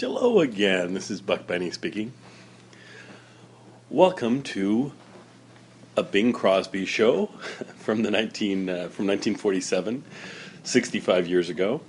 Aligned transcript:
Hello 0.00 0.40
again. 0.40 0.94
This 0.94 1.10
is 1.10 1.20
Buck 1.20 1.46
Benny 1.46 1.70
speaking. 1.70 2.14
Welcome 3.90 4.42
to 4.44 4.92
a 5.94 6.02
Bing 6.02 6.32
Crosby 6.32 6.86
show 6.86 7.26
from 7.76 8.02
the 8.02 8.10
19 8.10 8.70
uh, 8.70 8.72
from 8.88 9.06
1947, 9.06 10.02
65 10.62 11.26
years 11.26 11.50
ago. 11.50 11.82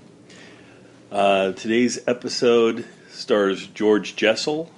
Uh, 1.10 1.54
today's 1.54 2.06
episode 2.06 2.84
stars 3.08 3.66
George 3.68 4.18
Jessel, 4.18 4.70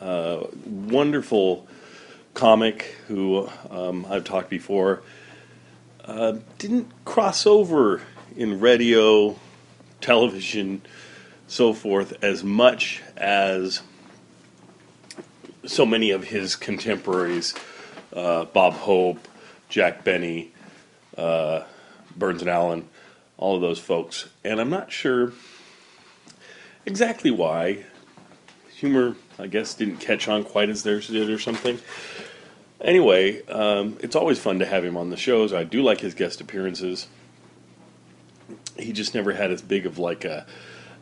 uh, 0.00 0.40
wonderful 0.66 1.68
comic 2.34 2.96
who 3.06 3.48
um, 3.70 4.04
I've 4.10 4.24
talked 4.24 4.50
before. 4.50 5.00
Uh, 6.04 6.38
didn't 6.58 6.90
cross 7.04 7.46
over 7.46 8.02
in 8.34 8.58
radio, 8.58 9.36
television, 10.00 10.82
so 11.50 11.72
forth 11.72 12.22
as 12.22 12.44
much 12.44 13.02
as 13.16 13.82
so 15.66 15.84
many 15.84 16.12
of 16.12 16.22
his 16.22 16.54
contemporaries, 16.54 17.54
uh, 18.14 18.44
Bob 18.44 18.74
Hope, 18.74 19.26
Jack 19.68 20.04
Benny, 20.04 20.52
uh, 21.18 21.64
Burns 22.16 22.40
and 22.40 22.48
Allen, 22.48 22.88
all 23.36 23.56
of 23.56 23.62
those 23.62 23.80
folks. 23.80 24.28
And 24.44 24.60
I'm 24.60 24.70
not 24.70 24.92
sure 24.92 25.32
exactly 26.86 27.32
why. 27.32 27.84
Humor, 28.76 29.16
I 29.36 29.48
guess, 29.48 29.74
didn't 29.74 29.96
catch 29.96 30.28
on 30.28 30.44
quite 30.44 30.68
as 30.68 30.84
theirs 30.84 31.08
did 31.08 31.28
or 31.28 31.40
something. 31.40 31.80
Anyway, 32.80 33.44
um, 33.46 33.98
it's 34.00 34.14
always 34.14 34.38
fun 34.38 34.60
to 34.60 34.66
have 34.66 34.84
him 34.84 34.96
on 34.96 35.10
the 35.10 35.16
shows. 35.16 35.52
I 35.52 35.64
do 35.64 35.82
like 35.82 36.00
his 36.00 36.14
guest 36.14 36.40
appearances. 36.40 37.08
He 38.78 38.92
just 38.92 39.16
never 39.16 39.32
had 39.32 39.50
as 39.50 39.62
big 39.62 39.84
of 39.84 39.98
like 39.98 40.24
a, 40.24 40.46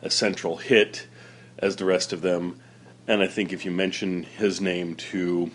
a 0.01 0.09
central 0.09 0.57
hit 0.57 1.07
as 1.57 1.75
the 1.75 1.85
rest 1.85 2.13
of 2.13 2.21
them. 2.21 2.59
And 3.07 3.21
I 3.21 3.27
think 3.27 3.51
if 3.51 3.65
you 3.65 3.71
mention 3.71 4.23
his 4.23 4.61
name 4.61 4.95
to, 4.95 5.51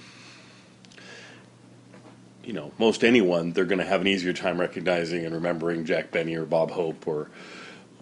you 2.43 2.53
know, 2.53 2.73
most 2.79 3.05
anyone, 3.05 3.53
they're 3.53 3.65
going 3.65 3.79
to 3.79 3.85
have 3.85 4.01
an 4.01 4.07
easier 4.07 4.33
time 4.33 4.61
recognizing 4.61 5.25
and 5.25 5.35
remembering 5.35 5.85
Jack 5.85 6.11
Benny 6.11 6.35
or 6.35 6.45
Bob 6.45 6.71
Hope 6.71 7.07
or, 7.07 7.31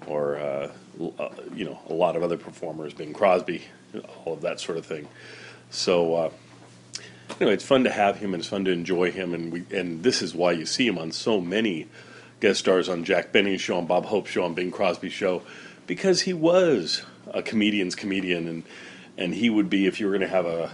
or 0.07 0.37
uh, 0.37 0.71
uh, 1.19 1.29
you 1.55 1.65
know, 1.65 1.79
a 1.89 1.93
lot 1.93 2.17
of 2.17 2.23
other 2.23 2.37
performers, 2.37 2.95
Bing 2.95 3.13
Crosby, 3.13 3.63
all 4.25 4.33
of 4.33 4.41
that 4.41 4.61
sort 4.61 4.79
of 4.79 4.87
thing. 4.87 5.09
So 5.71 6.15
uh, 6.15 6.31
anyway, 7.41 7.55
it's 7.55 7.65
fun 7.65 7.85
to 7.85 7.91
have 7.91 8.19
him 8.19 8.35
and 8.35 8.41
it's 8.41 8.49
fun 8.49 8.65
to 8.65 8.71
enjoy 8.71 9.11
him, 9.11 9.35
and 9.35 9.53
we 9.53 9.65
and 9.77 10.03
this 10.03 10.23
is 10.23 10.35
why 10.35 10.53
you 10.53 10.67
see 10.67 10.87
him 10.87 10.99
on 10.99 11.13
so 11.13 11.41
many 11.41 11.89
guest 12.41 12.61
stars 12.61 12.89
on 12.89 13.05
Jack 13.05 13.33
Benny's 13.33 13.61
show, 13.61 13.79
on 13.79 13.87
Bob 13.87 14.07
Hope's 14.07 14.31
show, 14.31 14.45
on 14.45 14.55
Bing 14.55 14.71
Crosby's 14.71 15.13
show, 15.13 15.43
because 15.87 16.23
he 16.23 16.33
was 16.33 17.03
a 17.33 17.43
comedian's 17.43 17.95
comedian, 17.95 18.49
and 18.49 18.63
and 19.17 19.35
he 19.35 19.51
would 19.51 19.69
be 19.69 19.87
if 19.87 20.01
you 20.01 20.07
were 20.07 20.13
going 20.13 20.29
to 20.29 20.35
have 20.35 20.47
a 20.47 20.73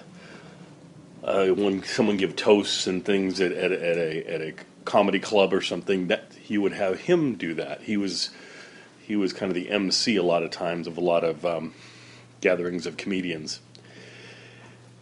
uh, 1.24 1.48
when 1.48 1.82
someone 1.82 2.16
give 2.16 2.36
toasts 2.36 2.86
and 2.86 3.04
things 3.04 3.40
at, 3.40 3.52
at, 3.52 3.72
at 3.72 3.96
a 3.96 4.34
at 4.34 4.40
a 4.40 4.54
comedy 4.84 5.18
club 5.18 5.52
or 5.52 5.60
something, 5.60 6.06
that 6.08 6.32
he 6.40 6.56
would 6.56 6.72
have 6.72 7.00
him 7.00 7.34
do 7.34 7.54
that. 7.54 7.82
He 7.82 7.96
was 7.96 8.30
he 9.00 9.16
was 9.16 9.32
kind 9.32 9.50
of 9.50 9.54
the 9.54 9.70
MC 9.70 10.16
a 10.16 10.22
lot 10.22 10.42
of 10.42 10.50
times 10.50 10.86
of 10.86 10.96
a 10.96 11.00
lot 11.00 11.24
of 11.24 11.44
um, 11.44 11.74
gatherings 12.40 12.86
of 12.86 12.96
comedians. 12.96 13.60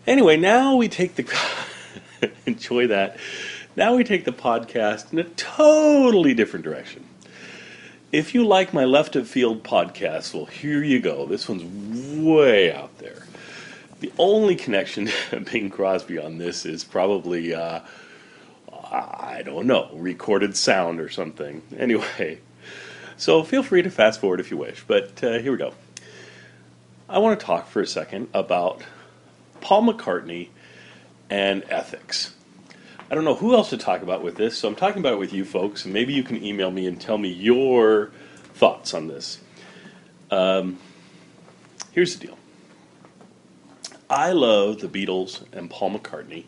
Anyway, 0.06 0.36
now 0.36 0.76
we 0.76 0.88
take 0.88 1.16
the 1.16 1.38
enjoy 2.46 2.86
that. 2.86 3.18
Now 3.74 3.94
we 3.94 4.04
take 4.04 4.24
the 4.24 4.32
podcast 4.32 5.12
in 5.12 5.18
a 5.18 5.24
totally 5.24 6.32
different 6.32 6.64
direction. 6.64 7.04
If 8.16 8.34
you 8.34 8.46
like 8.46 8.72
my 8.72 8.86
left 8.86 9.14
of 9.14 9.28
field 9.28 9.62
podcast, 9.62 10.32
well, 10.32 10.46
here 10.46 10.82
you 10.82 11.00
go. 11.00 11.26
This 11.26 11.50
one's 11.50 11.62
way 12.18 12.72
out 12.72 12.96
there. 12.96 13.26
The 14.00 14.10
only 14.16 14.56
connection 14.56 15.10
to 15.30 15.40
Bing 15.40 15.68
Crosby 15.68 16.18
on 16.18 16.38
this 16.38 16.64
is 16.64 16.82
probably, 16.82 17.54
uh, 17.54 17.80
I 18.72 19.42
don't 19.44 19.66
know, 19.66 19.90
recorded 19.92 20.56
sound 20.56 20.98
or 20.98 21.10
something. 21.10 21.60
Anyway, 21.78 22.38
so 23.18 23.42
feel 23.42 23.62
free 23.62 23.82
to 23.82 23.90
fast 23.90 24.18
forward 24.18 24.40
if 24.40 24.50
you 24.50 24.56
wish, 24.56 24.82
but 24.86 25.22
uh, 25.22 25.38
here 25.38 25.52
we 25.52 25.58
go. 25.58 25.74
I 27.10 27.18
want 27.18 27.38
to 27.38 27.44
talk 27.44 27.68
for 27.68 27.82
a 27.82 27.86
second 27.86 28.28
about 28.32 28.80
Paul 29.60 29.92
McCartney 29.92 30.48
and 31.28 31.64
ethics. 31.68 32.32
I 33.08 33.14
don't 33.14 33.24
know 33.24 33.36
who 33.36 33.54
else 33.54 33.70
to 33.70 33.78
talk 33.78 34.02
about 34.02 34.22
with 34.24 34.34
this, 34.34 34.58
so 34.58 34.66
I'm 34.66 34.74
talking 34.74 34.98
about 34.98 35.12
it 35.12 35.18
with 35.18 35.32
you 35.32 35.44
folks, 35.44 35.84
and 35.84 35.94
maybe 35.94 36.12
you 36.12 36.24
can 36.24 36.42
email 36.42 36.72
me 36.72 36.86
and 36.86 37.00
tell 37.00 37.18
me 37.18 37.28
your 37.28 38.10
thoughts 38.54 38.94
on 38.94 39.06
this. 39.06 39.38
Um, 40.30 40.78
here's 41.92 42.16
the 42.16 42.26
deal 42.26 42.38
I 44.10 44.32
love 44.32 44.80
the 44.80 44.88
Beatles 44.88 45.44
and 45.52 45.70
Paul 45.70 45.98
McCartney 45.98 46.44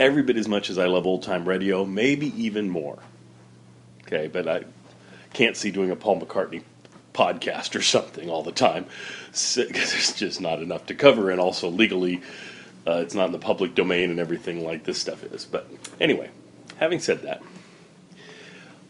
every 0.00 0.22
bit 0.22 0.36
as 0.36 0.48
much 0.48 0.70
as 0.70 0.78
I 0.78 0.86
love 0.86 1.06
old 1.06 1.22
time 1.22 1.46
radio, 1.46 1.84
maybe 1.84 2.28
even 2.42 2.70
more. 2.70 2.98
Okay, 4.06 4.26
but 4.28 4.48
I 4.48 4.64
can't 5.32 5.56
see 5.56 5.70
doing 5.70 5.90
a 5.90 5.96
Paul 5.96 6.20
McCartney 6.20 6.62
podcast 7.12 7.76
or 7.76 7.82
something 7.82 8.28
all 8.28 8.42
the 8.42 8.52
time 8.52 8.86
because 9.32 9.92
there's 9.92 10.14
just 10.14 10.40
not 10.40 10.62
enough 10.62 10.86
to 10.86 10.94
cover, 10.94 11.30
and 11.30 11.40
also 11.40 11.68
legally 11.68 12.22
uh, 12.86 12.98
it's 12.98 13.14
not 13.14 13.26
in 13.26 13.32
the 13.32 13.38
public 13.38 13.74
domain 13.74 14.10
and 14.10 14.20
everything 14.20 14.64
like 14.64 14.84
this 14.84 15.00
stuff 15.00 15.24
is. 15.24 15.44
But 15.44 15.68
anyway, 16.00 16.30
having 16.76 17.00
said 17.00 17.22
that, 17.22 17.42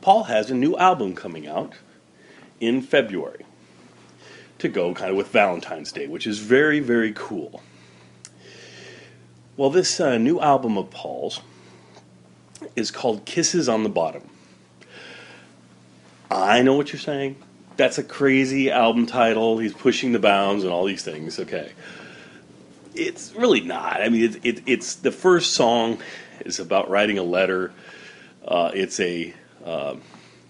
Paul 0.01 0.25
has 0.25 0.51
a 0.51 0.55
new 0.55 0.77
album 0.77 1.15
coming 1.15 1.47
out 1.47 1.75
in 2.61 2.83
February 2.83 3.45
to 4.59 4.69
go 4.69 4.95
kind 4.95 5.11
of 5.11 5.17
with 5.17 5.29
Valentine's 5.29 5.93
Day, 5.93 6.07
which 6.07 6.27
is 6.27 6.39
very, 6.39 6.81
very 6.81 7.13
cool. 7.13 7.63
Well, 9.57 9.71
this 9.71 10.01
uh, 10.01 10.19
new 10.19 10.41
album 10.41 10.77
of 10.77 10.91
Paul's 10.91 11.41
is 12.75 12.91
called 12.91 13.25
Kisses 13.25 13.69
on 13.69 13.85
the 13.85 13.89
Bottom. 13.89 14.29
I 16.31 16.63
know 16.63 16.75
what 16.75 16.93
you're 16.93 17.01
saying. 17.01 17.37
That's 17.77 17.99
a 17.99 18.03
crazy 18.03 18.71
album 18.71 19.07
title. 19.07 19.59
He's 19.59 19.73
pushing 19.73 20.13
the 20.13 20.19
bounds 20.19 20.65
and 20.65 20.73
all 20.73 20.85
these 20.85 21.03
things. 21.03 21.39
Okay 21.39 21.73
it's 22.95 23.35
really 23.35 23.61
not. 23.61 24.01
I 24.01 24.09
mean, 24.09 24.25
it, 24.25 24.45
it, 24.45 24.63
it's 24.67 24.97
the 24.97 25.11
first 25.11 25.53
song 25.53 25.99
is 26.41 26.59
about 26.59 26.91
writing 26.91 27.19
a 27.19 27.23
letter. 27.23 27.73
Uh, 28.47 28.71
it's 28.75 29.01
a 29.01 29.35
uh, 29.65 29.97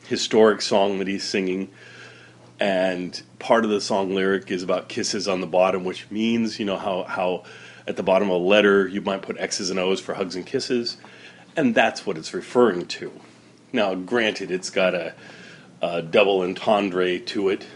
historic 0.07 0.63
song 0.63 0.99
that 0.99 1.09
he's 1.09 1.25
singing, 1.25 1.71
and 2.61 3.21
part 3.39 3.65
of 3.65 3.71
the 3.71 3.81
song 3.81 4.15
lyric 4.15 4.51
is 4.51 4.63
about 4.63 4.89
kisses 4.89 5.29
on 5.29 5.41
the 5.41 5.47
bottom, 5.47 5.85
which 5.85 6.11
means 6.11 6.59
you 6.59 6.65
know 6.65 6.77
how 6.77 7.05
how 7.05 7.45
at 7.87 7.97
the 7.97 8.03
bottom 8.03 8.31
of 8.31 8.41
a 8.41 8.45
letter 8.45 8.89
you 8.89 9.01
might 9.01 9.23
put 9.23 9.39
X's 9.39 9.71
and 9.71 9.79
O's 9.79 10.01
for 10.01 10.15
hugs 10.15 10.37
and 10.37 10.47
kisses, 10.47 10.97
and 11.57 11.75
that's 11.75 12.07
what 12.07 12.19
it's 12.19 12.35
referring 12.35 12.87
to. 12.87 13.13
Now, 13.73 13.95
granted, 13.95 14.51
it's 14.51 14.71
got 14.71 14.95
a, 14.95 15.15
a 15.83 16.01
double 16.01 16.43
entendre 16.43 17.19
to 17.19 17.49
it 17.49 17.67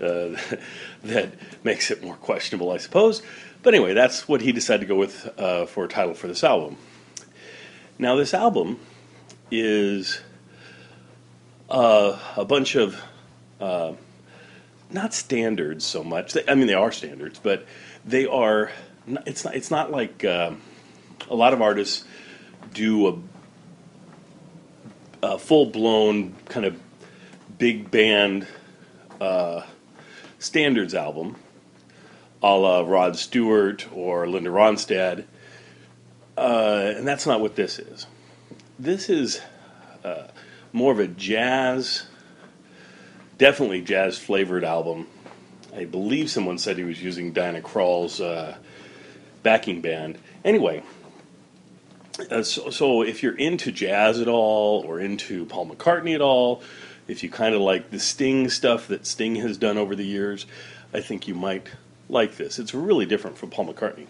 uh, 0.00 0.36
that 1.02 1.32
makes 1.64 1.90
it 1.90 2.02
more 2.02 2.14
questionable, 2.16 2.70
I 2.70 2.78
suppose. 2.78 3.22
But 3.62 3.74
anyway, 3.74 3.92
that's 3.92 4.26
what 4.26 4.40
he 4.40 4.52
decided 4.52 4.80
to 4.80 4.86
go 4.86 4.96
with 4.96 5.28
uh, 5.38 5.66
for 5.66 5.84
a 5.84 5.88
title 5.88 6.14
for 6.14 6.28
this 6.28 6.42
album. 6.42 6.78
Now, 7.98 8.16
this 8.16 8.32
album 8.32 8.78
is 9.50 10.20
uh, 11.68 12.18
a 12.36 12.44
bunch 12.46 12.74
of 12.74 13.00
uh, 13.60 13.92
not 14.90 15.12
standards 15.12 15.84
so 15.84 16.02
much. 16.02 16.34
I 16.48 16.54
mean, 16.54 16.68
they 16.68 16.74
are 16.74 16.90
standards, 16.90 17.38
but 17.38 17.66
they 18.04 18.26
are. 18.26 18.70
It's 19.26 19.44
not. 19.44 19.54
It's 19.54 19.70
not 19.70 19.90
like 19.90 20.24
uh, 20.24 20.52
a 21.28 21.34
lot 21.34 21.52
of 21.52 21.60
artists 21.60 22.04
do 22.72 23.08
a, 25.22 25.26
a 25.34 25.38
full 25.38 25.66
blown 25.66 26.34
kind 26.46 26.64
of 26.64 26.80
big 27.58 27.90
band 27.90 28.46
uh, 29.20 29.62
standards 30.38 30.94
album 30.94 31.36
a 32.42 32.56
la 32.56 32.80
Rod 32.80 33.16
Stewart 33.16 33.86
or 33.92 34.28
Linda 34.28 34.50
Ronstadt. 34.50 35.24
Uh, 36.36 36.94
and 36.96 37.06
that's 37.06 37.26
not 37.26 37.40
what 37.40 37.56
this 37.56 37.78
is. 37.78 38.06
This 38.78 39.10
is 39.10 39.40
uh, 40.04 40.28
more 40.72 40.92
of 40.92 40.98
a 40.98 41.06
jazz, 41.06 42.06
definitely 43.36 43.82
jazz 43.82 44.18
flavored 44.18 44.64
album. 44.64 45.06
I 45.76 45.84
believe 45.84 46.30
someone 46.30 46.58
said 46.58 46.78
he 46.78 46.84
was 46.84 47.02
using 47.02 47.32
Diana 47.32 47.60
Krall's 47.60 48.20
uh, 48.20 48.56
backing 49.42 49.80
band. 49.80 50.18
Anyway, 50.44 50.82
uh, 52.30 52.42
so, 52.42 52.70
so 52.70 53.02
if 53.02 53.22
you're 53.22 53.36
into 53.36 53.70
jazz 53.70 54.20
at 54.20 54.28
all 54.28 54.82
or 54.86 54.98
into 54.98 55.44
Paul 55.44 55.66
McCartney 55.68 56.14
at 56.14 56.20
all, 56.20 56.62
if 57.06 57.22
you 57.22 57.30
kind 57.30 57.54
of 57.54 57.60
like 57.60 57.90
the 57.90 57.98
Sting 57.98 58.48
stuff 58.48 58.88
that 58.88 59.06
Sting 59.06 59.36
has 59.36 59.58
done 59.58 59.76
over 59.78 59.94
the 59.94 60.06
years, 60.06 60.46
I 60.92 61.00
think 61.00 61.28
you 61.28 61.34
might 61.34 61.68
like 62.10 62.36
this. 62.36 62.58
It's 62.58 62.74
really 62.74 63.06
different 63.06 63.38
from 63.38 63.50
Paul 63.50 63.72
McCartney. 63.72 64.06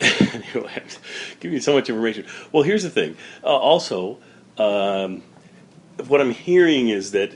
giving 1.40 1.54
you 1.54 1.60
so 1.60 1.74
much 1.74 1.90
information. 1.90 2.24
Well, 2.52 2.62
here's 2.62 2.82
the 2.82 2.90
thing. 2.90 3.16
Uh, 3.44 3.48
also, 3.48 4.18
um, 4.56 5.22
what 6.06 6.20
I'm 6.20 6.32
hearing 6.32 6.88
is 6.88 7.12
that 7.12 7.32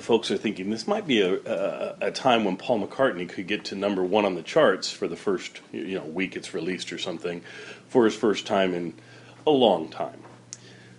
folks 0.00 0.30
are 0.30 0.36
thinking 0.36 0.70
this 0.70 0.86
might 0.86 1.06
be 1.06 1.20
a, 1.20 1.34
a, 1.34 1.96
a 2.08 2.10
time 2.10 2.44
when 2.44 2.56
Paul 2.56 2.86
McCartney 2.86 3.28
could 3.28 3.46
get 3.46 3.64
to 3.66 3.74
number 3.74 4.02
one 4.02 4.24
on 4.24 4.34
the 4.34 4.42
charts 4.42 4.90
for 4.90 5.06
the 5.06 5.16
first 5.16 5.60
you 5.72 5.94
know 5.94 6.04
week 6.04 6.36
it's 6.36 6.52
released 6.52 6.92
or 6.92 6.98
something 6.98 7.42
for 7.88 8.04
his 8.04 8.14
first 8.14 8.46
time 8.46 8.74
in 8.74 8.94
a 9.46 9.50
long 9.50 9.88
time. 9.88 10.20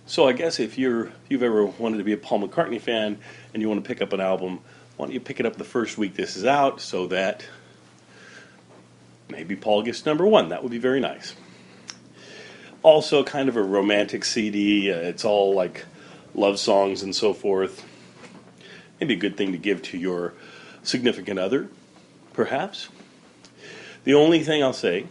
So 0.06 0.28
I 0.28 0.32
guess 0.32 0.60
if 0.60 0.78
you're 0.78 1.06
if 1.06 1.12
you've 1.28 1.42
ever 1.42 1.66
wanted 1.66 1.98
to 1.98 2.04
be 2.04 2.12
a 2.12 2.16
Paul 2.16 2.46
McCartney 2.46 2.80
fan 2.80 3.18
and 3.52 3.62
you 3.62 3.68
want 3.68 3.84
to 3.84 3.86
pick 3.86 4.00
up 4.00 4.12
an 4.12 4.20
album, 4.20 4.60
why 4.96 5.06
don't 5.06 5.12
you 5.12 5.20
pick 5.20 5.40
it 5.40 5.46
up 5.46 5.56
the 5.56 5.64
first 5.64 5.98
week 5.98 6.14
this 6.14 6.36
is 6.36 6.44
out 6.44 6.80
so 6.80 7.06
that 7.08 7.46
maybe 9.28 9.56
Paul 9.56 9.82
gets 9.82 10.06
number 10.06 10.26
one. 10.26 10.48
That 10.48 10.62
would 10.62 10.72
be 10.72 10.78
very 10.78 11.00
nice. 11.00 11.34
Also, 12.82 13.24
kind 13.24 13.48
of 13.48 13.56
a 13.56 13.62
romantic 13.62 14.24
CD. 14.24 14.92
Uh, 14.92 14.96
it's 14.96 15.24
all 15.24 15.54
like 15.54 15.84
love 16.34 16.58
songs 16.58 17.02
and 17.02 17.14
so 17.14 17.34
forth. 17.34 17.84
Maybe 19.00 19.14
a 19.14 19.18
good 19.18 19.36
thing 19.36 19.52
to 19.52 19.58
give 19.58 19.82
to 19.82 19.98
your 19.98 20.34
significant 20.82 21.38
other, 21.38 21.68
perhaps. 22.32 22.88
The 24.04 24.14
only 24.14 24.42
thing 24.44 24.62
I'll 24.62 24.72
say 24.72 25.06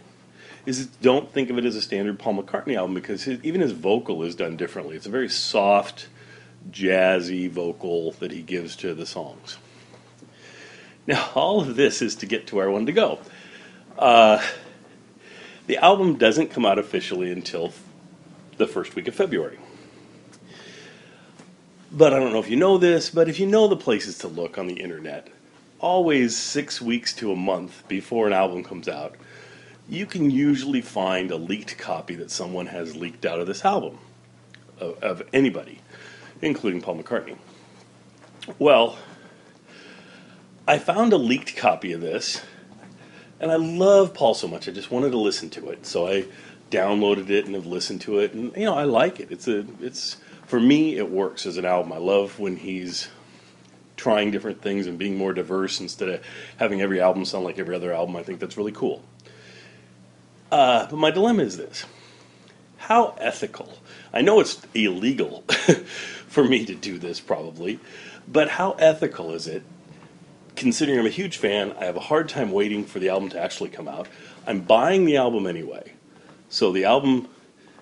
is 0.64 0.86
don't 0.86 1.30
think 1.30 1.50
of 1.50 1.58
it 1.58 1.64
as 1.64 1.76
a 1.76 1.82
standard 1.82 2.18
Paul 2.18 2.42
McCartney 2.42 2.76
album 2.76 2.94
because 2.94 3.24
his, 3.24 3.38
even 3.44 3.60
his 3.60 3.72
vocal 3.72 4.24
is 4.24 4.34
done 4.34 4.56
differently. 4.56 4.96
It's 4.96 5.06
a 5.06 5.10
very 5.10 5.28
soft, 5.28 6.08
jazzy 6.70 7.48
vocal 7.48 8.12
that 8.12 8.32
he 8.32 8.42
gives 8.42 8.74
to 8.76 8.94
the 8.94 9.06
songs. 9.06 9.58
Now, 11.06 11.30
all 11.34 11.60
of 11.60 11.76
this 11.76 12.02
is 12.02 12.16
to 12.16 12.26
get 12.26 12.48
to 12.48 12.56
where 12.56 12.68
I 12.68 12.72
wanted 12.72 12.86
to 12.86 12.92
go. 12.92 13.18
Uh, 13.98 14.44
the 15.66 15.78
album 15.78 16.16
doesn't 16.16 16.48
come 16.48 16.66
out 16.66 16.78
officially 16.78 17.30
until 17.30 17.72
the 18.56 18.66
first 18.66 18.94
week 18.94 19.08
of 19.08 19.14
February. 19.14 19.58
But 21.92 22.12
I 22.12 22.18
don't 22.18 22.32
know 22.32 22.40
if 22.40 22.50
you 22.50 22.56
know 22.56 22.78
this, 22.78 23.10
but 23.10 23.28
if 23.28 23.38
you 23.38 23.46
know 23.46 23.68
the 23.68 23.76
places 23.76 24.18
to 24.18 24.28
look 24.28 24.58
on 24.58 24.66
the 24.66 24.74
internet, 24.74 25.28
always 25.78 26.36
six 26.36 26.80
weeks 26.80 27.12
to 27.14 27.32
a 27.32 27.36
month 27.36 27.86
before 27.88 28.26
an 28.26 28.32
album 28.32 28.64
comes 28.64 28.88
out, 28.88 29.14
you 29.88 30.04
can 30.04 30.30
usually 30.30 30.80
find 30.80 31.30
a 31.30 31.36
leaked 31.36 31.78
copy 31.78 32.16
that 32.16 32.30
someone 32.30 32.66
has 32.66 32.96
leaked 32.96 33.24
out 33.24 33.40
of 33.40 33.46
this 33.46 33.64
album, 33.64 33.98
of, 34.80 35.02
of 35.02 35.22
anybody, 35.32 35.80
including 36.42 36.80
Paul 36.80 37.02
McCartney. 37.02 37.36
Well, 38.58 38.98
I 40.68 40.78
found 40.78 41.12
a 41.12 41.16
leaked 41.16 41.56
copy 41.56 41.92
of 41.92 42.00
this, 42.00 42.42
and 43.38 43.52
I 43.52 43.56
love 43.56 44.14
Paul 44.14 44.34
so 44.34 44.48
much. 44.48 44.68
I 44.68 44.72
just 44.72 44.90
wanted 44.90 45.10
to 45.10 45.18
listen 45.18 45.48
to 45.50 45.70
it, 45.70 45.86
so 45.86 46.08
I 46.08 46.26
downloaded 46.70 47.30
it 47.30 47.46
and 47.46 47.54
have 47.54 47.66
listened 47.66 48.00
to 48.02 48.18
it, 48.18 48.32
and 48.32 48.54
you 48.56 48.64
know 48.64 48.74
I 48.74 48.84
like 48.84 49.20
it. 49.20 49.30
It's 49.30 49.46
a 49.46 49.64
it's 49.80 50.16
for 50.46 50.58
me 50.58 50.96
it 50.96 51.08
works 51.10 51.46
as 51.46 51.56
an 51.56 51.64
album. 51.64 51.92
I 51.92 51.98
love 51.98 52.40
when 52.40 52.56
he's 52.56 53.08
trying 53.96 54.30
different 54.30 54.60
things 54.60 54.86
and 54.86 54.98
being 54.98 55.16
more 55.16 55.32
diverse 55.32 55.80
instead 55.80 56.08
of 56.08 56.20
having 56.58 56.82
every 56.82 57.00
album 57.00 57.24
sound 57.24 57.44
like 57.44 57.58
every 57.58 57.74
other 57.74 57.92
album. 57.92 58.16
I 58.16 58.22
think 58.22 58.40
that's 58.40 58.56
really 58.56 58.72
cool. 58.72 59.02
Uh, 60.50 60.86
but 60.88 60.96
my 60.96 61.10
dilemma 61.10 61.42
is 61.42 61.56
this 61.56 61.84
how 62.78 63.14
ethical? 63.18 63.78
I 64.12 64.20
know 64.20 64.40
it's 64.40 64.60
illegal 64.74 65.42
for 66.28 66.44
me 66.44 66.64
to 66.66 66.74
do 66.74 66.98
this 66.98 67.20
probably, 67.20 67.80
but 68.28 68.48
how 68.48 68.72
ethical 68.72 69.32
is 69.32 69.46
it? 69.46 69.62
Considering 70.56 70.98
I'm 70.98 71.06
a 71.06 71.10
huge 71.10 71.36
fan, 71.36 71.74
I 71.78 71.84
have 71.84 71.96
a 71.96 72.00
hard 72.00 72.28
time 72.28 72.50
waiting 72.50 72.84
for 72.84 72.98
the 72.98 73.10
album 73.10 73.28
to 73.30 73.40
actually 73.40 73.70
come 73.70 73.86
out. 73.86 74.08
I'm 74.46 74.60
buying 74.60 75.04
the 75.04 75.18
album 75.18 75.46
anyway. 75.46 75.92
So 76.48 76.72
the 76.72 76.86
album 76.86 77.28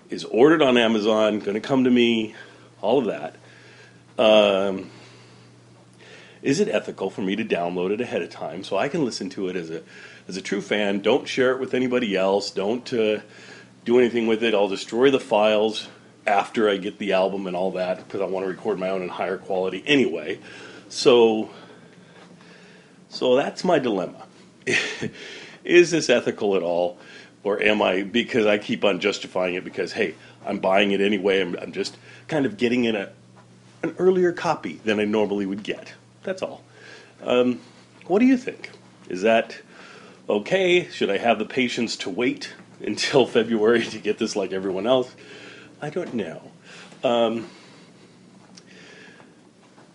is 0.09 0.25
ordered 0.25 0.61
on 0.61 0.77
Amazon, 0.77 1.39
going 1.39 1.55
to 1.55 1.61
come 1.61 1.85
to 1.85 1.89
me, 1.89 2.35
all 2.81 2.99
of 2.99 3.05
that. 3.05 3.35
Um, 4.21 4.91
is 6.41 6.59
it 6.59 6.67
ethical 6.67 7.09
for 7.09 7.21
me 7.21 7.35
to 7.35 7.43
download 7.43 7.91
it 7.91 8.01
ahead 8.01 8.21
of 8.21 8.29
time 8.29 8.63
so 8.63 8.77
I 8.77 8.87
can 8.87 9.03
listen 9.03 9.29
to 9.31 9.47
it 9.47 9.55
as 9.55 9.69
a 9.71 9.81
as 10.27 10.37
a 10.37 10.41
true 10.41 10.61
fan? 10.61 10.99
Don't 10.99 11.27
share 11.27 11.51
it 11.51 11.59
with 11.59 11.73
anybody 11.73 12.15
else. 12.15 12.51
Don't 12.51 12.91
uh, 12.93 13.21
do 13.83 13.99
anything 13.99 14.27
with 14.27 14.43
it. 14.43 14.53
I'll 14.53 14.67
destroy 14.67 15.09
the 15.11 15.19
files 15.19 15.87
after 16.27 16.69
I 16.69 16.77
get 16.77 16.97
the 16.97 17.13
album 17.13 17.47
and 17.47 17.55
all 17.55 17.71
that 17.71 17.97
because 17.97 18.21
I 18.21 18.25
want 18.25 18.45
to 18.45 18.49
record 18.49 18.79
my 18.79 18.89
own 18.89 19.01
in 19.01 19.09
higher 19.09 19.37
quality 19.37 19.83
anyway. 19.85 20.39
So, 20.89 21.49
so 23.15 23.37
that's 23.37 23.63
my 23.63 23.79
dilemma. 23.79 24.25
is 25.63 25.91
this 25.91 26.09
ethical 26.09 26.57
at 26.57 26.61
all? 26.61 26.99
Or 27.43 27.61
am 27.61 27.81
I, 27.81 28.03
because 28.03 28.45
I 28.45 28.57
keep 28.57 28.83
on 28.83 28.99
justifying 28.99 29.55
it 29.55 29.63
because, 29.63 29.93
hey, 29.93 30.15
I'm 30.45 30.59
buying 30.59 30.91
it 30.91 30.99
anyway, 30.99 31.39
I'm, 31.39 31.55
I'm 31.55 31.71
just 31.71 31.95
kind 32.27 32.45
of 32.45 32.57
getting 32.57 32.83
in 32.83 32.95
a, 32.97 33.11
an 33.83 33.95
earlier 33.99 34.33
copy 34.33 34.81
than 34.83 34.99
I 34.99 35.05
normally 35.05 35.45
would 35.45 35.63
get. 35.63 35.93
That's 36.23 36.41
all. 36.41 36.61
Um, 37.23 37.61
what 38.07 38.19
do 38.19 38.25
you 38.25 38.35
think? 38.35 38.69
Is 39.07 39.21
that 39.21 39.61
okay? 40.27 40.89
Should 40.89 41.09
I 41.09 41.17
have 41.17 41.39
the 41.39 41.45
patience 41.45 41.95
to 41.97 42.09
wait 42.09 42.53
until 42.81 43.25
February 43.25 43.85
to 43.85 43.99
get 43.99 44.17
this 44.17 44.35
like 44.35 44.51
everyone 44.51 44.87
else? 44.87 45.15
I 45.81 45.89
don't 45.89 46.13
know. 46.15 46.51
Um, 47.01 47.47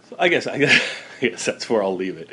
so 0.09 0.17
I 0.19 0.29
guess 0.29 0.47
I 0.47 0.59
guess 1.21 1.45
that's 1.45 1.69
where 1.69 1.83
I'll 1.83 1.97
leave 1.97 2.17
it. 2.17 2.31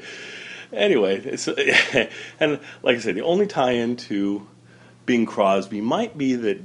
Anyway, 0.74 1.18
and 2.40 2.60
like 2.84 2.98
I 2.98 3.00
said, 3.00 3.16
the 3.16 3.22
only 3.22 3.48
tie-in 3.48 3.96
to 3.98 4.48
Bing 5.06 5.26
Crosby 5.26 5.82
might 5.82 6.18
be 6.18 6.36
that 6.36 6.62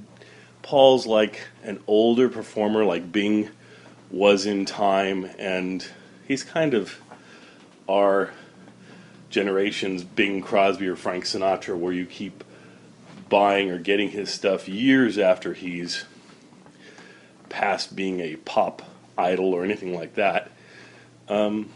Paul's 0.63 1.07
like 1.07 1.41
an 1.63 1.81
older 1.87 2.29
performer, 2.29 2.85
like 2.85 3.13
Bing 3.13 3.51
was 4.11 4.47
in 4.47 4.65
time, 4.65 5.31
and 5.39 5.87
he's 6.27 6.43
kind 6.43 6.75
of 6.75 7.01
our 7.89 8.31
generation's 9.31 10.05
Bing 10.05 10.43
Crosby 10.43 10.89
or 10.89 10.97
Frank 10.97 11.25
Sinatra, 11.25 11.77
where 11.77 11.93
you 11.93 12.07
keep 12.07 12.45
buying 13.29 13.71
or 13.71 13.79
getting 13.79 14.11
his 14.11 14.31
stuff 14.31 14.69
years 14.69 15.17
after 15.17 15.55
he's 15.55 16.05
past 17.49 17.97
being 17.97 18.21
a 18.21 18.37
pop 18.37 18.83
idol 19.17 19.55
or 19.55 19.65
anything 19.65 19.95
like 19.95 20.15
that. 20.15 20.51
Um, 21.29 21.71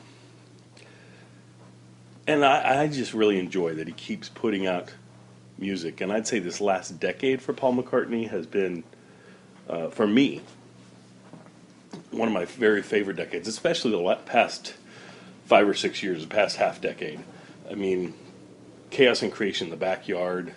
and 2.26 2.44
I, 2.44 2.82
I, 2.82 2.86
just 2.88 3.14
really 3.14 3.38
enjoy 3.38 3.74
that 3.74 3.86
he 3.86 3.92
keeps 3.92 4.28
putting 4.28 4.66
out 4.66 4.92
music. 5.58 6.00
And 6.00 6.12
I'd 6.12 6.26
say 6.26 6.38
this 6.38 6.60
last 6.60 6.98
decade 7.00 7.40
for 7.40 7.52
Paul 7.52 7.74
McCartney 7.76 8.28
has 8.28 8.46
been, 8.46 8.84
uh, 9.68 9.88
for 9.88 10.06
me, 10.06 10.42
one 12.10 12.28
of 12.28 12.34
my 12.34 12.44
very 12.44 12.82
favorite 12.82 13.16
decades, 13.16 13.48
especially 13.48 13.90
the 13.90 14.18
past 14.26 14.74
five 15.46 15.68
or 15.68 15.74
six 15.74 16.02
years, 16.02 16.22
the 16.22 16.28
past 16.28 16.56
half 16.56 16.80
decade. 16.80 17.20
I 17.70 17.74
mean, 17.74 18.14
Chaos 18.90 19.22
and 19.22 19.32
Creation 19.32 19.66
in 19.66 19.70
the 19.70 19.76
Backyard, 19.76 20.52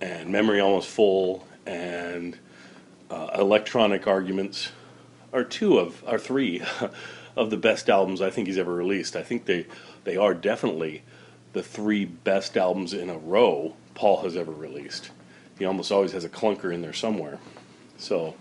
and 0.00 0.30
Memory 0.30 0.60
Almost 0.60 0.88
Full, 0.88 1.46
and 1.66 2.38
uh, 3.10 3.30
Electric 3.34 4.06
Arguments 4.06 4.70
are 5.32 5.44
two 5.44 5.78
of, 5.78 6.02
are 6.06 6.18
three 6.18 6.62
of 7.36 7.50
the 7.50 7.56
best 7.56 7.88
albums 7.88 8.20
I 8.20 8.30
think 8.30 8.48
he's 8.48 8.58
ever 8.58 8.74
released. 8.74 9.16
I 9.16 9.22
think 9.22 9.44
they, 9.46 9.66
they 10.04 10.16
are 10.16 10.34
definitely 10.34 11.02
the 11.52 11.62
three 11.62 12.04
best 12.04 12.56
albums 12.56 12.92
in 12.92 13.10
a 13.10 13.18
row 13.18 13.74
Paul 13.94 14.22
has 14.22 14.36
ever 14.36 14.52
released. 14.52 15.10
He 15.58 15.64
almost 15.64 15.90
always 15.90 16.12
has 16.12 16.24
a 16.24 16.28
clunker 16.28 16.72
in 16.72 16.82
there 16.82 16.92
somewhere. 16.92 17.38
So 17.96 18.34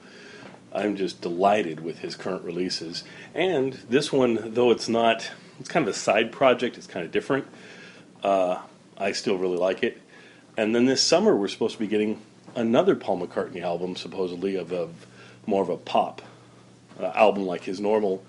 I'm 0.72 0.96
just 0.96 1.22
delighted 1.22 1.80
with 1.80 2.00
his 2.00 2.16
current 2.16 2.44
releases. 2.44 3.04
And 3.34 3.74
this 3.90 4.12
one, 4.12 4.54
though 4.54 4.72
it's 4.72 4.88
not, 4.88 5.32
it's 5.60 5.70
kind 5.70 5.88
of 5.88 5.96
a 5.96 5.98
side 5.98 6.32
project, 6.32 6.78
it's 6.78 6.88
kind 6.88 7.06
of 7.06 7.12
different. 7.12 7.48
Uh, 8.24 8.60
I 8.98 9.12
still 9.14 9.38
really 9.38 9.58
like 9.58 9.84
it. 9.84 10.02
And 10.58 10.76
then 10.76 10.86
this 10.86 11.02
summer, 11.02 11.36
we're 11.36 11.48
supposed 11.48 11.74
to 11.76 11.80
be 11.80 11.88
getting 11.88 12.22
another 12.56 12.96
Paul 12.96 13.26
McCartney 13.26 13.62
album, 13.62 13.96
supposedly 13.96 14.56
of, 14.56 14.72
of 14.72 15.08
more 15.46 15.62
of 15.62 15.70
a 15.70 15.78
pop 15.78 16.22
uh, 17.00 17.06
album 17.16 17.46
like 17.46 17.64
his 17.64 17.80
normal, 17.80 18.24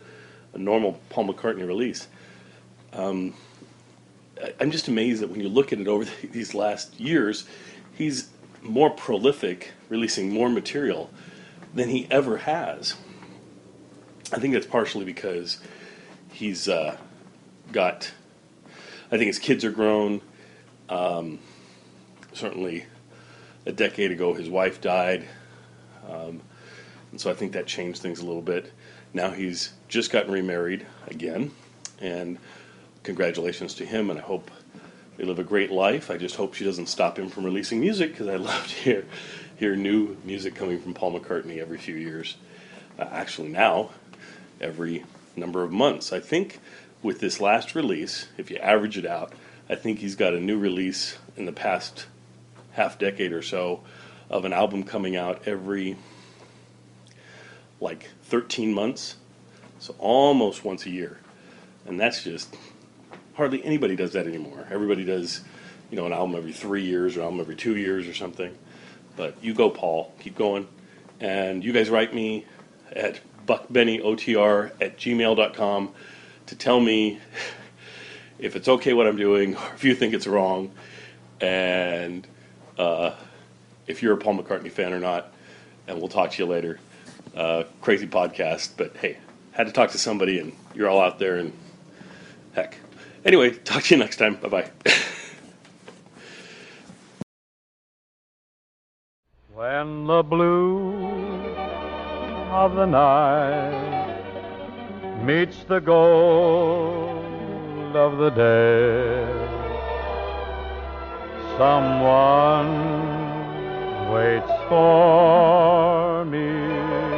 normal 0.54 1.00
Paul 1.08 1.28
McCartney 1.28 1.66
release. 1.66 2.06
Um, 2.92 3.34
I'm 4.60 4.70
just 4.70 4.88
amazed 4.88 5.22
that 5.22 5.30
when 5.30 5.40
you 5.40 5.48
look 5.48 5.72
at 5.72 5.80
it 5.80 5.88
over 5.88 6.04
these 6.30 6.54
last 6.54 6.98
years, 6.98 7.44
he's 7.94 8.28
more 8.62 8.90
prolific, 8.90 9.72
releasing 9.88 10.32
more 10.32 10.48
material 10.48 11.10
than 11.74 11.88
he 11.88 12.06
ever 12.10 12.38
has. 12.38 12.94
I 14.32 14.38
think 14.38 14.54
that's 14.54 14.66
partially 14.66 15.04
because 15.04 15.58
he's 16.32 16.68
uh, 16.68 16.96
got. 17.72 18.12
I 19.10 19.16
think 19.16 19.28
his 19.28 19.38
kids 19.38 19.64
are 19.64 19.70
grown. 19.70 20.20
Um, 20.88 21.38
certainly, 22.32 22.86
a 23.64 23.72
decade 23.72 24.10
ago, 24.10 24.34
his 24.34 24.50
wife 24.50 24.80
died, 24.80 25.26
um, 26.08 26.42
and 27.10 27.20
so 27.20 27.30
I 27.30 27.34
think 27.34 27.52
that 27.52 27.66
changed 27.66 28.02
things 28.02 28.20
a 28.20 28.26
little 28.26 28.42
bit. 28.42 28.72
Now 29.14 29.30
he's 29.30 29.72
just 29.88 30.10
gotten 30.10 30.30
remarried 30.30 30.86
again, 31.06 31.52
and 32.00 32.38
congratulations 33.08 33.72
to 33.72 33.86
him, 33.86 34.10
and 34.10 34.18
I 34.18 34.22
hope 34.22 34.50
they 35.16 35.24
live 35.24 35.38
a 35.38 35.42
great 35.42 35.70
life. 35.70 36.10
I 36.10 36.18
just 36.18 36.36
hope 36.36 36.52
she 36.52 36.66
doesn't 36.66 36.90
stop 36.90 37.18
him 37.18 37.30
from 37.30 37.42
releasing 37.42 37.80
music 37.80 38.10
because 38.10 38.28
I 38.28 38.36
love 38.50 38.68
to 38.68 38.74
hear 38.74 39.06
hear 39.56 39.74
new 39.74 40.18
music 40.24 40.54
coming 40.54 40.78
from 40.78 40.92
Paul 40.92 41.18
McCartney 41.18 41.56
every 41.56 41.78
few 41.78 41.94
years. 41.94 42.36
Uh, 42.98 43.08
actually, 43.10 43.48
now 43.48 43.88
every 44.60 45.06
number 45.36 45.62
of 45.62 45.72
months. 45.72 46.12
I 46.12 46.20
think 46.20 46.58
with 47.02 47.18
this 47.20 47.40
last 47.40 47.74
release, 47.74 48.28
if 48.36 48.50
you 48.50 48.58
average 48.58 48.98
it 48.98 49.06
out, 49.06 49.32
I 49.70 49.74
think 49.74 50.00
he's 50.00 50.14
got 50.14 50.34
a 50.34 50.40
new 50.40 50.58
release 50.58 51.16
in 51.34 51.46
the 51.46 51.52
past 51.52 52.04
half 52.72 52.98
decade 52.98 53.32
or 53.32 53.40
so 53.40 53.80
of 54.28 54.44
an 54.44 54.52
album 54.52 54.82
coming 54.82 55.16
out 55.16 55.48
every 55.48 55.96
like 57.80 58.10
13 58.24 58.74
months. 58.74 59.16
So 59.78 59.94
almost 59.98 60.62
once 60.62 60.84
a 60.84 60.90
year. 60.90 61.20
And 61.86 61.98
that's 61.98 62.22
just 62.22 62.54
hardly 63.38 63.64
anybody 63.64 63.94
does 63.94 64.14
that 64.14 64.26
anymore. 64.26 64.66
Everybody 64.68 65.04
does, 65.04 65.40
you 65.90 65.96
know, 65.96 66.06
an 66.06 66.12
album 66.12 66.34
every 66.34 66.52
three 66.52 66.84
years 66.84 67.16
or 67.16 67.22
album 67.22 67.38
every 67.38 67.54
two 67.54 67.76
years 67.76 68.08
or 68.08 68.12
something. 68.12 68.52
But 69.16 69.36
you 69.40 69.54
go, 69.54 69.70
Paul. 69.70 70.12
Keep 70.18 70.36
going. 70.36 70.66
And 71.20 71.64
you 71.64 71.72
guys 71.72 71.88
write 71.88 72.12
me 72.12 72.46
at 72.92 73.20
buckbennyotr 73.46 74.72
at 74.80 74.98
gmail.com 74.98 75.90
to 76.46 76.56
tell 76.56 76.80
me 76.80 77.20
if 78.40 78.56
it's 78.56 78.66
okay 78.66 78.92
what 78.92 79.06
I'm 79.06 79.16
doing 79.16 79.54
or 79.56 79.74
if 79.74 79.84
you 79.84 79.94
think 79.94 80.14
it's 80.14 80.26
wrong. 80.26 80.72
And 81.40 82.26
uh, 82.76 83.12
if 83.86 84.02
you're 84.02 84.14
a 84.14 84.16
Paul 84.16 84.38
McCartney 84.42 84.72
fan 84.72 84.92
or 84.92 84.98
not. 84.98 85.32
And 85.86 85.98
we'll 85.98 86.08
talk 86.08 86.32
to 86.32 86.42
you 86.42 86.48
later. 86.48 86.80
Uh, 87.36 87.62
crazy 87.82 88.08
podcast, 88.08 88.70
but 88.76 88.96
hey, 88.96 89.16
had 89.52 89.68
to 89.68 89.72
talk 89.72 89.92
to 89.92 89.98
somebody, 89.98 90.40
and 90.40 90.52
you're 90.74 90.88
all 90.88 91.00
out 91.00 91.20
there, 91.20 91.36
and 91.36 91.52
heck. 92.52 92.78
Anyway, 93.28 93.50
talk 93.50 93.82
to 93.82 93.94
you 93.94 93.98
next 94.00 94.16
time. 94.16 94.36
Bye 94.36 94.48
bye. 94.48 94.70
When 99.54 100.06
the 100.06 100.22
blue 100.22 100.94
of 102.50 102.74
the 102.74 102.86
night 102.86 104.14
meets 105.22 105.64
the 105.64 105.80
gold 105.80 107.16
of 107.94 108.16
the 108.16 108.30
day, 108.30 109.26
someone 111.58 112.72
waits 114.10 114.52
for 114.70 116.24
me. 116.24 117.17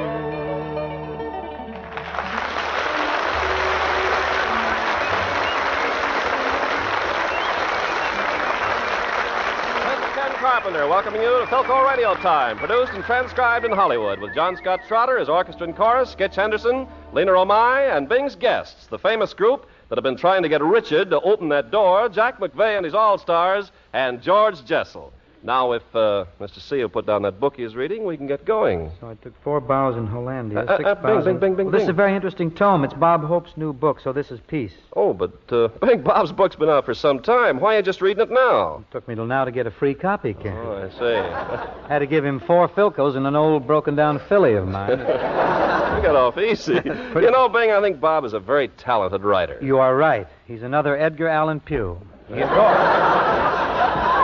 Carpenter 10.61 10.87
welcoming 10.89 11.23
you 11.23 11.39
to 11.39 11.47
Philco 11.47 11.89
Radio 11.89 12.15
Time, 12.17 12.59
produced 12.59 12.93
and 12.93 13.03
transcribed 13.05 13.65
in 13.65 13.73
Hollywood 13.73 14.21
with 14.21 14.35
John 14.35 14.59
Scott 14.59 14.81
Trotter, 14.87 15.19
his 15.19 15.27
orchestra 15.27 15.67
and 15.67 15.75
chorus, 15.75 16.15
Skitch 16.15 16.35
Henderson, 16.35 16.87
Lina 17.15 17.31
Romay, 17.31 17.97
and 17.97 18.07
Bing's 18.07 18.37
guests, 18.37 18.87
the 18.89 18.99
famous 18.99 19.33
group 19.33 19.65
that 19.89 19.97
have 19.97 20.03
been 20.03 20.19
trying 20.19 20.43
to 20.43 20.51
get 20.51 20.63
Richard 20.63 21.09
to 21.11 21.21
open 21.23 21.49
that 21.49 21.71
door, 21.71 22.11
Jack 22.11 22.41
McVea 22.41 22.77
and 22.77 22.85
his 22.85 22.93
All-Stars, 22.93 23.73
and 23.95 24.21
George 24.21 24.63
Jessel. 24.67 25.15
Now, 25.43 25.73
if 25.73 25.83
uh, 25.95 26.27
Mr. 26.39 26.61
C 26.61 26.77
will 26.83 26.91
put 26.91 27.07
down 27.07 27.23
that 27.23 27.41
book 27.41 27.57
he's 27.57 27.75
reading, 27.75 28.05
we 28.05 28.17
can 28.19 28.27
get 28.27 28.45
going. 28.45 28.91
So 29.01 29.09
I 29.09 29.15
took 29.15 29.33
four 29.43 29.61
bows 29.61 29.97
in 29.97 30.07
Hollandia. 30.07 30.59
Uh, 30.59 30.63
uh, 30.65 30.77
six 30.77 30.87
uh, 30.89 30.95
bing, 30.97 31.03
bows 31.03 31.27
in- 31.27 31.33
bing, 31.39 31.41
bing, 31.41 31.57
bing, 31.57 31.67
Well, 31.67 31.73
This 31.73 31.83
is 31.85 31.89
a 31.89 31.95
very 31.95 32.15
interesting 32.15 32.51
tome. 32.51 32.85
It's 32.85 32.93
Bob 32.93 33.25
Hope's 33.25 33.57
new 33.57 33.73
book, 33.73 34.01
so 34.01 34.13
this 34.13 34.31
is 34.31 34.39
peace. 34.49 34.75
Oh, 34.95 35.15
but 35.15 35.33
uh, 35.51 35.69
think 35.87 36.05
Bob's 36.05 36.33
book's 36.33 36.57
been 36.57 36.69
out 36.69 36.85
for 36.85 36.93
some 36.93 37.21
time. 37.21 37.59
Why 37.59 37.75
are 37.75 37.77
you 37.79 37.83
just 37.83 38.03
reading 38.03 38.23
it 38.23 38.31
now? 38.31 38.85
It 38.89 38.93
Took 38.93 39.09
me 39.09 39.15
till 39.15 39.25
now 39.27 39.47
to 39.47 39.51
get 39.51 39.67
a 39.67 39.71
free 39.71 39.95
copy, 39.95 40.35
Ken. 40.35 40.55
Oh, 40.55 40.73
I 40.73 40.91
see. 40.91 41.85
Had 41.89 42.01
to 42.01 42.07
give 42.07 42.25
him 42.25 42.41
four 42.41 42.69
Philcos 42.69 43.17
and 43.17 43.27
an 43.27 43.35
old 43.35 43.67
broken 43.67 43.97
down 43.97 44.21
filly 44.29 44.55
of 44.55 44.69
mine. 44.69 44.91
you 44.99 45.07
got 45.07 46.17
off 46.17 46.37
easy. 46.37 46.75
you 46.75 47.31
know, 47.31 47.49
Bing, 47.49 47.71
I 47.71 47.81
think 47.81 47.99
Bob 47.99 48.27
is 48.27 48.35
a 48.35 48.41
very 48.41 48.69
talented 48.69 49.23
writer. 49.23 49.59
you 49.63 49.79
are 49.79 49.97
right. 49.97 50.27
He's 50.47 50.63
another 50.63 50.99
Edgar 50.99 51.29
Allan 51.29 51.61
Poe. 51.61 51.99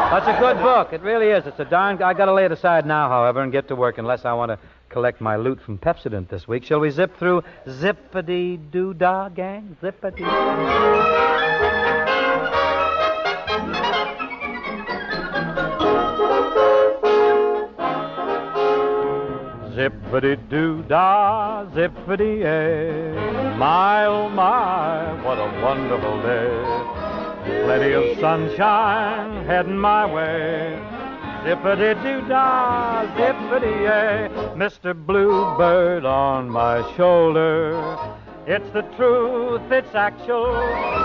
That's 0.08 0.28
a 0.28 0.38
good 0.40 0.62
book. 0.62 0.92
It 0.92 1.02
really 1.02 1.26
is. 1.26 1.46
It's 1.46 1.58
a 1.58 1.64
darn. 1.64 2.00
I 2.00 2.14
got 2.14 2.26
to 2.26 2.32
lay 2.32 2.44
it 2.44 2.52
aside 2.52 2.86
now, 2.86 3.08
however, 3.08 3.42
and 3.42 3.50
get 3.50 3.66
to 3.68 3.74
work 3.74 3.98
unless 3.98 4.24
I 4.24 4.34
want 4.34 4.50
to 4.50 4.58
collect 4.88 5.20
my 5.20 5.34
loot 5.34 5.60
from 5.60 5.78
Pepsodent 5.78 6.28
this 6.28 6.46
week. 6.46 6.64
Shall 6.64 6.78
we 6.78 6.90
zip 6.90 7.18
through 7.18 7.42
Zippity 7.66 8.70
Doo 8.70 8.94
Dah 8.94 9.28
Gang? 9.30 9.76
Zippity. 9.82 10.24
Zippity 19.76 20.48
doo 20.48 20.82
dah, 20.88 21.66
zippity 21.74 22.46
ay. 22.46 23.56
My 23.56 24.06
oh 24.06 24.30
my, 24.30 25.22
what 25.22 25.36
a 25.36 25.60
wonderful 25.62 26.22
day. 26.22 26.95
Plenty 27.46 27.92
of 27.92 28.18
sunshine 28.18 29.46
heading 29.46 29.78
my 29.78 30.04
way. 30.04 30.78
Zippity 31.46 31.94
doo 32.02 32.26
dah, 32.28 33.06
zippity 33.16 33.86
eh. 33.86 34.26
ay. 34.26 34.54
Mr. 34.56 34.92
Bluebird 34.92 36.04
on 36.04 36.50
my 36.50 36.82
shoulder. 36.96 37.70
It's 38.48 38.68
the 38.70 38.82
truth, 38.96 39.62
it's 39.70 39.94
actual. 39.94 40.56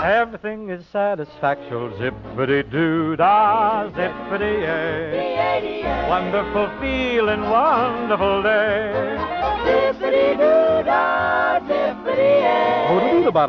Everything 0.02 0.70
is 0.70 0.84
satisfactual. 0.86 1.90
Zippity 1.90 2.68
doo 2.68 3.14
dah, 3.14 3.88
zippity 3.90 4.66
eh. 4.66 5.38
ay. 5.38 5.82
Eh. 5.84 6.08
Wonderful 6.08 6.68
feeling, 6.80 7.42
wonderful 7.48 8.42
day. 8.42 9.41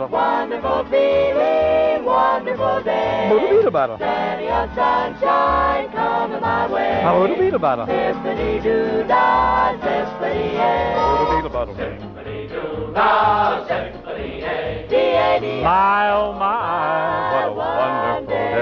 Wonderful 0.10 0.86
feeling, 0.86 2.06
wonderful 2.06 2.84
day. 2.84 3.28
Plenty 3.30 4.48
of 4.48 4.70
sunshine 4.76 5.92
coming 5.92 6.40
my 6.42 6.68
way. 6.72 7.02
Boodle 7.38 7.60
bottle. 7.60 7.86
Zippity 7.86 8.62
doo 8.64 9.04
dah, 9.08 9.74
zippity 9.82 10.54
yay. 10.54 10.96
Boodle 11.30 11.50
bottle. 11.50 11.76
D-A-D. 14.90 15.64
My 15.64 16.12
oh 16.12 16.34
my, 16.34 17.34
what 17.34 17.48
a 17.48 17.54
wonderful 17.54 18.28
day. 18.28 18.54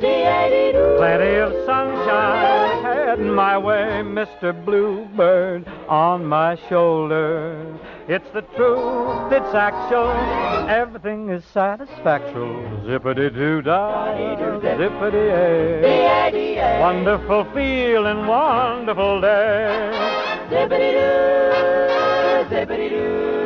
D-A-D 0.00 0.72
doo. 0.72 0.96
Plenty 0.98 1.34
of 1.36 1.52
sunshine 1.66 2.71
heading 3.12 3.34
my 3.34 3.58
way, 3.58 4.00
Mr. 4.02 4.52
Bluebird 4.64 5.68
on 5.86 6.24
my 6.24 6.56
shoulder. 6.70 7.78
It's 8.08 8.24
the 8.32 8.40
truth, 8.56 9.30
it's 9.30 9.54
actual, 9.54 10.08
everything 10.70 11.28
is 11.28 11.44
satisfactual. 11.52 12.54
Zippity 12.86 13.28
doo 13.34 13.60
dah, 13.60 14.16
zippity 14.62 15.26
a. 15.28 16.80
Wonderful 16.80 17.44
feeling, 17.52 18.26
wonderful 18.26 19.20
day. 19.20 19.90
Zippity 20.48 20.90
doo, 20.96 22.48
zippity 22.48 22.88
doo. 22.88 23.44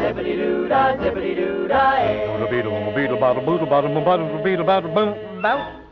Zippity 0.00 0.34
doo 0.42 0.66
dah, 0.68 0.96
zippity 0.96 1.36
doo 1.36 1.68
dah, 1.68 1.92
eh. 2.02 2.50
Beetle, 2.50 2.92
beetle 2.96 3.18
bottle, 3.20 3.44
boodle 3.44 3.66
bottle, 3.68 4.00
bottle, 4.02 4.42
beetle 4.42 4.66
bottle, 4.66 4.92
boom, 4.92 5.40
bout. 5.40 5.86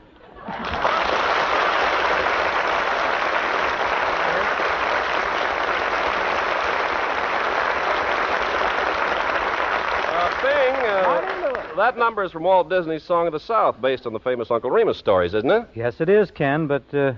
Uh, 10.06 10.30
Bing, 10.42 10.76
uh, 10.86 11.63
that 11.76 11.98
number 11.98 12.22
is 12.24 12.32
from 12.32 12.44
Walt 12.44 12.68
Disney's 12.68 13.02
Song 13.02 13.26
of 13.26 13.32
the 13.32 13.40
South, 13.40 13.80
based 13.80 14.06
on 14.06 14.12
the 14.12 14.20
famous 14.20 14.50
Uncle 14.50 14.70
Remus 14.70 14.98
stories, 14.98 15.34
isn't 15.34 15.50
it? 15.50 15.66
Yes, 15.74 16.00
it 16.00 16.08
is, 16.08 16.30
Ken, 16.30 16.66
but 16.66 16.82
uh, 16.94 17.14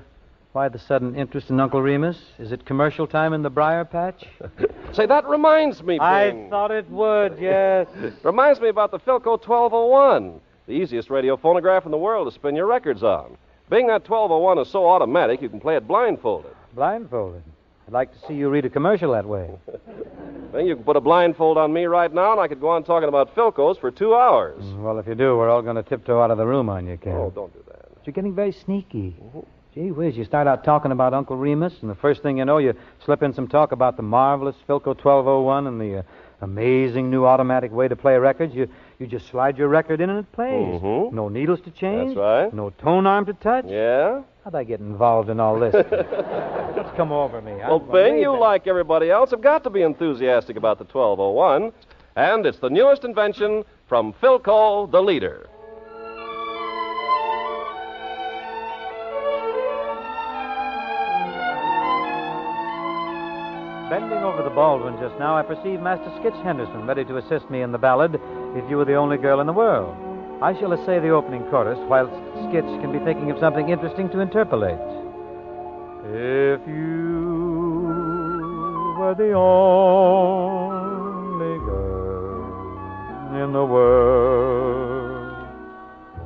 why 0.52 0.68
the 0.68 0.78
sudden 0.78 1.14
interest 1.14 1.50
in 1.50 1.60
Uncle 1.60 1.82
Remus? 1.82 2.18
Is 2.38 2.52
it 2.52 2.64
commercial 2.64 3.06
time 3.06 3.32
in 3.32 3.42
the 3.42 3.50
Briar 3.50 3.84
Patch? 3.84 4.25
Say, 4.92 5.06
that 5.06 5.26
reminds 5.28 5.82
me, 5.82 5.98
I 6.00 6.48
thought 6.48 6.70
it 6.70 6.88
would, 6.90 7.38
yes. 7.38 7.86
Reminds 8.22 8.60
me 8.60 8.68
about 8.68 8.90
the 8.90 8.98
Philco 8.98 9.38
1201, 9.46 10.40
the 10.66 10.72
easiest 10.72 11.10
radio 11.10 11.36
phonograph 11.36 11.84
in 11.84 11.90
the 11.90 11.98
world 11.98 12.28
to 12.28 12.34
spin 12.34 12.56
your 12.56 12.66
records 12.66 13.02
on. 13.02 13.36
Being 13.68 13.88
that 13.88 14.08
1201 14.08 14.58
is 14.58 14.68
so 14.68 14.88
automatic, 14.88 15.42
you 15.42 15.48
can 15.48 15.60
play 15.60 15.76
it 15.76 15.86
blindfolded. 15.86 16.54
Blindfolded. 16.75 17.42
I'd 17.87 17.93
like 17.93 18.12
to 18.12 18.26
see 18.26 18.35
you 18.35 18.49
read 18.49 18.64
a 18.64 18.71
commercial 18.71 19.12
that 19.12 19.26
way. 19.26 19.50
Then 20.52 20.66
you 20.66 20.76
can 20.76 20.85
put 20.85 20.97
a 20.97 21.00
blindfold 21.00 21.59
on 21.59 21.73
me 21.73 21.85
right 21.85 22.12
now, 22.12 22.33
and 22.33 22.40
I 22.40 22.49
could 22.49 22.61
go 22.61 22.69
on 22.69 22.85
talking 22.85 23.09
about 23.09 23.35
Philcos 23.35 23.78
for 23.78 23.90
two 23.90 24.14
hours. 24.14 24.62
Well, 24.76 24.99
if 24.99 25.07
you 25.07 25.14
do, 25.14 25.37
we're 25.37 25.50
all 25.50 25.61
going 25.61 25.76
to 25.76 25.83
tiptoe 25.83 26.21
out 26.23 26.31
of 26.31 26.38
the 26.38 26.47
room 26.47 26.69
on 26.71 26.87
you, 26.87 26.97
Ken. 26.97 27.12
Oh, 27.12 27.31
don't 27.35 27.52
do 27.52 27.62
that. 27.69 27.88
You're 28.05 28.14
getting 28.14 28.35
very 28.35 28.52
sneaky. 28.52 29.16
Gee 29.75 29.90
whiz, 29.90 30.16
you 30.16 30.25
start 30.25 30.47
out 30.47 30.64
talking 30.64 30.93
about 30.93 31.12
Uncle 31.12 31.37
Remus, 31.37 31.75
and 31.83 31.90
the 31.90 31.95
first 31.97 32.23
thing 32.23 32.38
you 32.38 32.47
know, 32.47 32.57
you 32.57 32.73
slip 33.05 33.23
in 33.23 33.35
some 33.35 33.49
talk 33.49 33.73
about 33.73 33.97
the 33.99 34.02
marvelous 34.02 34.57
Philco 34.66 34.97
1201 34.97 35.66
and 35.66 35.81
the 35.81 35.99
uh, 35.99 36.02
amazing 36.40 37.11
new 37.11 37.25
automatic 37.26 37.73
way 37.73 37.88
to 37.88 37.97
play 37.97 38.16
records. 38.19 38.55
You 38.55 38.69
you 38.99 39.07
just 39.07 39.26
slide 39.28 39.59
your 39.59 39.69
record 39.69 40.00
in 40.00 40.11
and 40.11 40.19
it 40.21 40.33
plays. 40.33 40.81
Mhm. 40.81 41.12
No 41.12 41.28
needles 41.28 41.61
to 41.62 41.71
change. 41.71 42.14
That's 42.14 42.19
right. 42.19 42.52
No 42.55 42.71
tone 42.71 43.07
arm 43.07 43.26
to 43.26 43.35
touch. 43.35 43.66
Yeah? 43.66 44.23
How'd 44.45 44.55
I 44.55 44.64
get 44.64 44.81
involved 44.81 45.28
in 45.28 45.40
all 45.40 45.59
this? 45.59 45.73
Just 46.76 46.95
come 46.95 47.11
over 47.11 47.40
me? 47.40 47.52
Well, 47.55 47.83
I'm 47.85 47.90
Bing, 47.90 48.19
you, 48.19 48.38
like 48.38 48.66
everybody 48.69 49.11
else, 49.11 49.31
have 49.33 49.40
got 49.40 49.64
to 49.64 49.71
be 49.71 49.83
enthusiastic 49.83 50.57
about 50.57 50.78
the 50.78 50.85
1201. 50.85 51.73
And 52.14 52.47
it's 52.47 52.59
the 52.61 52.71
newest 52.71 53.05
invention 53.05 53.64
from 53.88 54.12
Philco, 54.23 54.88
the 54.90 55.02
leader. 55.02 55.49
Bending 63.88 64.19
over 64.19 64.43
the 64.43 64.50
Baldwin 64.50 64.99
just 64.99 65.16
now, 65.16 65.37
I 65.37 65.43
perceive 65.43 65.81
Master 65.81 66.11
Skitch 66.19 66.43
Henderson 66.43 66.88
ready 66.88 67.05
to 67.05 67.19
assist 67.19 67.49
me 67.49 67.62
in 67.62 67.71
the 67.71 67.78
ballad, 67.78 68.21
If 68.57 68.69
You 68.69 68.78
Were 68.78 68.85
the 68.85 68.97
Only 68.97 69.16
Girl 69.16 69.38
in 69.40 69.47
the 69.47 69.52
World. 69.52 69.95
I 70.43 70.59
shall 70.59 70.73
essay 70.73 70.99
the 70.99 71.11
opening 71.11 71.45
chorus, 71.50 71.78
whilst 71.88 72.12
Skitch 72.50 72.81
can 72.81 72.90
be 72.90 72.99
thinking 73.05 73.31
of 73.31 73.38
something 73.38 73.69
interesting 73.69 74.09
to 74.11 74.19
interpolate. 74.19 74.81
If 76.02 76.66
you 76.66 77.87
were 78.99 79.14
the 79.16 79.33
only 79.35 80.37
girl 81.64 83.45
in 83.45 83.52
the 83.52 83.64
world, 83.64 85.47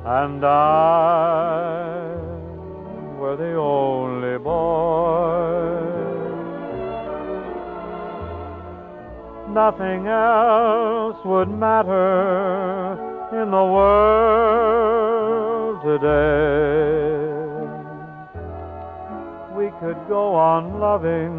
and 0.03 0.43
I 0.43 2.15
were 3.19 3.35
the 3.37 3.55
only 3.55 4.30
nothing 9.53 10.07
else 10.07 11.17
would 11.25 11.49
matter 11.49 12.93
in 13.33 13.51
the 13.51 13.65
world 13.75 14.61
today. 15.83 17.31
We 19.55 19.69
could 19.81 19.97
go 20.07 20.35
on 20.35 20.79
loving 20.79 21.35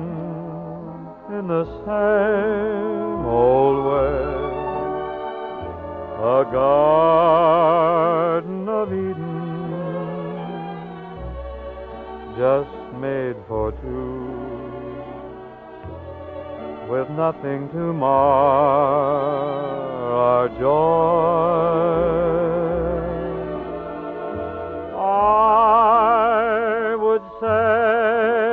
in 1.39 1.47
the 1.49 1.65
same 1.87 3.25
old 3.27 3.85
way. 3.87 4.43
A 6.23 6.45
garden 6.53 7.49
of 8.69 8.93
Eden 8.93 9.43
just 12.37 12.71
made 13.01 13.37
for 13.49 13.73
two 13.83 14.12
with 16.93 17.09
nothing 17.09 17.61
to 17.71 17.93
mar 17.95 18.13
our 20.13 20.49
joy. 20.61 20.63
I 24.99 26.95
would 27.05 27.25
say 27.41 28.53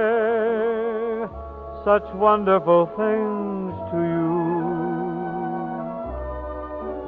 such 1.84 2.08
wonderful 2.16 2.86
things 3.02 3.74
to 3.92 4.00
you. 4.14 4.40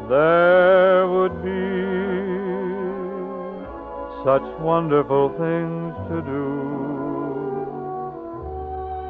There 0.09 1.07
would 1.07 1.35
be 1.51 1.71
such 4.25 4.47
wonderful 4.59 5.29
things 5.39 5.95
to 6.09 6.17
do. 6.33 6.60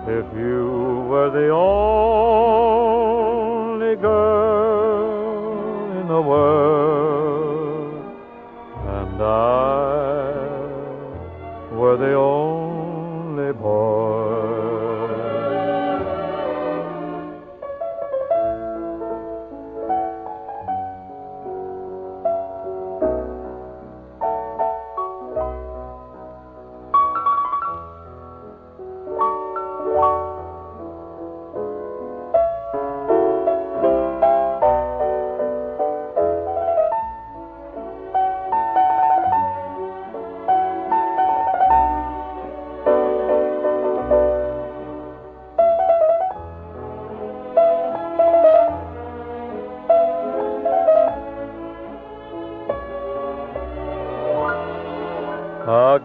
If 0.08 0.26
you 0.36 1.06
were 1.10 1.30
the 1.30 1.50
only 1.50 1.86
girl 3.98 5.92
in 6.02 6.08
the 6.08 6.22
world, 6.22 7.94
and 8.88 9.22
I 9.22 10.32
were 11.72 11.98
the 11.98 12.16
only 12.16 12.61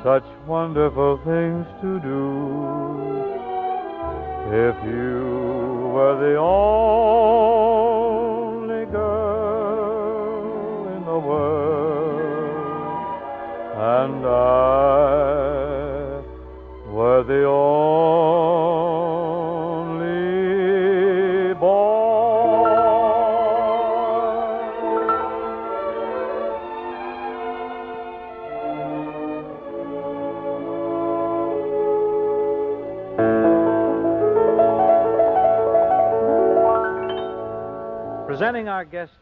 such 0.05 0.23
wonderful 0.47 1.17
things 1.25 1.67
to 1.81 1.99
do 1.99 2.63
if 4.47 4.77
you 4.85 5.91
were 5.93 6.17
the 6.21 6.37
only 6.39 7.17
girl 8.87 10.87
in 10.97 11.05
the 11.05 11.19
world. 11.19 12.95
And 13.75 14.25
I 14.25 14.82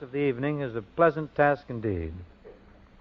our 0.01 0.07
guest 0.07 0.09
of 0.09 0.13
the 0.13 0.27
evening 0.27 0.61
is 0.61 0.77
a 0.77 0.83
pleasant 0.83 1.35
task 1.35 1.65
indeed. 1.69 2.13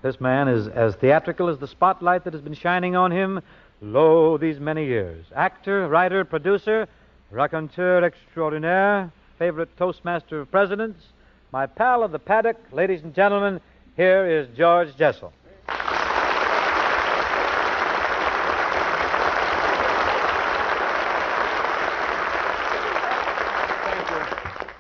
This 0.02 0.20
man 0.20 0.48
is 0.48 0.68
as 0.68 0.96
theatrical 0.96 1.50
as 1.50 1.58
the 1.58 1.68
spotlight 1.68 2.24
that 2.24 2.34
has 2.34 2.42
been 2.42 2.54
shining 2.54 2.96
on 2.96 3.12
him, 3.12 3.42
lo, 3.82 4.38
these 4.38 4.60
many 4.60 4.86
years. 4.86 5.26
Actor, 5.36 5.88
writer, 5.88 6.26
producer, 6.26 6.88
raconteur 7.32 8.04
extraordinaire, 8.04 9.12
favorite 9.38 9.70
toastmaster 9.78 10.42
of 10.42 10.52
presidents, 10.52 11.06
my 11.52 11.66
pal 11.66 12.04
of 12.04 12.12
the 12.12 12.20
paddock, 12.20 12.58
ladies 12.72 13.04
and 13.04 13.14
gentlemen, 13.14 13.62
here 13.96 14.26
is 14.26 14.48
George 14.58 14.96
Jessel. 14.98 15.32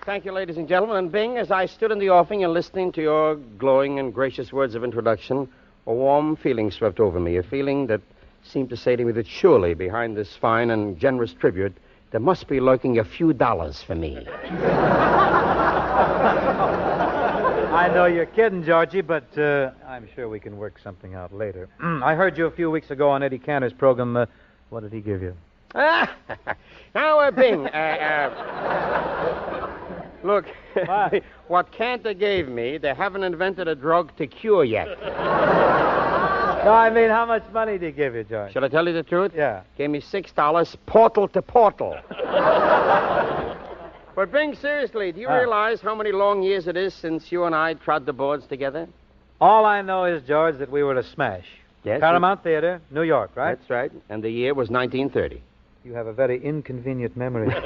Thank 0.10 0.26
you, 0.26 0.32
ladies 0.32 0.58
and 0.58 0.67
gentlemen. 0.67 0.98
And 0.98 1.12
Bing, 1.12 1.38
as 1.38 1.52
I 1.52 1.67
stood 1.67 1.91
in 1.91 2.00
the 2.00 2.10
offing 2.10 2.43
and 2.43 2.52
listening 2.52 2.91
to 2.93 3.02
your 3.04 3.36
glowing 3.36 4.00
and 4.00 4.12
gracious 4.12 4.52
words 4.52 4.74
of 4.74 4.84
introduction, 4.84 5.48
a 5.86 5.93
warm 5.93 6.36
feeling 6.36 6.72
swept 6.72 7.00
over 7.00 7.19
me, 7.19 7.38
a 7.38 7.43
feeling 7.43 7.86
that 7.86 8.02
seemed 8.41 8.72
to 8.72 8.76
say 8.76 8.95
to 8.95 9.06
me 9.06 9.12
that 9.12 9.28
surely 9.28 9.76
behind 9.76 10.17
this 10.17 10.36
fine 10.36 10.72
and 10.72 10.98
generous 10.98 11.34
tribute, 11.34 11.78
there 12.10 12.19
must 12.19 12.48
be 12.48 12.60
lurking 12.60 12.98
a 12.98 13.04
few 13.04 13.34
dollars 13.34 13.84
for 13.84 13.93
me. 13.93 14.28
I 17.72 17.91
know 17.93 18.06
you're 18.06 18.26
kidding, 18.26 18.63
Georgie, 18.63 19.02
but 19.02 19.38
uh, 19.38 19.69
I'm 19.86 20.10
sure 20.15 20.28
we 20.28 20.39
can 20.39 20.58
work 20.58 20.80
something 20.84 21.13
out 21.13 21.32
later. 21.32 21.69
I 21.80 22.15
heard 22.15 22.36
you 22.36 22.48
a 22.48 22.52
few 22.52 22.72
weeks 22.72 22.89
ago 22.89 23.12
on 23.12 23.22
Eddie 23.22 23.38
Cantor's 23.38 23.74
program. 23.74 24.17
Uh, 24.17 24.26
what 24.72 24.80
did 24.80 24.91
he 24.91 25.02
give 25.02 25.22
you? 25.22 25.36
Ah, 25.76 26.15
now, 26.95 27.19
uh, 27.19 27.30
Bing, 27.30 27.67
uh, 27.67 27.69
uh, 27.69 29.69
look, 30.24 30.46
What? 30.86 31.24
what 31.48 31.72
Cantor 31.72 32.14
gave 32.14 32.48
me, 32.48 32.78
they 32.78 32.94
haven't 32.94 33.24
invented 33.24 33.68
a 33.68 33.76
drug 33.76 34.16
to 34.18 34.28
cure 34.28 34.64
yet. 34.64 34.88
No, 36.66 36.72
I 36.74 36.90
mean, 36.90 37.10
how 37.10 37.26
much 37.26 37.44
money 37.54 37.78
did 37.78 37.86
he 37.86 37.92
give 37.94 38.16
you, 38.16 38.26
George? 38.26 38.52
Shall 38.52 38.66
I 38.66 38.68
tell 38.68 38.86
you 38.86 38.92
the 38.94 39.02
truth? 39.02 39.32
Yeah. 39.34 39.62
Gave 39.78 39.90
me 39.92 40.02
six 40.02 40.34
dollars, 40.34 40.76
portal 40.88 41.30
to 41.30 41.42
portal. 41.42 41.96
but 44.16 44.30
Bing, 44.32 44.54
seriously, 44.56 45.14
do 45.14 45.22
you 45.22 45.30
Huh. 45.30 45.36
realize 45.38 45.80
how 45.80 45.96
many 45.96 46.12
long 46.12 46.44
years 46.44 46.68
it 46.68 46.76
is 46.76 46.94
since 46.94 47.32
you 47.32 47.46
and 47.46 47.56
I 47.56 47.76
trod 47.76 48.06
the 48.06 48.12
boards 48.12 48.46
together? 48.46 48.90
All 49.40 49.66
I 49.66 49.82
know 49.82 50.04
is, 50.04 50.22
George, 50.24 50.58
that 50.58 50.70
we 50.70 50.84
were 50.84 50.96
a 50.98 51.04
smash. 51.04 51.48
Yes. 51.86 52.02
Paramount 52.02 52.44
Theater, 52.44 52.82
New 52.92 53.04
York, 53.04 53.32
right? 53.36 53.58
That's 53.58 53.70
right. 53.70 53.92
And 54.10 54.22
the 54.22 54.30
year 54.30 54.54
was 54.54 54.70
1930. 54.70 55.42
You 55.84 55.94
have 55.94 56.08
a 56.08 56.13
very 56.13 56.44
inconvenient 56.44 57.15
memory. 57.15 57.54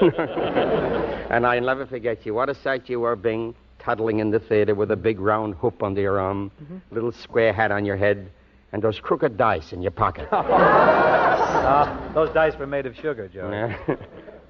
and 1.30 1.44
I'll 1.46 1.60
never 1.60 1.84
forget 1.84 2.24
you. 2.24 2.32
What 2.34 2.48
a 2.48 2.54
sight 2.54 2.88
you 2.88 3.00
were, 3.00 3.16
Bing, 3.16 3.54
toddling 3.80 4.20
in 4.20 4.30
the 4.30 4.38
theater 4.38 4.74
with 4.74 4.92
a 4.92 4.96
big 4.96 5.18
round 5.18 5.56
hoop 5.56 5.82
under 5.82 6.00
your 6.00 6.20
arm, 6.20 6.52
little 6.92 7.10
square 7.10 7.52
hat 7.52 7.72
on 7.72 7.84
your 7.84 7.96
head, 7.96 8.30
and 8.72 8.80
those 8.82 9.00
crooked 9.00 9.36
dice 9.36 9.72
in 9.72 9.82
your 9.82 9.90
pocket. 9.90 10.28
uh, 10.32 12.12
those 12.14 12.32
dice 12.32 12.56
were 12.56 12.68
made 12.68 12.86
of 12.86 12.94
sugar, 12.96 13.26
Joe. 13.28 13.50
Yeah. 13.50 13.76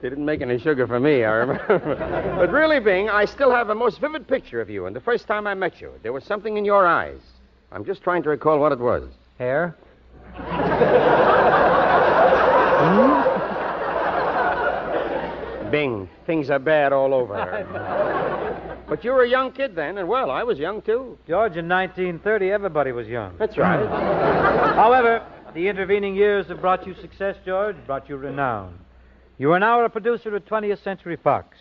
they 0.03 0.11
didn't 0.11 0.27
make 0.27 0.43
any 0.43 0.59
sugar 0.59 0.87
for 0.87 1.01
me, 1.01 1.25
I 1.25 1.33
remember. 1.33 2.37
but 2.37 2.51
really, 2.51 2.81
Bing, 2.81 3.09
I 3.09 3.25
still 3.25 3.51
have 3.51 3.71
a 3.71 3.75
most 3.75 3.99
vivid 3.99 4.29
picture 4.29 4.61
of 4.61 4.69
you. 4.69 4.85
And 4.87 4.95
the 4.95 5.01
first 5.01 5.27
time 5.27 5.47
I 5.47 5.55
met 5.55 5.81
you, 5.81 5.91
there 6.03 6.13
was 6.13 6.25
something 6.25 6.59
in 6.59 6.67
your 6.67 6.87
eyes. 6.87 7.21
I'm 7.73 7.85
just 7.87 8.03
trying 8.03 8.23
to 8.25 8.29
recall 8.29 8.59
what 8.59 8.73
it 8.73 8.79
was. 8.79 9.09
Hair? 9.39 9.75
Bing, 15.71 16.09
things 16.27 16.51
are 16.51 16.59
bad 16.59 16.93
all 16.93 17.15
over. 17.15 18.85
but 18.89 19.05
you 19.05 19.13
were 19.13 19.23
a 19.23 19.29
young 19.29 19.53
kid 19.53 19.75
then, 19.75 19.99
and 19.99 20.09
well, 20.09 20.31
I 20.31 20.43
was 20.43 20.59
young 20.59 20.83
too. 20.83 21.19
George, 21.27 21.57
in 21.57 21.69
1930, 21.69 22.51
everybody 22.51 22.93
was 22.93 23.07
young. 23.07 23.37
That's 23.39 23.57
right. 23.57 23.87
However, 24.75 25.27
the 25.55 25.69
intervening 25.69 26.15
years 26.15 26.47
have 26.49 26.61
brought 26.61 26.87
you 26.87 26.95
success, 27.01 27.37
George, 27.45 27.77
brought 27.87 28.09
you 28.09 28.17
renown. 28.17 28.79
You 29.39 29.53
are 29.53 29.59
now 29.59 29.85
a 29.85 29.89
producer 29.89 30.35
at 30.37 30.47
20th 30.47 30.83
Century 30.83 31.17
Fox. 31.17 31.57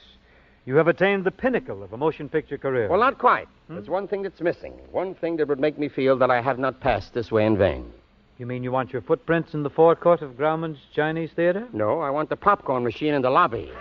You 0.66 0.76
have 0.76 0.88
attained 0.88 1.26
the 1.26 1.32
pinnacle 1.32 1.84
of 1.84 1.92
a 1.92 1.98
motion 1.98 2.30
picture 2.30 2.58
career. 2.58 2.88
well, 2.88 3.00
not 3.00 3.18
quite. 3.18 3.48
Hmm? 3.68 3.76
There's 3.76 3.90
one 3.90 4.08
thing 4.08 4.22
that's 4.24 4.42
missing. 4.42 4.74
One 4.92 5.14
thing 5.16 5.38
that 5.38 5.48
would 5.48 5.60
make 5.60 5.78
me 5.78 5.90
feel 5.90 6.18
that 6.20 6.32
I 6.32 6.42
have 6.42 6.58
not 6.58 6.80
passed 6.80 7.14
this 7.14 7.32
way 7.32 7.46
in 7.46 7.58
vain. 7.58 7.92
You 8.40 8.48
mean 8.48 8.64
you 8.64 8.72
want 8.72 8.92
your 8.92 9.02
footprints 9.04 9.54
in 9.54 9.62
the 9.62 9.70
forecourt 9.70 10.22
of 10.24 10.32
Grauman's 10.32 10.80
Chinese 10.94 11.30
Theater? 11.36 11.68
No, 11.72 12.00
I 12.00 12.10
want 12.10 12.30
the 12.30 12.36
popcorn 12.36 12.84
machine 12.84 13.14
in 13.14 13.22
the 13.22 13.30
lobby. 13.30 13.72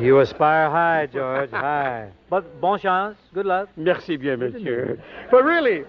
You 0.00 0.20
aspire 0.20 0.70
high, 0.70 1.08
George, 1.12 1.50
high. 1.50 2.10
But 2.30 2.58
bon 2.58 2.78
chance, 2.78 3.18
good 3.34 3.44
luck. 3.44 3.68
Merci 3.76 4.16
bien, 4.16 4.38
monsieur. 4.38 4.98
But 5.30 5.44
really, 5.44 5.84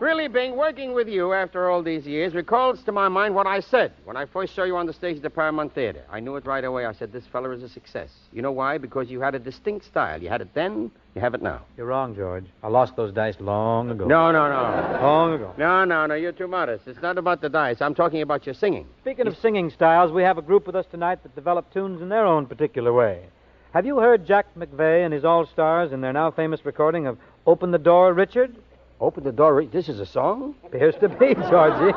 really, 0.00 0.28
Bing, 0.28 0.56
working 0.56 0.92
with 0.92 1.08
you 1.08 1.32
after 1.32 1.70
all 1.70 1.82
these 1.82 2.06
years 2.06 2.34
recalls 2.34 2.82
to 2.84 2.92
my 2.92 3.08
mind 3.08 3.34
what 3.34 3.46
I 3.46 3.60
said 3.60 3.92
when 4.04 4.16
I 4.16 4.26
first 4.26 4.54
saw 4.54 4.64
you 4.64 4.76
on 4.76 4.86
the 4.86 4.92
stage 4.92 5.16
at 5.16 5.22
the 5.22 5.30
Paramount 5.30 5.74
Theater. 5.74 6.02
I 6.10 6.20
knew 6.20 6.36
it 6.36 6.46
right 6.46 6.64
away. 6.64 6.86
I 6.86 6.92
said, 6.92 7.12
this 7.12 7.24
fella 7.26 7.50
is 7.50 7.62
a 7.62 7.68
success. 7.68 8.10
You 8.32 8.42
know 8.42 8.52
why? 8.52 8.78
Because 8.78 9.10
you 9.10 9.20
had 9.20 9.34
a 9.34 9.38
distinct 9.38 9.86
style. 9.86 10.22
You 10.22 10.28
had 10.28 10.40
it 10.40 10.54
then, 10.54 10.90
you 11.14 11.20
have 11.20 11.34
it 11.34 11.42
now. 11.42 11.62
You're 11.76 11.86
wrong, 11.86 12.14
George. 12.14 12.44
I 12.62 12.68
lost 12.68 12.96
those 12.96 13.12
dice 13.12 13.36
long 13.40 13.90
ago. 13.90 14.06
No, 14.06 14.30
no, 14.32 14.48
no. 14.48 14.98
Long 15.00 15.32
ago. 15.34 15.54
No, 15.56 15.84
no, 15.84 16.06
no, 16.06 16.14
you're 16.14 16.32
too 16.32 16.48
modest. 16.48 16.86
It's 16.86 17.02
not 17.02 17.18
about 17.18 17.40
the 17.40 17.48
dice. 17.48 17.80
I'm 17.80 17.94
talking 17.94 18.22
about 18.22 18.46
your 18.46 18.54
singing. 18.54 18.86
Speaking 19.02 19.26
of 19.26 19.36
singing 19.38 19.70
styles, 19.70 20.12
we 20.12 20.22
have 20.22 20.38
a 20.38 20.42
group 20.42 20.66
with 20.66 20.76
us 20.76 20.86
tonight 20.90 21.22
that 21.22 21.34
develop 21.34 21.72
tunes 21.72 22.02
in 22.02 22.08
their 22.08 22.26
own 22.26 22.46
particular 22.46 22.92
way. 22.92 23.24
Have 23.72 23.84
you 23.84 23.98
heard 23.98 24.26
Jack 24.26 24.46
McVea 24.56 25.04
and 25.04 25.12
his 25.12 25.24
All 25.24 25.46
Stars 25.46 25.92
in 25.92 26.00
their 26.00 26.12
now 26.12 26.30
famous 26.30 26.64
recording 26.64 27.06
of 27.06 27.18
Open 27.46 27.72
the 27.72 27.78
Door, 27.78 28.14
Richard? 28.14 28.56
Open 29.00 29.24
the 29.24 29.32
door. 29.32 29.64
This 29.64 29.88
is 29.88 30.00
a 30.00 30.06
song? 30.06 30.54
Appears 30.64 30.94
to 31.00 31.08
be, 31.08 31.34
Georgie. 31.50 31.96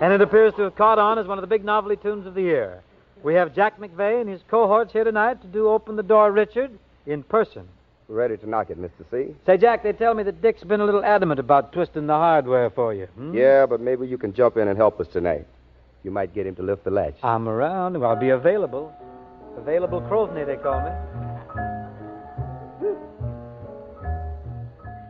and 0.00 0.12
it 0.12 0.20
appears 0.20 0.54
to 0.54 0.62
have 0.62 0.76
caught 0.76 0.98
on 0.98 1.18
as 1.18 1.26
one 1.26 1.38
of 1.38 1.42
the 1.42 1.48
big 1.48 1.64
novelty 1.64 1.96
tunes 1.96 2.26
of 2.26 2.34
the 2.34 2.42
year. 2.42 2.82
We 3.22 3.34
have 3.34 3.54
Jack 3.54 3.78
McVea 3.80 4.20
and 4.20 4.30
his 4.30 4.40
cohorts 4.48 4.92
here 4.92 5.02
tonight 5.04 5.40
to 5.42 5.48
do 5.48 5.68
Open 5.68 5.96
the 5.96 6.02
Door, 6.02 6.32
Richard 6.32 6.70
in 7.06 7.22
person. 7.24 7.66
Ready 8.08 8.36
to 8.36 8.48
knock 8.48 8.70
it, 8.70 8.80
Mr. 8.80 9.04
C. 9.10 9.34
Say, 9.46 9.56
Jack, 9.56 9.82
they 9.82 9.92
tell 9.92 10.14
me 10.14 10.22
that 10.22 10.40
Dick's 10.40 10.62
been 10.62 10.80
a 10.80 10.84
little 10.84 11.04
adamant 11.04 11.40
about 11.40 11.72
twisting 11.72 12.06
the 12.06 12.12
hardware 12.14 12.70
for 12.70 12.94
you. 12.94 13.06
hmm? 13.06 13.34
Yeah, 13.34 13.66
but 13.66 13.80
maybe 13.80 14.06
you 14.06 14.16
can 14.16 14.32
jump 14.32 14.56
in 14.56 14.68
and 14.68 14.76
help 14.76 15.00
us 15.00 15.08
tonight. 15.08 15.46
You 16.04 16.12
might 16.12 16.32
get 16.32 16.46
him 16.46 16.54
to 16.56 16.62
lift 16.62 16.84
the 16.84 16.90
latch. 16.92 17.16
I'm 17.24 17.48
around. 17.48 17.96
I'll 18.04 18.14
be 18.14 18.28
available. 18.28 18.92
Available 19.56 20.00
Crosney, 20.02 20.46
they 20.46 20.56
call 20.56 20.80
me. 20.84 21.35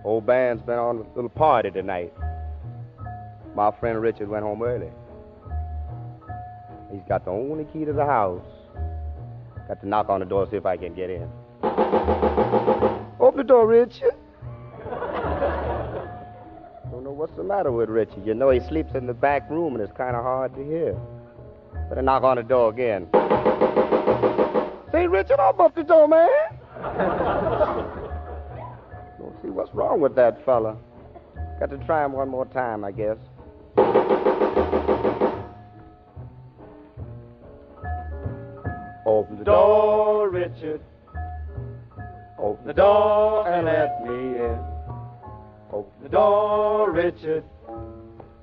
Old 0.07 0.25
band's 0.25 0.63
been 0.63 0.79
on 0.79 0.99
a 0.99 1.03
little 1.17 1.29
party 1.29 1.69
tonight. 1.73 2.15
My 3.57 3.73
friend 3.73 4.01
Richard 4.01 4.29
went 4.29 4.45
home 4.45 4.63
early. 4.63 4.93
He's 6.93 7.03
got 7.09 7.25
the 7.25 7.33
only 7.33 7.65
key 7.65 7.85
to 7.85 7.93
the 7.93 8.07
house. 8.07 8.47
Got 9.67 9.81
to 9.81 9.89
knock 9.89 10.09
on 10.09 10.21
the 10.21 10.27
door 10.27 10.47
see 10.49 10.59
if 10.59 10.65
I 10.65 10.77
can 10.77 10.95
get 10.95 11.11
in. 11.11 11.29
Open 13.19 13.39
the 13.39 13.43
door, 13.45 13.67
Richard. 13.67 14.15
Don't 16.93 17.03
know 17.03 17.11
what's 17.11 17.35
the 17.35 17.43
matter 17.43 17.73
with 17.73 17.89
Richard. 17.89 18.25
You 18.25 18.35
know 18.35 18.51
he 18.51 18.61
sleeps 18.61 18.95
in 18.95 19.09
the 19.09 19.15
back 19.15 19.51
room 19.51 19.75
and 19.75 19.83
it's 19.83 19.97
kind 19.97 20.15
of 20.15 20.23
hard 20.23 20.55
to 20.55 20.65
hear. 20.65 20.97
Better 21.89 22.03
knock 22.03 22.23
on 22.23 22.37
the 22.37 22.45
door 22.45 22.71
again. 22.71 23.09
Say, 24.93 25.09
Richard, 25.09 25.41
open 25.41 25.67
up 25.67 25.75
the 25.75 25.83
door, 25.83 26.07
man. 26.07 27.83
See 29.47 29.53
what's 29.53 29.73
wrong 29.73 30.01
with 30.01 30.17
that 30.17 30.45
fella. 30.45 30.77
Got 31.61 31.71
to 31.71 31.79
try 31.87 32.05
him 32.05 32.11
one 32.11 32.29
more 32.29 32.47
time, 32.47 32.83
I 32.83 32.91
guess. 32.91 33.17
Open 39.07 39.39
the 39.39 39.45
door, 39.45 40.31
Richard. 40.31 40.81
Open 42.41 42.67
the 42.67 42.73
door 42.73 43.49
and 43.49 43.67
let 43.67 44.03
me 44.03 44.35
in. 44.35 44.59
Open 45.73 46.03
the 46.03 46.09
door, 46.09 46.91
Richard. 46.91 47.45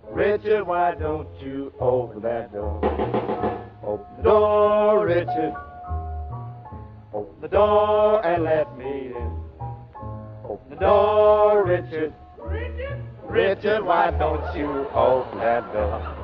Richard, 0.10 0.66
why 0.66 0.96
don't 0.96 1.28
you 1.42 1.74
open 1.82 2.22
that 2.22 2.54
door? 2.54 2.80
Open 3.84 4.06
the 4.16 4.24
door, 4.24 5.06
Richard. 5.06 5.54
Open 7.14 7.42
the 7.42 7.50
door 7.50 8.26
and 8.26 8.46
let 8.46 8.78
me 8.78 9.08
in. 9.08 9.43
Open 10.44 10.70
the 10.70 10.76
door, 10.76 11.66
Richard. 11.66 12.14
Richard? 12.38 13.02
Richard, 13.24 13.84
why 13.86 14.12
don't 14.12 14.56
you 14.56 14.68
open 14.94 15.40
that 15.40 15.72
door? 15.74 16.20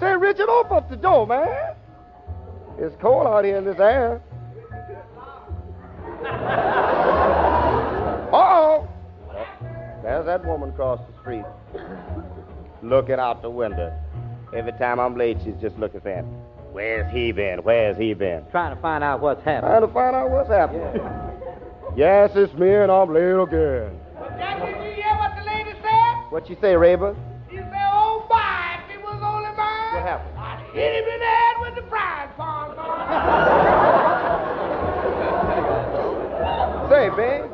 Say, 0.00 0.14
Richard, 0.16 0.48
open 0.48 0.76
up 0.76 0.90
the 0.90 0.96
door, 0.96 1.26
man. 1.26 1.74
It's 2.78 2.94
cold 3.00 3.26
out 3.26 3.44
here 3.44 3.56
in 3.56 3.64
this 3.64 3.80
air. 3.80 4.20
Uh-oh. 8.32 8.88
There's 10.02 10.26
that 10.26 10.44
woman 10.46 10.70
across 10.70 11.00
the 11.00 11.20
street. 11.20 11.44
Looking 12.82 13.18
out 13.18 13.42
the 13.42 13.50
window. 13.50 13.92
Every 14.54 14.72
time 14.72 15.00
I'm 15.00 15.16
late, 15.16 15.38
she's 15.44 15.54
just 15.60 15.76
looking 15.78 16.00
saying, 16.02 16.24
Where's 16.72 17.10
he 17.12 17.32
been? 17.32 17.62
Where's 17.62 17.96
he 17.96 18.14
been? 18.14 18.44
Trying 18.50 18.74
to 18.74 18.80
find 18.82 19.04
out 19.04 19.20
what's 19.20 19.42
happening. 19.44 19.70
Trying 19.70 19.86
to 19.86 19.92
find 19.92 20.16
out 20.16 20.30
what's 20.30 20.48
happening. 20.48 21.31
Yes, 21.96 22.30
it's 22.34 22.52
me 22.54 22.72
and 22.74 22.90
I'm 22.90 23.12
late 23.12 23.32
again. 23.40 23.98
Jack, 24.38 24.60
did 24.64 24.76
you 24.76 24.92
hear 25.02 25.14
what 25.18 25.32
the 25.36 25.44
lady 25.44 25.72
said? 25.82 26.30
What 26.30 26.48
you 26.48 26.56
say, 26.60 26.74
Raber? 26.74 27.14
She 27.50 27.56
said, 27.56 27.72
oh, 27.92 28.26
my, 28.30 28.80
if 28.88 28.96
it 28.96 29.02
was 29.02 29.20
only 29.22 29.50
mine. 29.56 29.94
What 29.94 30.02
happened? 30.02 30.38
I'd 30.38 30.62
hit 30.74 30.94
him 30.94 31.04
in 31.08 31.20
the 31.20 31.26
head 31.26 31.56
with 31.60 31.74
the 31.76 31.82
frying 31.88 32.30
pan. 32.36 32.68
Say, 36.90 37.08
Bing, 37.16 37.48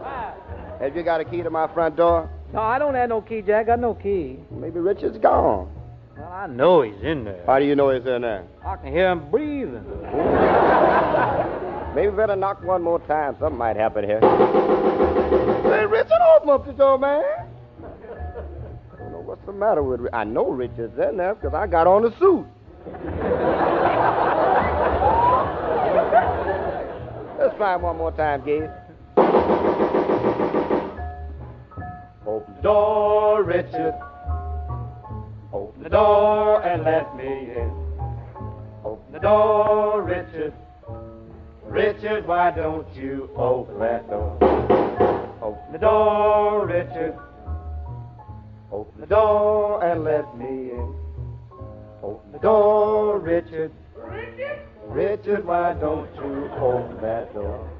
have 0.81 0.97
you 0.97 1.03
got 1.03 1.21
a 1.21 1.25
key 1.25 1.43
to 1.43 1.51
my 1.51 1.67
front 1.73 1.97
door? 1.97 2.29
No, 2.53 2.61
I 2.61 2.79
don't 2.79 2.95
have 2.95 3.09
no 3.09 3.21
key, 3.21 3.43
Jack. 3.43 3.67
I 3.67 3.69
got 3.69 3.81
no 3.81 3.95
key. 3.95 4.39
Maybe 4.51 4.81
Richard's 4.81 5.19
gone. 5.19 5.69
Well, 6.17 6.29
I 6.29 6.47
know 6.49 6.83
he's 6.83 7.01
in 7.03 7.25
there. 7.25 7.45
How 7.47 7.59
do 7.59 7.65
you 7.65 7.77
know 7.77 7.91
he's 7.91 8.07
in 8.07 8.23
there? 8.23 8.45
I 8.67 8.77
can 8.77 8.93
hear 8.93 9.11
him 9.11 9.31
breathing. 9.31 9.85
Maybe 11.99 12.11
we 12.11 12.17
better 12.17 12.37
knock 12.37 12.63
one 12.63 12.81
more 12.81 13.01
time. 13.09 13.35
Something 13.41 13.59
might 13.59 13.75
happen 13.75 14.05
here. 14.05 14.21
Say, 14.21 15.85
Richard, 15.85 16.13
open 16.37 16.49
up 16.51 16.65
the 16.65 16.73
door, 16.73 16.97
man. 16.97 17.25
I 17.25 18.99
don't 18.99 19.11
know 19.11 19.23
what's 19.25 19.45
the 19.45 19.53
matter 19.53 19.83
with 19.83 20.03
Ri- 20.03 20.11
I 20.13 20.23
know 20.23 20.49
Richard's 20.49 20.97
in 20.97 21.17
there 21.17 21.35
because 21.35 21.55
I 21.55 21.67
got 21.67 21.89
on 21.89 22.05
a 22.05 22.17
suit. 22.21 22.47
Let's 27.37 27.57
try 27.57 27.75
one 27.75 27.97
more 27.97 28.13
time, 28.13 28.45
Gabe. 28.45 28.71
Open 32.29 32.55
the 32.55 32.63
door, 32.63 33.43
Richard. 33.43 33.95
Open 35.53 35.83
the 35.83 35.89
door 35.89 36.63
and 36.63 36.85
let 36.85 37.17
me 37.17 37.25
in. 37.57 37.73
Open 38.85 39.13
the 39.13 39.19
door, 39.19 40.03
Richard. 40.03 40.55
Richard, 41.79 42.27
why 42.27 42.51
don't 42.51 42.93
you 42.97 43.31
open 43.37 43.79
that 43.79 44.11
door? 44.11 44.37
Open 45.41 45.73
the 45.73 45.79
door, 45.79 46.67
Richard. 46.67 47.17
Open 48.73 49.01
the 49.01 49.07
door 49.07 49.85
and 49.85 50.03
let 50.03 50.37
me 50.37 50.73
in. 50.73 50.95
Open 52.03 52.33
the 52.33 52.41
door, 52.41 53.21
Richard. 53.21 53.71
Richard, 54.89 55.47
why 55.47 55.75
don't 55.75 56.13
you 56.17 56.51
open 56.59 57.01
that 57.01 57.33
door? 57.33 57.71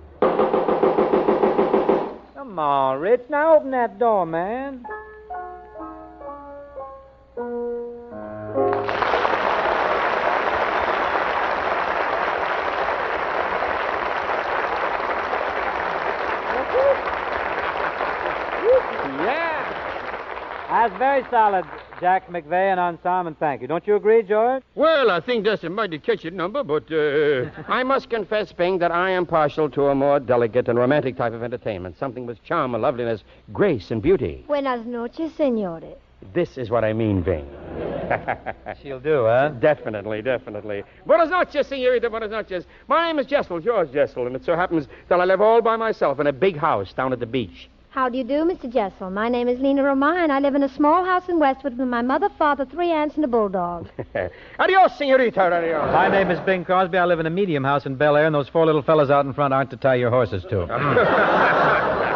Come 2.35 2.57
on, 2.61 3.01
Rich. 3.01 3.23
Now 3.29 3.57
open 3.57 3.73
that 3.73 3.99
door, 3.99 4.25
man. 4.25 4.87
Yeah. 19.09 19.49
That's 20.69 20.99
very 20.99 21.25
solid, 21.31 21.65
Jack 21.99 22.29
McVea 22.29 22.73
and 22.73 22.79
ensemble. 22.79 23.35
Thank 23.41 23.63
you. 23.63 23.69
Don't 23.69 23.87
you 23.87 23.97
agree, 23.97 24.23
George? 24.23 24.63
Well, 24.75 25.11
I 25.11 25.19
think 25.19 25.47
that's 25.47 25.65
a 25.65 25.71
mighty 25.71 25.99
catchy 25.99 26.29
number, 26.29 26.63
but 26.63 26.93
uh... 26.93 27.49
I 27.69 27.83
must 27.85 28.11
confess, 28.11 28.53
Bing, 28.53 28.79
that 28.81 28.93
I 28.93 29.09
am 29.09 29.25
partial 29.25 29.71
to 29.71 29.87
a 29.87 29.95
more 29.95 30.21
delicate 30.21 30.69
and 30.69 30.79
romantic 30.79 31.17
type 31.17 31.33
of 31.33 31.43
entertainment, 31.43 31.99
something 31.99 32.27
with 32.27 32.45
charm 32.45 32.75
and 32.75 32.83
loveliness, 32.83 33.25
grace 33.51 33.91
and 33.91 34.03
beauty. 34.03 34.45
Buenas 34.47 34.85
noches, 34.85 35.33
señores. 35.39 35.97
This 36.35 36.59
is 36.59 36.69
what 36.69 36.85
I 36.85 36.93
mean, 36.93 37.23
Bing. 37.23 37.49
She'll 38.83 39.01
do, 39.01 39.25
huh? 39.25 39.49
Definitely, 39.61 40.21
definitely. 40.21 40.83
Buenas 41.07 41.31
noches, 41.31 41.67
senorita, 41.67 42.11
buenas 42.11 42.31
noches. 42.31 42.67
My 42.89 43.07
name 43.07 43.19
is 43.19 43.27
Jessel, 43.27 43.61
George 43.61 43.91
Jessel, 43.91 44.27
and 44.27 44.37
it 44.37 44.45
so 44.45 44.55
happens 44.55 44.87
that 45.09 45.19
I 45.19 45.25
live 45.25 45.41
all 45.41 45.63
by 45.63 45.77
myself 45.77 46.21
in 46.21 46.27
a 46.27 46.33
big 46.33 46.59
house 46.59 46.93
down 46.93 47.15
at 47.15 47.21
the 47.21 47.27
beach. 47.27 47.71
How 47.99 48.09
do 48.09 48.17
you 48.17 48.23
do, 48.23 48.45
Mr. 48.45 48.73
Jessel? 48.73 49.11
My 49.11 49.29
name 49.29 49.49
is 49.49 49.59
Lina 49.59 49.83
Romay, 49.83 50.23
and 50.23 50.31
I 50.31 50.39
live 50.39 50.55
in 50.55 50.63
a 50.63 50.69
small 50.69 51.05
house 51.05 51.29
in 51.29 51.41
Westwood 51.41 51.77
with 51.77 51.89
my 51.89 52.01
mother, 52.01 52.29
father, 52.39 52.65
three 52.65 52.93
aunts, 52.93 53.17
and 53.17 53.25
a 53.25 53.27
bulldog. 53.27 53.89
adios, 54.61 54.97
senorita, 54.97 55.41
adios. 55.41 55.93
My 55.93 56.07
name 56.07 56.31
is 56.31 56.39
Bing 56.47 56.65
Crosby. 56.65 56.97
I 56.97 57.05
live 57.07 57.19
in 57.19 57.27
a 57.27 57.31
medium 57.31 57.65
house 57.65 57.87
in 57.87 57.97
Bel 57.97 58.17
Air, 58.17 58.27
and 58.27 58.35
those 58.37 58.49
four 58.49 58.67
little 58.67 58.83
fellas 58.83 59.11
out 59.11 59.27
in 59.27 59.33
front 59.33 59.53
aren't 59.53 59.71
to 59.71 59.77
tie 59.77 59.97
your 59.97 60.11
horses 60.11 60.45
to. 60.49 62.05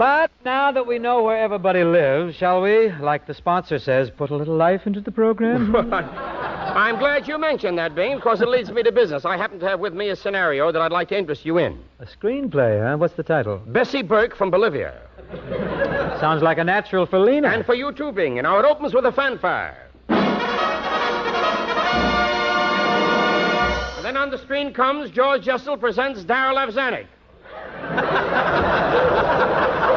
but 0.00 0.32
now 0.46 0.72
that 0.72 0.86
we 0.86 0.98
know 0.98 1.22
where 1.22 1.36
everybody 1.36 1.84
lives, 1.84 2.34
shall 2.34 2.62
we, 2.62 2.90
like 3.02 3.26
the 3.26 3.34
sponsor 3.34 3.78
says, 3.78 4.08
put 4.08 4.30
a 4.30 4.34
little 4.34 4.56
life 4.56 4.86
into 4.86 5.02
the 5.02 5.12
program? 5.12 5.76
I'm 5.92 6.98
glad 6.98 7.28
you 7.28 7.36
mentioned 7.36 7.76
that, 7.76 7.94
Bing, 7.94 8.16
because 8.16 8.40
it 8.40 8.48
leads 8.48 8.70
me 8.70 8.82
to 8.82 8.92
business. 8.92 9.26
I 9.26 9.36
happen 9.36 9.60
to 9.60 9.68
have 9.68 9.78
with 9.78 9.92
me 9.92 10.08
a 10.08 10.16
scenario 10.16 10.72
that 10.72 10.80
I'd 10.80 10.90
like 10.90 11.08
to 11.08 11.18
interest 11.18 11.44
you 11.44 11.58
in. 11.58 11.78
a 11.98 12.06
screenplay, 12.06 12.82
huh? 12.82 12.96
What's 12.96 13.12
the 13.12 13.22
title? 13.22 13.60
Bessie 13.66 14.00
Burke 14.00 14.34
from 14.34 14.50
Bolivia. 14.50 15.02
Sounds 16.18 16.42
like 16.42 16.56
a 16.56 16.64
natural 16.64 17.04
for 17.04 17.18
Lina. 17.18 17.48
And 17.48 17.66
for 17.66 17.74
you 17.74 17.92
too, 17.92 18.10
Bing. 18.10 18.38
And 18.38 18.46
now 18.46 18.58
it 18.58 18.64
opens 18.64 18.94
with 18.94 19.04
a 19.04 19.12
fanfare. 19.12 19.86
And 20.08 20.16
then 24.02 24.16
on 24.16 24.30
the 24.30 24.38
screen 24.38 24.72
comes 24.72 25.10
George 25.10 25.44
Jessel 25.44 25.76
presents 25.76 26.22
Darryl 26.22 26.56
F. 26.56 26.70
Zanuck. 26.74 27.04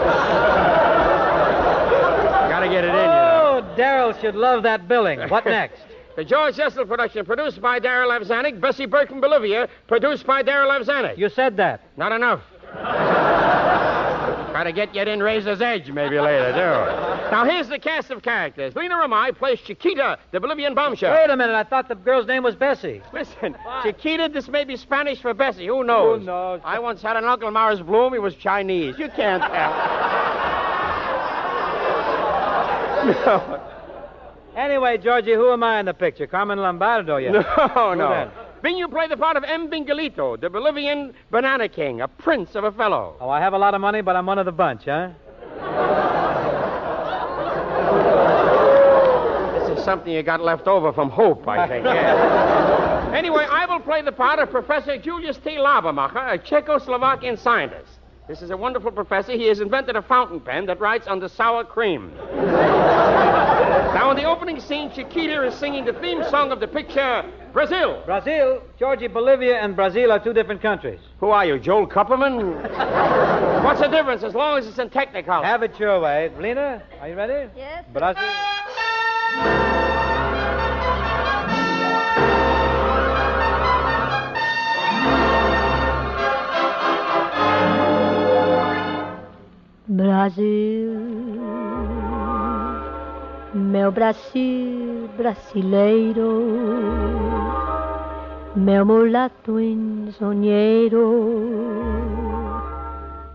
Gotta 2.50 2.68
get 2.68 2.84
it 2.84 2.89
in, 2.89 2.96
you 2.96 3.02
know. 3.02 3.62
Oh, 3.62 3.62
Darryl 3.77 4.19
should 4.21 4.36
love 4.36 4.63
that 4.63 4.88
billing. 4.88 5.19
What 5.29 5.45
next? 5.59 5.81
The 6.15 6.23
George 6.23 6.55
Jessel 6.55 6.86
production, 6.86 7.25
produced 7.25 7.59
by 7.59 7.79
Darryl 7.79 8.15
F. 8.15 8.27
Zanuck, 8.27 8.62
Bessie 8.62 8.86
Burke 8.86 9.09
from 9.09 9.19
Bolivia, 9.19 9.67
produced 9.88 10.27
by 10.27 10.43
Daryl 10.43 10.69
Avzanik. 10.79 11.17
You 11.17 11.27
said 11.29 11.57
that. 11.57 11.81
Not 11.97 12.12
enough. 12.12 12.41
Try 14.53 14.63
to 14.65 14.71
get 14.71 14.93
you 14.93 15.01
in 15.01 15.21
Razor's 15.23 15.62
Edge 15.62 15.89
maybe 15.89 16.19
later, 16.19 16.51
too. 16.51 17.31
Now, 17.31 17.43
here's 17.43 17.67
the 17.67 17.79
cast 17.79 18.12
of 18.12 18.21
characters. 18.21 18.75
Lina 18.75 18.93
Romay 18.93 19.36
plays 19.36 19.59
Chiquita, 19.62 20.19
the 20.31 20.39
Bolivian 20.39 20.75
bombshell. 20.75 21.12
Wait 21.15 21.31
a 21.31 21.36
minute. 21.36 21.55
I 21.55 21.63
thought 21.63 21.88
the 21.88 21.95
girl's 21.95 22.27
name 22.27 22.43
was 22.43 22.55
Bessie. 22.55 23.01
Listen, 23.12 23.57
Chiquita, 23.81 24.29
this 24.31 24.47
may 24.47 24.63
be 24.63 24.77
Spanish 24.77 25.19
for 25.19 25.33
Bessie. 25.33 25.65
Who 25.65 25.83
knows? 25.83 26.19
Who 26.19 26.25
knows? 26.27 26.62
I 26.63 26.77
once 26.77 27.01
had 27.01 27.17
an 27.17 27.25
Uncle 27.25 27.49
Morris 27.49 27.79
Bloom. 27.79 28.13
He 28.13 28.19
was 28.19 28.36
Chinese. 28.36 28.99
You 28.99 29.09
can't 29.09 29.41
tell. 29.41 30.69
Anyway, 34.56 35.00
Georgie, 35.00 35.34
who 35.34 35.52
am 35.52 35.63
I 35.63 35.80
in 35.80 35.88
the 35.88 35.96
picture? 35.96 36.28
Carmen 36.28 36.60
Lombardo, 36.60 37.18
yeah. 37.18 37.32
No, 37.76 37.96
no. 37.96 38.30
then? 38.63 38.78
You 38.78 38.88
play 38.88 39.08
the 39.08 39.18
part 39.18 39.36
of 39.36 39.44
M. 39.44 39.68
Bingalito, 39.68 40.39
the 40.39 40.48
Bolivian 40.48 41.13
banana 41.32 41.68
king, 41.68 42.02
a 42.02 42.08
prince 42.08 42.54
of 42.54 42.63
a 42.63 42.72
fellow. 42.72 43.16
Oh, 43.20 43.30
I 43.30 43.39
have 43.39 43.54
a 43.54 43.58
lot 43.58 43.74
of 43.74 43.82
money, 43.82 44.02
but 44.02 44.16
I'm 44.16 44.28
one 44.28 44.38
of 44.38 44.46
the 44.46 44.52
bunch, 44.52 44.84
huh? 44.86 45.10
This 49.68 49.80
is 49.80 49.84
something 49.84 50.13
you 50.13 50.22
got 50.24 50.42
left 50.42 50.68
over 50.68 50.94
from 50.94 51.10
Hope, 51.10 51.48
I 51.48 51.68
think. 51.68 51.86
yes. 51.86 53.13
anyway, 53.16 53.46
I 53.50 53.66
will 53.66 53.80
play 53.80 54.02
the 54.02 54.12
part 54.12 54.39
of 54.39 54.50
Professor 54.52 54.98
Julius 54.98 55.38
T. 55.38 55.52
Labermacher, 55.58 56.34
a 56.34 56.38
Czechoslovakian 56.38 57.38
scientist. 57.39 58.00
This 58.25 58.41
is 58.41 58.51
a 58.51 58.57
wonderful 58.57 58.91
professor. 58.91 59.33
He 59.33 59.47
has 59.47 59.59
invented 59.59 59.97
a 59.97 60.01
fountain 60.01 60.39
pen 60.39 60.65
that 60.67 60.79
writes 60.79 61.07
on 61.07 61.19
the 61.19 61.27
sour 61.27 61.65
cream. 61.65 62.13
now, 63.93 64.12
in 64.12 64.17
the 64.17 64.23
opening 64.23 64.62
scene, 64.62 64.89
Chiquita 64.93 65.45
is 65.45 65.53
singing 65.55 65.83
the 65.83 65.91
theme 65.93 66.23
song 66.29 66.53
of 66.53 66.62
the 66.62 66.67
picture 66.67 67.29
Brazil. 67.51 68.01
Brazil, 68.05 68.63
Georgie, 68.79 69.07
Bolivia, 69.07 69.57
and 69.57 69.75
Brazil 69.75 70.12
are 70.12 70.23
two 70.23 70.33
different 70.33 70.62
countries. 70.62 71.01
Who 71.19 71.31
are 71.31 71.45
you, 71.45 71.59
Joel 71.59 71.86
Kupperman? 71.86 72.63
What's 73.63 73.81
the 73.81 73.88
difference 73.88 74.23
as 74.23 74.33
long 74.33 74.57
as 74.57 74.67
it's 74.67 74.79
in 74.79 74.89
Technicolor? 74.89 75.43
Have 75.43 75.62
it 75.62 75.77
your 75.77 75.99
way. 75.99 76.31
Lina, 76.39 76.81
are 77.01 77.09
you 77.09 77.15
ready? 77.15 77.51
Yes. 77.57 77.83
Brazil. 77.91 78.23
Brasil, 89.86 90.93
meu 93.54 93.91
Brasil 93.91 95.10
brasileiro, 95.17 96.41
meu 98.56 98.86
mulato 98.86 99.60
ensonheiro, 99.60 101.02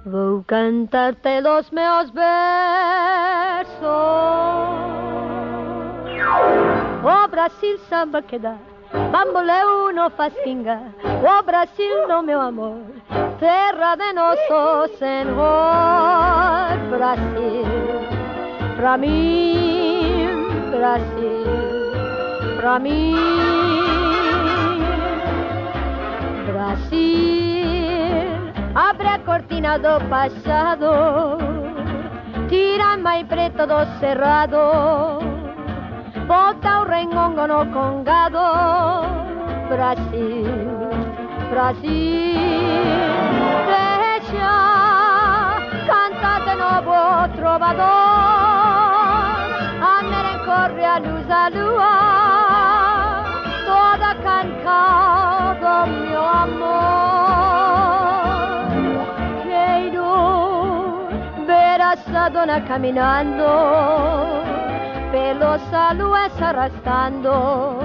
vou 0.07 0.43
cantar-te 0.47 1.43
os 1.43 1.71
meus 1.71 2.09
versos. 2.11 3.85
O 7.05 7.29
Brasil 7.29 7.77
samba 7.91 8.23
que 8.23 8.39
dá, 8.39 8.57
bamboleu 8.93 9.93
não 9.93 10.11
faz 10.11 10.33
pinga. 10.45 10.81
O 11.05 11.43
Brasil, 11.43 12.07
não 12.09 12.23
meu 12.23 12.41
amor, 12.41 12.81
terra 13.39 13.97
de 13.97 14.13
nosso 14.13 14.97
Senhor. 14.99 15.37
Brasil, 16.91 17.65
pra 18.77 18.97
mim, 18.97 20.27
Brasil, 20.71 22.57
pra 22.57 22.79
mim. 22.79 23.15
Brasil, 26.47 28.29
abre 28.75 29.07
a 29.07 29.19
cortina 29.19 29.79
do 29.79 30.01
passado, 30.09 31.39
tira 32.49 32.95
a 32.95 32.97
mai 32.97 33.25
preto 33.25 33.67
do 33.67 33.99
cerrado. 34.01 35.38
Bota 36.29 36.81
o 36.81 36.85
rengongo 36.85 37.47
no 37.47 37.65
congado. 37.73 38.39
Brasil, 39.71 40.45
Brasil 41.51 42.37
Deixa 43.73 44.55
canta 45.89 46.33
de 46.45 46.55
novo 46.55 46.97
trovador. 47.35 47.87
A 49.81 50.03
merencorre 50.11 50.85
a 50.85 50.99
luz 50.99 51.31
a 51.31 51.49
lua 51.49 51.95
Toda 53.65 54.15
cancada, 54.27 55.87
meu 55.87 56.25
amor. 56.45 57.39
Quero 59.45 60.11
ver 61.47 61.81
essa 61.81 62.29
dona 62.29 62.61
caminhando 62.61 63.49
pelos 65.11 65.63
alues 65.73 66.43
arrastando 66.43 67.79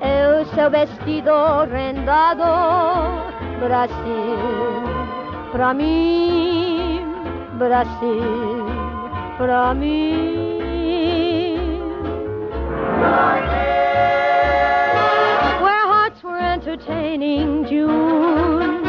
el 0.00 0.44
seu 0.46 0.70
vestido 0.70 1.66
rendado 1.66 2.44
Brasil 3.60 4.82
pra 5.52 5.72
mim 5.72 7.04
Brasil 7.58 8.66
pra 9.38 9.74
mim 9.74 10.54
Where 15.62 15.86
hearts 15.86 16.22
were 16.22 16.38
entertaining 16.38 17.66
June, 17.66 18.82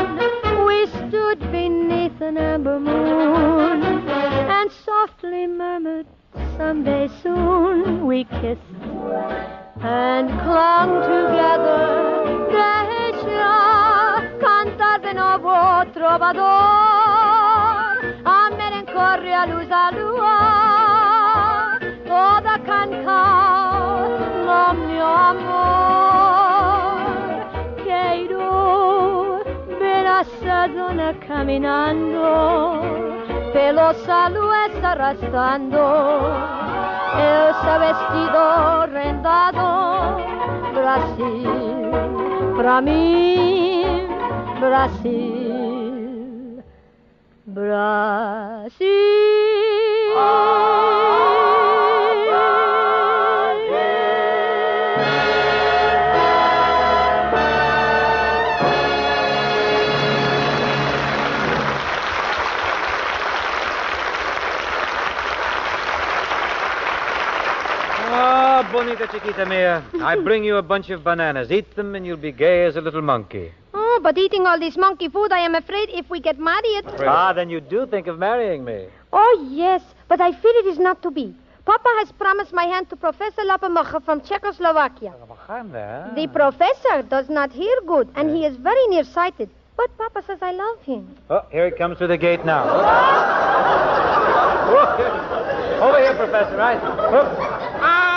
we 0.65 0.87
stood 0.87 1.39
beneath 1.51 2.19
an 2.21 2.37
amber 2.37 2.79
moon 2.79 3.83
and 4.09 4.71
softly 4.71 5.47
murmured, 5.47 6.07
Someday 6.57 7.09
soon 7.21 8.07
we 8.07 8.23
kissed 8.23 8.61
and 9.81 10.29
clung 10.43 11.01
together. 11.03 12.47
Deixa 12.49 13.55
cantar 14.39 14.99
de 15.01 15.13
novo 15.13 15.85
trovador 15.93 16.43
a 18.23 18.49
melancolia 18.57 19.45
luz 19.51 19.69
a 19.69 19.91
lua 19.97 20.37
toda 22.07 22.57
cantar 22.59 24.09
no 24.47 24.73
meu 24.87 25.11
amor 25.31 26.65
quero 27.83 29.43
ver 29.77 30.05
a 30.07 30.23
caminando 31.27 33.24
pelos 33.55 33.97
alues 34.09 34.83
arrastrando 34.83 35.79
el 37.15 37.53
seu 37.61 37.79
vestido 37.79 38.85
rendado 38.91 39.65
Brasil 40.73 42.53
pra 42.57 42.81
mim 42.81 44.07
Brasil 44.59 45.05
Ah, 50.17 50.74
bonita 68.75 69.07
chiquita 69.07 69.45
mia. 69.45 69.81
I 70.03 70.17
bring 70.17 70.43
you 70.43 70.57
a 70.57 70.61
bunch 70.61 70.89
of 70.89 71.01
bananas. 71.01 71.49
Eat 71.49 71.77
them 71.77 71.95
and 71.95 72.05
you'll 72.05 72.17
be 72.17 72.33
gay 72.33 72.65
as 72.65 72.75
a 72.75 72.81
little 72.81 73.01
monkey. 73.01 73.53
Oh, 73.73 74.01
but 74.03 74.17
eating 74.17 74.45
all 74.45 74.59
this 74.59 74.75
monkey 74.75 75.07
food, 75.07 75.31
I 75.31 75.39
am 75.39 75.55
afraid 75.55 75.89
if 75.91 76.09
we 76.09 76.19
get 76.19 76.37
married. 76.37 76.83
Ah, 76.99 77.31
then 77.31 77.49
you 77.49 77.61
do 77.61 77.85
think 77.85 78.07
of 78.07 78.19
marrying 78.19 78.65
me. 78.65 78.87
Oh, 79.13 79.47
yes, 79.49 79.81
but 80.09 80.19
I 80.19 80.33
fear 80.33 80.51
it 80.55 80.65
is 80.65 80.77
not 80.77 81.01
to 81.03 81.11
be. 81.11 81.33
Papa 81.63 81.87
has 81.99 82.11
promised 82.11 82.51
my 82.51 82.65
hand 82.65 82.89
to 82.89 82.97
Professor 82.97 83.43
Lapamacher 83.43 84.03
from 84.03 84.19
Czechoslovakia. 84.19 85.13
The 86.15 86.27
professor 86.33 87.01
does 87.09 87.29
not 87.29 87.53
hear 87.53 87.77
good, 87.87 88.09
and 88.15 88.35
he 88.35 88.45
is 88.45 88.57
very 88.57 88.87
nearsighted. 88.87 89.49
But 89.77 89.97
Papa 89.97 90.21
says 90.27 90.39
I 90.41 90.51
love 90.51 90.81
him. 90.81 91.15
Oh, 91.29 91.45
here 91.49 91.69
he 91.69 91.71
comes 91.71 91.97
through 91.97 92.09
the 92.09 92.17
gate 92.17 92.45
now. 92.45 92.65
Over 95.85 95.99
here, 95.99 96.15
Professor, 96.15 96.57
right? 96.57 96.79
Ah, 96.81 98.14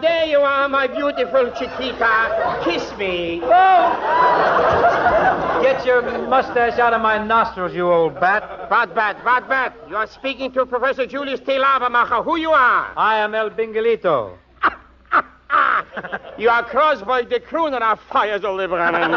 there 0.00 0.26
you 0.26 0.38
are, 0.38 0.64
ah, 0.64 0.68
my 0.68 0.86
beautiful 0.86 1.50
Chiquita. 1.52 2.60
Kiss 2.64 2.96
me. 2.96 3.40
Oh. 3.42 4.80
Get 5.62 5.84
your 5.84 6.02
mustache 6.28 6.78
out 6.78 6.92
of 6.92 7.02
my 7.02 7.18
nostrils, 7.24 7.74
you 7.74 7.90
old 7.90 8.18
bat. 8.20 8.70
What 8.70 8.94
bat, 8.94 9.24
what 9.24 9.48
bat? 9.48 9.74
You 9.88 9.96
are 9.96 10.06
speaking 10.06 10.52
to 10.52 10.66
Professor 10.66 11.06
Julius 11.06 11.40
T. 11.40 11.58
Lavamacher. 11.58 12.24
Who 12.24 12.36
you 12.36 12.50
are? 12.50 12.92
I 12.96 13.18
am 13.18 13.34
El 13.34 13.50
Bingelito. 13.50 14.36
You 16.38 16.48
are 16.48 16.64
Crosby 16.64 17.26
the 17.28 17.40
crooner 17.40 17.82
of 17.82 18.00
fires 18.10 18.44
of 18.44 18.56
Libranen. 18.56 19.12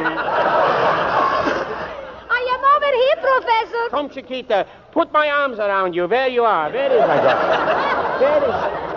I 2.30 2.42
am 2.52 2.64
over 2.76 2.92
here, 2.94 3.16
Professor. 3.22 3.90
Come, 3.90 4.10
Chiquita, 4.10 4.68
put 4.92 5.12
my 5.14 5.30
arms 5.30 5.60
around 5.60 5.94
you. 5.94 6.08
There 6.08 6.28
you 6.28 6.44
are. 6.44 6.70
There 6.72 6.92
is 6.92 7.02
my 7.08 7.22
girl. 7.22 8.20
There 8.20 8.90
is. 8.90 8.93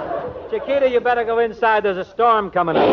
Chiquita, 0.50 0.88
you 0.88 1.00
better 1.00 1.24
go 1.24 1.40
inside. 1.40 1.82
There's 1.82 1.96
a 1.96 2.04
storm 2.04 2.50
coming 2.50 2.76
up. 2.76 2.86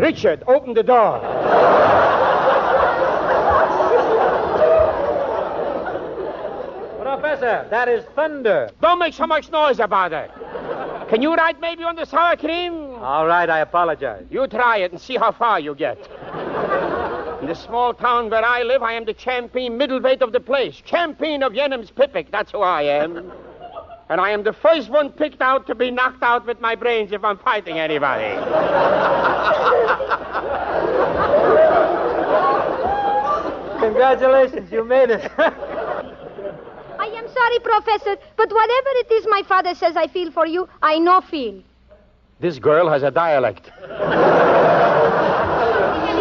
Richard, 0.00 0.42
open 0.48 0.74
the 0.74 0.82
door. 0.82 1.20
Professor, 7.00 7.66
that 7.70 7.88
is 7.88 8.04
thunder. 8.16 8.68
Don't 8.80 8.98
make 8.98 9.14
so 9.14 9.26
much 9.26 9.50
noise 9.50 9.78
about 9.78 10.12
it. 10.12 10.30
Can 11.08 11.22
you 11.22 11.34
ride 11.34 11.60
maybe 11.60 11.84
on 11.84 11.94
the 11.94 12.04
sour 12.04 12.36
cream? 12.36 12.96
All 12.96 13.26
right, 13.26 13.48
I 13.48 13.60
apologize. 13.60 14.26
You 14.30 14.46
try 14.48 14.78
it 14.78 14.92
and 14.92 15.00
see 15.00 15.16
how 15.16 15.30
far 15.30 15.60
you 15.60 15.74
get. 15.74 15.98
In 17.44 17.50
the 17.50 17.54
small 17.54 17.92
town 17.92 18.30
where 18.30 18.42
I 18.42 18.62
live, 18.62 18.82
I 18.82 18.94
am 18.94 19.04
the 19.04 19.12
champion 19.12 19.76
middleweight 19.76 20.22
of 20.22 20.32
the 20.32 20.40
place. 20.40 20.76
Champion 20.76 21.42
of 21.42 21.52
Yenham's 21.52 21.90
Pipic, 21.90 22.30
that's 22.30 22.50
who 22.50 22.60
I 22.60 22.80
am. 22.84 23.30
And 24.08 24.18
I 24.18 24.30
am 24.30 24.44
the 24.44 24.54
first 24.54 24.88
one 24.88 25.10
picked 25.10 25.42
out 25.42 25.66
to 25.66 25.74
be 25.74 25.90
knocked 25.90 26.22
out 26.22 26.46
with 26.46 26.58
my 26.62 26.74
brains 26.74 27.12
if 27.12 27.22
I'm 27.22 27.36
fighting 27.36 27.78
anybody. 27.78 28.34
Congratulations, 33.78 34.72
you 34.72 34.82
made 34.82 35.10
it. 35.10 35.30
I 35.36 37.08
am 37.08 37.28
sorry, 37.28 37.58
Professor, 37.58 38.16
but 38.38 38.50
whatever 38.50 38.88
it 39.02 39.12
is 39.12 39.26
my 39.28 39.42
father 39.46 39.74
says 39.74 39.98
I 39.98 40.06
feel 40.06 40.30
for 40.30 40.46
you, 40.46 40.66
I 40.82 40.98
no 40.98 41.20
feel. 41.20 41.62
This 42.40 42.58
girl 42.58 42.88
has 42.88 43.02
a 43.02 43.10
dialect. 43.10 43.70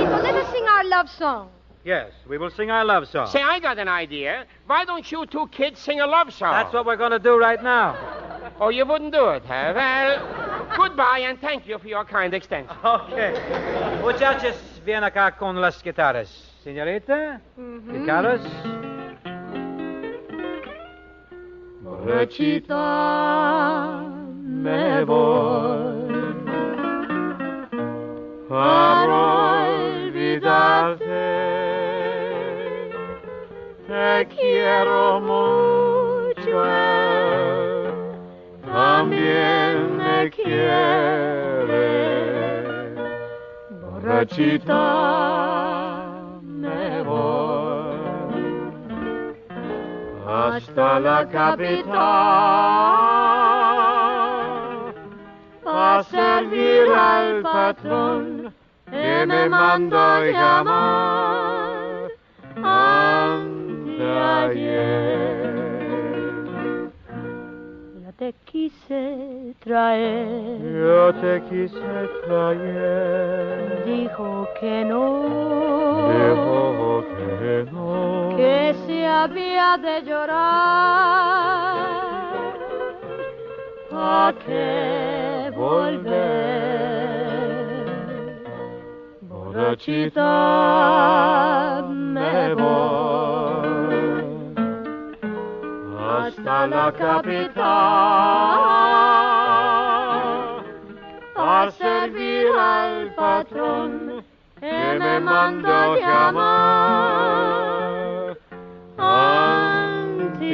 Miguelito, 0.04 0.24
let 0.24 0.36
us 0.36 0.52
sing 0.52 0.66
our 0.66 0.84
love 1.04 1.12
song. 1.18 1.50
yes, 1.84 2.12
we 2.30 2.38
will 2.38 2.50
sing 2.50 2.72
our 2.72 2.86
love 2.86 3.06
song. 3.10 3.28
Say, 3.28 3.42
I 3.42 3.60
got 3.60 3.78
an 3.78 3.90
idea. 3.90 4.46
Why 4.68 4.86
don't 4.86 5.12
you 5.12 5.26
two 5.26 5.48
kids 5.48 5.82
sing 5.82 6.00
a 6.00 6.08
love 6.08 6.32
song? 6.34 6.54
That's 6.54 6.74
what 6.74 6.86
we're 6.86 6.96
going 6.96 7.12
to 7.12 7.20
do 7.20 7.38
right 7.38 7.62
now. 7.62 7.98
Oh, 8.62 8.70
you 8.70 8.86
wouldn't 8.86 9.12
do 9.12 9.28
it, 9.30 9.44
huh? 9.46 9.74
Well, 9.76 10.68
goodbye 10.78 11.24
and 11.28 11.38
thank 11.42 11.68
you 11.68 11.78
for 11.78 11.88
your 11.90 12.06
kind 12.06 12.34
extension. 12.34 12.74
Okay. 12.86 13.34
Muchachos, 14.02 14.56
viene 14.86 15.06
acá 15.06 15.38
con 15.38 15.60
las 15.60 15.84
guitarras. 15.84 16.30
Señorita, 16.64 17.42
mm-hmm. 17.58 17.92
guitarras. 17.92 18.42
Borrachita, 21.84 22.80
me 24.42 25.04
voy 25.04 26.14
para 28.48 29.63
olvidarte. 30.84 31.64
Te 33.88 34.28
quiero 34.36 35.20
mucho, 35.20 36.64
también 38.66 39.98
me 39.98 40.30
quiere. 40.30 40.94
Borrachita, 43.70 44.84
me 46.42 47.02
voy 47.04 47.44
hasta 50.28 51.00
la 51.00 51.28
capital 51.28 51.94
a 55.66 56.04
servir 56.10 56.88
al 56.92 57.42
patrón 57.42 58.43
que 59.24 59.28
me 59.28 59.48
mandó 59.48 60.22
llamar 60.26 62.12
anteayer. 62.62 63.54
Yo 68.04 68.12
te 68.18 68.34
quise 68.44 69.56
traer. 69.64 70.60
Yo 70.62 71.14
te 71.22 71.42
quise 71.50 72.10
traer. 72.26 73.84
Dijo 73.86 74.50
que 74.60 74.84
no. 74.84 75.04
Dijo 76.12 77.06
que 77.40 77.66
no. 77.72 78.34
Que 78.36 78.76
se 78.86 79.08
había 79.08 79.78
de 79.78 80.02
llorar. 80.04 80.44
¿A 83.96 84.34
qué 84.46 85.50
volver? 85.56 87.23
Borrachita 89.64 90.28
me 91.88 92.54
voy 92.54 93.84
hasta 95.98 96.68
la 96.68 96.92
capital 96.92 97.64
a 101.36 101.72
servir 101.78 102.48
al 102.60 103.16
patrón 103.16 104.22
que 104.60 105.00
me 105.00 105.20
mandó 105.22 105.96
llamar 105.96 107.18
anteayer. 108.98 110.54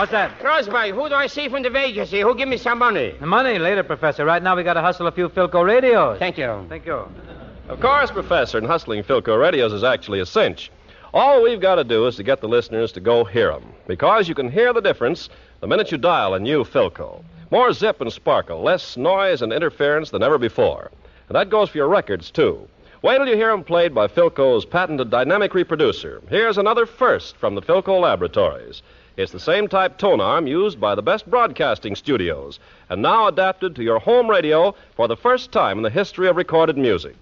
What's 0.00 0.12
that? 0.12 0.38
Crosby, 0.40 0.92
who 0.92 1.10
do 1.10 1.14
I 1.14 1.26
see 1.26 1.50
from 1.50 1.62
the 1.62 1.68
Vegas 1.68 2.10
here? 2.10 2.26
Who 2.26 2.34
give 2.34 2.48
me 2.48 2.56
some 2.56 2.78
money? 2.78 3.14
The 3.20 3.26
money 3.26 3.58
later, 3.58 3.82
Professor. 3.82 4.24
Right 4.24 4.42
now 4.42 4.56
we 4.56 4.62
got 4.62 4.72
to 4.72 4.80
hustle 4.80 5.06
a 5.06 5.12
few 5.12 5.28
Philco 5.28 5.62
radios. 5.62 6.18
Thank 6.18 6.38
you. 6.38 6.64
Thank 6.70 6.86
you. 6.86 7.06
Of 7.68 7.80
course, 7.80 8.10
Professor, 8.10 8.56
and 8.56 8.66
hustling 8.66 9.02
Philco 9.02 9.38
radios 9.38 9.74
is 9.74 9.84
actually 9.84 10.20
a 10.20 10.24
cinch. 10.24 10.72
All 11.12 11.42
we've 11.42 11.60
got 11.60 11.74
to 11.74 11.84
do 11.84 12.06
is 12.06 12.16
to 12.16 12.22
get 12.22 12.40
the 12.40 12.48
listeners 12.48 12.92
to 12.92 13.00
go 13.00 13.24
hear 13.24 13.52
'em, 13.52 13.62
because 13.86 14.26
you 14.26 14.34
can 14.34 14.50
hear 14.50 14.72
the 14.72 14.80
difference 14.80 15.28
the 15.60 15.66
minute 15.66 15.92
you 15.92 15.98
dial 15.98 16.32
a 16.32 16.40
new 16.40 16.64
Philco. 16.64 17.22
More 17.50 17.70
zip 17.74 18.00
and 18.00 18.10
sparkle, 18.10 18.62
less 18.62 18.96
noise 18.96 19.42
and 19.42 19.52
interference 19.52 20.08
than 20.08 20.22
ever 20.22 20.38
before. 20.38 20.90
And 21.28 21.36
that 21.36 21.50
goes 21.50 21.68
for 21.68 21.76
your 21.76 21.88
records, 21.88 22.30
too. 22.30 22.66
Wait 23.02 23.18
till 23.18 23.28
you 23.28 23.36
hear 23.36 23.50
'em 23.50 23.64
played 23.64 23.94
by 23.94 24.06
Philco's 24.06 24.64
patented 24.64 25.10
dynamic 25.10 25.52
reproducer. 25.52 26.22
Here's 26.30 26.56
another 26.56 26.86
first 26.86 27.36
from 27.36 27.54
the 27.54 27.60
Philco 27.62 28.00
laboratories. 28.00 28.82
It's 29.16 29.32
the 29.32 29.40
same 29.40 29.68
type 29.68 29.98
tone 29.98 30.20
arm 30.20 30.46
used 30.46 30.80
by 30.80 30.94
the 30.94 31.02
best 31.02 31.28
broadcasting 31.28 31.94
studios, 31.96 32.58
and 32.88 33.02
now 33.02 33.26
adapted 33.26 33.76
to 33.76 33.82
your 33.82 33.98
home 33.98 34.30
radio 34.30 34.74
for 34.96 35.08
the 35.08 35.16
first 35.16 35.52
time 35.52 35.78
in 35.78 35.82
the 35.82 35.90
history 35.90 36.28
of 36.28 36.36
recorded 36.36 36.78
music. 36.78 37.16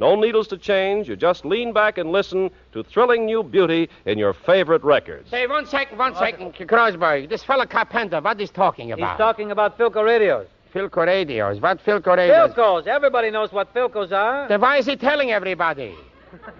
No 0.00 0.16
needles 0.16 0.48
to 0.48 0.58
change. 0.58 1.08
You 1.08 1.14
just 1.14 1.44
lean 1.44 1.72
back 1.72 1.98
and 1.98 2.10
listen 2.10 2.50
to 2.72 2.82
thrilling 2.82 3.26
new 3.26 3.44
beauty 3.44 3.88
in 4.06 4.18
your 4.18 4.32
favorite 4.32 4.82
records. 4.82 5.30
Hey, 5.30 5.46
one 5.46 5.66
second, 5.66 5.98
one 5.98 6.16
second, 6.16 6.52
Crosby. 6.66 7.26
This 7.26 7.44
fellow 7.44 7.64
Carpenter, 7.66 8.20
what 8.20 8.40
is 8.40 8.50
talking 8.50 8.90
about? 8.90 9.10
He's 9.10 9.18
talking 9.18 9.50
about 9.52 9.78
Philco 9.78 10.04
radios. 10.04 10.48
Philco 10.74 11.06
radios. 11.06 11.60
What 11.60 11.78
Philco 11.84 12.16
radios? 12.16 12.52
Philcos. 12.52 12.86
Everybody 12.88 13.30
knows 13.30 13.52
what 13.52 13.72
Philcos 13.72 14.10
are. 14.10 14.48
Then 14.48 14.60
why 14.60 14.78
is 14.78 14.86
he 14.86 14.96
telling 14.96 15.30
everybody? 15.30 15.94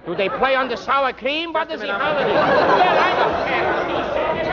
Do 0.07 0.15
they 0.15 0.29
play 0.29 0.55
on 0.55 0.69
the 0.69 0.77
sour 0.77 1.13
cream? 1.13 1.53
What 1.53 1.69
does 1.69 1.83
he 1.83 1.89
how 1.89 2.17
it 2.17 2.29
is? 2.29 2.33
Well, 2.35 2.39
I 2.39 3.13
don't 3.17 3.49
care. 3.49 3.84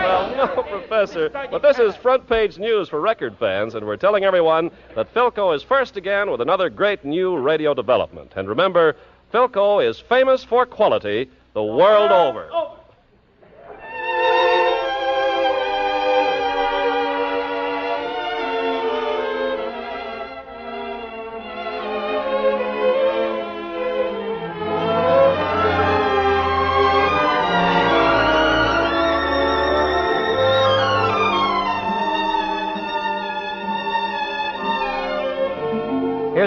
Well, 0.02 0.36
no, 0.36 0.64
Professor, 0.70 1.30
but 1.30 1.62
this 1.62 1.78
is 1.78 1.96
front 1.96 2.28
page 2.28 2.58
news 2.58 2.90
for 2.90 3.00
record 3.00 3.38
fans, 3.38 3.76
and 3.76 3.86
we're 3.86 3.98
telling 3.98 4.24
everyone 4.24 4.72
that 4.96 5.14
Philco 5.14 5.56
is 5.56 5.62
first 5.62 5.96
again 5.96 6.32
with 6.32 6.42
another 6.42 6.70
great 6.70 7.06
new 7.06 7.38
radio 7.38 7.74
development. 7.76 8.34
And 8.36 8.50
remember, 8.50 8.96
Philco 9.32 9.88
is 9.88 10.00
famous 10.00 10.44
for 10.44 10.66
quality 10.66 11.30
the 11.54 11.64
world 11.64 12.12
over. 12.12 12.50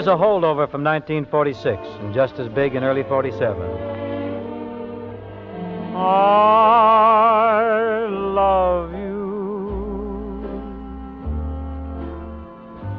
Here's 0.05 0.19
a 0.19 0.23
holdover 0.23 0.69
from 0.69 0.83
1946, 0.83 1.81
and 2.01 2.13
just 2.13 2.37
as 2.37 2.47
big 2.49 2.75
in 2.75 2.83
early 2.83 3.01
47. 3.01 3.59
I 5.95 8.05
love 8.11 8.93
you 8.93 10.43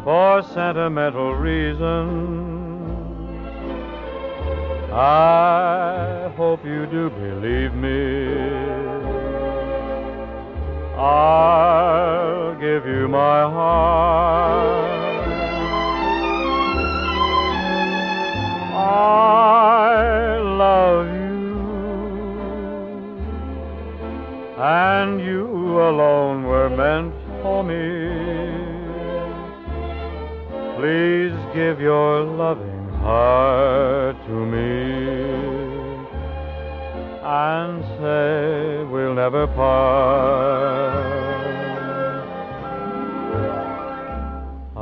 for 0.03 0.43
sentimental 0.53 1.37
reasons. 1.37 2.91
I 4.93 6.33
hope 6.37 6.65
you 6.65 6.87
do 6.87 7.09
believe 7.11 7.73
me. 7.73 8.35
I'll 10.97 12.57
give 12.57 12.85
you 12.85 13.07
my 13.07 13.43
heart. 13.43 14.96
I 18.97 20.39
love 20.39 21.07
you, 21.07 21.47
and 24.59 25.21
you 25.21 25.47
alone 25.91 26.45
were 26.45 26.71
meant 26.71 27.15
for 27.43 27.63
me. 27.63 27.85
Please 30.79 31.37
give 31.55 31.81
your 31.81 32.23
loving 32.23 32.89
heart 33.05 34.17
to 34.27 34.37
me 34.55 34.67
and 37.23 37.83
say 38.01 38.85
we'll 38.91 39.15
never 39.15 39.47
part. 39.49 41.46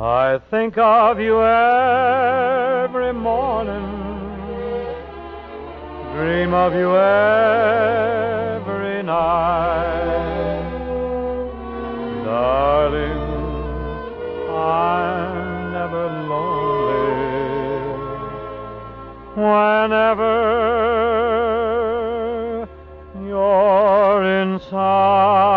I 0.05 0.37
think 0.51 0.77
of 0.77 1.19
you 1.19 1.41
every 1.41 3.11
morning, 3.11 3.89
dream 6.13 6.53
of 6.53 6.75
you 6.75 6.95
every 6.95 9.01
night. 9.01 10.61
Darling, 12.23 13.17
I'm 14.53 15.73
never 15.73 16.07
lonely 16.29 17.09
whenever 19.33 20.37
you're 23.27 24.23
inside. 24.43 25.54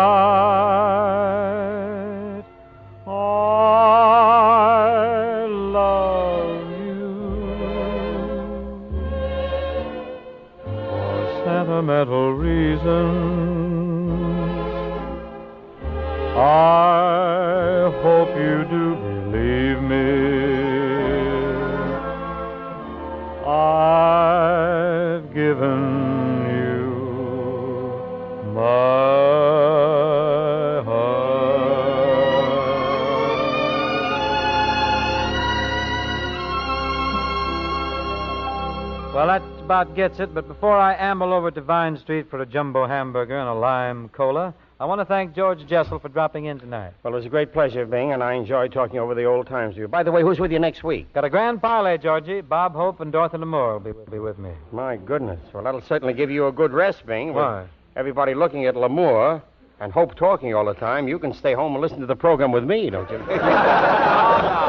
About 39.81 39.95
gets 39.95 40.19
it, 40.19 40.33
but 40.33 40.45
before 40.45 40.77
I 40.77 40.93
amble 40.95 41.31
over 41.31 41.51
to 41.51 41.61
Vine 41.61 41.97
Street 41.97 42.29
for 42.29 42.41
a 42.41 42.45
jumbo 42.45 42.85
hamburger 42.85 43.39
and 43.39 43.47
a 43.47 43.53
lime 43.53 44.09
cola, 44.09 44.53
I 44.77 44.83
want 44.83 44.99
to 44.99 45.05
thank 45.05 45.33
George 45.33 45.65
Jessel 45.67 45.99
for 45.99 46.09
dropping 46.09 46.45
in 46.45 46.59
tonight. 46.59 46.91
Well, 47.01 47.13
it 47.13 47.15
was 47.15 47.25
a 47.25 47.29
great 47.29 47.53
pleasure, 47.53 47.85
Bing, 47.85 48.11
and 48.11 48.21
I 48.21 48.33
enjoyed 48.33 48.73
talking 48.73 48.99
over 48.99 49.15
the 49.15 49.23
old 49.23 49.47
times 49.47 49.75
with 49.75 49.77
you. 49.77 49.87
By 49.87 50.03
the 50.03 50.11
way, 50.11 50.21
who's 50.21 50.37
with 50.37 50.51
you 50.51 50.59
next 50.59 50.83
week? 50.83 51.13
Got 51.13 51.23
a 51.23 51.29
grand 51.29 51.61
parlay, 51.61 51.97
Georgie. 51.97 52.41
Bob 52.41 52.73
Hope 52.73 52.99
and 52.99 53.09
Dorothy 53.09 53.37
Lamour 53.37 53.73
will 53.73 53.79
be, 53.79 53.91
will 53.93 54.05
be 54.05 54.19
with 54.19 54.37
me. 54.37 54.51
My 54.73 54.97
goodness. 54.97 55.39
Well, 55.53 55.63
that'll 55.63 55.81
certainly 55.83 56.13
give 56.13 56.29
you 56.29 56.47
a 56.47 56.51
good 56.51 56.73
rest, 56.73 57.05
Bing. 57.05 57.33
Why? 57.33 57.65
Everybody 57.95 58.33
looking 58.33 58.65
at 58.65 58.75
Lamour 58.75 59.41
and 59.79 59.93
Hope 59.93 60.13
talking 60.15 60.53
all 60.53 60.65
the 60.65 60.73
time. 60.73 61.07
You 61.07 61.19
can 61.19 61.33
stay 61.33 61.53
home 61.53 61.73
and 61.73 61.81
listen 61.81 62.01
to 62.01 62.05
the 62.05 62.17
program 62.17 62.51
with 62.51 62.65
me, 62.65 62.89
don't 62.89 63.09
you? 63.09 63.17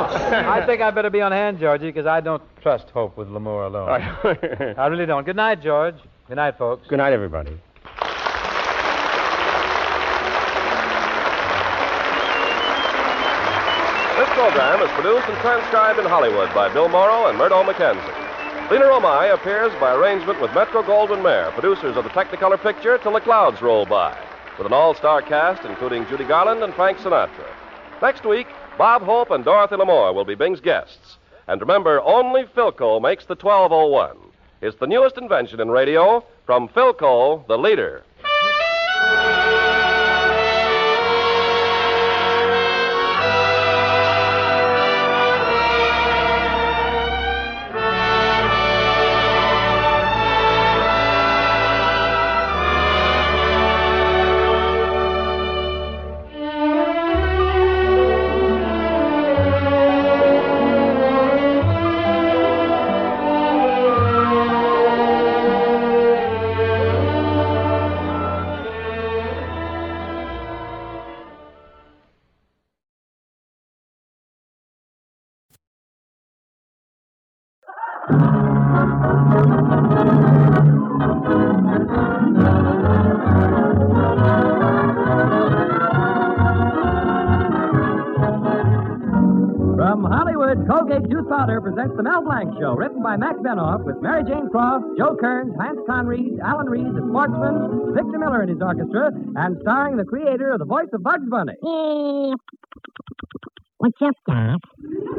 I 0.08 0.64
think 0.66 0.80
I 0.80 0.90
better 0.90 1.10
be 1.10 1.20
on 1.20 1.32
hand, 1.32 1.58
Georgie, 1.58 1.86
because 1.86 2.06
I 2.06 2.20
don't 2.20 2.42
trust 2.62 2.90
Hope 2.90 3.16
with 3.16 3.28
Lamour 3.28 3.66
alone. 3.66 3.88
I 4.78 4.86
really 4.86 5.06
don't. 5.06 5.24
Good 5.24 5.36
night, 5.36 5.62
George. 5.62 5.96
Good 6.28 6.36
night, 6.36 6.56
folks. 6.58 6.86
Good 6.88 6.98
night, 6.98 7.12
everybody. 7.12 7.58
This 14.18 14.28
program 14.36 14.82
is 14.82 14.90
produced 14.92 15.26
and 15.28 15.38
transcribed 15.40 15.98
in 15.98 16.04
Hollywood 16.04 16.52
by 16.54 16.72
Bill 16.72 16.88
Morrow 16.88 17.28
and 17.28 17.38
Murdo 17.38 17.62
McKenzie. 17.62 18.70
Lina 18.70 18.84
Romay 18.84 19.32
appears 19.34 19.72
by 19.80 19.94
arrangement 19.94 20.40
with 20.40 20.54
Metro 20.54 20.82
Goldwyn 20.82 21.22
Mayer, 21.22 21.50
producers 21.52 21.96
of 21.96 22.04
the 22.04 22.10
Technicolor 22.10 22.60
picture 22.62 22.98
Till 22.98 23.12
the 23.12 23.20
Clouds 23.20 23.62
Roll 23.62 23.86
By, 23.86 24.16
with 24.58 24.66
an 24.66 24.72
all-star 24.72 25.22
cast 25.22 25.64
including 25.64 26.06
Judy 26.06 26.24
Garland 26.24 26.62
and 26.62 26.74
Frank 26.74 26.98
Sinatra. 26.98 27.48
Next 28.02 28.24
week, 28.24 28.46
Bob 28.78 29.02
Hope 29.02 29.30
and 29.30 29.44
Dorothy 29.44 29.76
Lamour 29.76 30.14
will 30.14 30.24
be 30.24 30.34
Bing's 30.34 30.60
guests. 30.60 31.18
And 31.46 31.60
remember, 31.60 32.00
only 32.00 32.44
Philco 32.44 33.00
makes 33.00 33.26
the 33.26 33.34
1201. 33.34 34.16
It's 34.62 34.78
the 34.78 34.86
newest 34.86 35.18
invention 35.18 35.60
in 35.60 35.68
radio 35.68 36.24
from 36.46 36.68
Philco, 36.68 37.46
the 37.46 37.58
leader. 37.58 38.04
Alan 96.42 96.66
Reed, 96.68 96.86
the 96.94 97.04
sportsman, 97.08 97.94
Victor 97.94 98.18
Miller 98.18 98.40
and 98.42 98.50
his 98.50 98.60
orchestra, 98.60 99.10
and 99.36 99.58
starring 99.62 99.96
the 99.96 100.04
creator 100.04 100.50
of 100.52 100.58
the 100.58 100.64
voice 100.64 100.88
of 100.92 101.02
Bugs 101.02 101.28
Bunny. 101.28 101.52
What's 103.78 103.96
up, 104.02 104.14
Doc? 104.28 104.60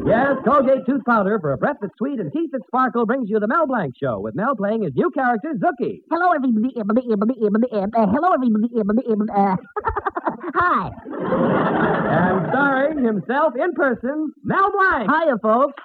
Yes, 0.06 0.36
Colgate 0.46 0.86
Tooth 0.86 1.02
Powder 1.06 1.40
for 1.40 1.54
a 1.54 1.58
breath 1.58 1.78
that's 1.82 1.94
sweet 1.98 2.20
and 2.20 2.32
teeth 2.32 2.52
that 2.52 2.62
sparkle 2.68 3.06
brings 3.08 3.28
you 3.30 3.40
The 3.40 3.48
Mel 3.48 3.66
Blanc 3.66 3.96
Show, 4.02 4.20
with 4.20 4.36
Mel 4.36 4.56
playing 4.56 4.84
his 4.84 4.94
new 4.96 5.10
character, 5.12 5.54
Zookie. 5.58 6.02
Hello, 6.12 6.32
everybody. 6.36 6.74
everybody, 6.80 7.08
everybody, 7.12 7.40
everybody, 7.44 7.68
Uh, 7.98 8.06
hello, 8.08 8.34
everybody. 8.34 8.70
everybody, 8.80 9.02
everybody, 9.12 9.32
Uh, 9.36 9.56
hi. 10.54 10.90
And 12.14 12.48
starring 12.52 13.04
himself 13.04 13.54
in 13.56 13.74
person, 13.74 14.32
Mel 14.44 14.72
Blanc. 14.72 15.10
Hiya, 15.10 15.38
folks. 15.42 15.82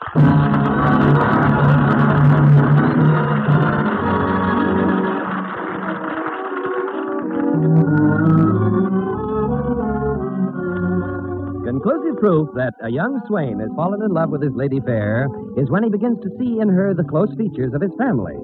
Conclusive 11.64 12.20
proof 12.20 12.48
that 12.54 12.74
a 12.82 12.90
young 12.90 13.20
swain 13.26 13.61
has 13.61 13.70
fallen 13.74 14.02
in 14.02 14.11
love 14.11 14.30
with 14.30 14.42
his 14.42 14.52
lady 14.54 14.80
fair 14.80 15.26
is 15.57 15.70
when 15.70 15.82
he 15.82 15.88
begins 15.88 16.18
to 16.20 16.30
see 16.38 16.61
in 16.61 16.68
her 16.68 16.92
the 16.92 17.04
close 17.04 17.32
features 17.38 17.72
of 17.72 17.80
his 17.80 17.92
family. 17.98 18.36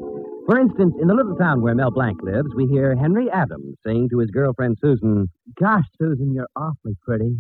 For 0.47 0.59
instance, 0.59 0.95
in 1.01 1.09
the 1.09 1.15
little 1.15 1.37
town 1.37 1.61
where 1.61 1.75
Mel 1.75 1.91
Blanc 1.91 2.23
lives, 2.23 2.49
we 2.57 2.67
hear 2.67 2.97
Henry 2.97 3.31
Adams 3.31 3.77
saying 3.85 4.09
to 4.11 4.19
his 4.19 4.31
girlfriend 4.31 4.79
Susan, 4.81 5.29
Gosh, 5.61 5.85
Susan, 6.01 6.33
you're 6.35 6.49
awfully 6.57 6.97
pretty. 7.05 7.37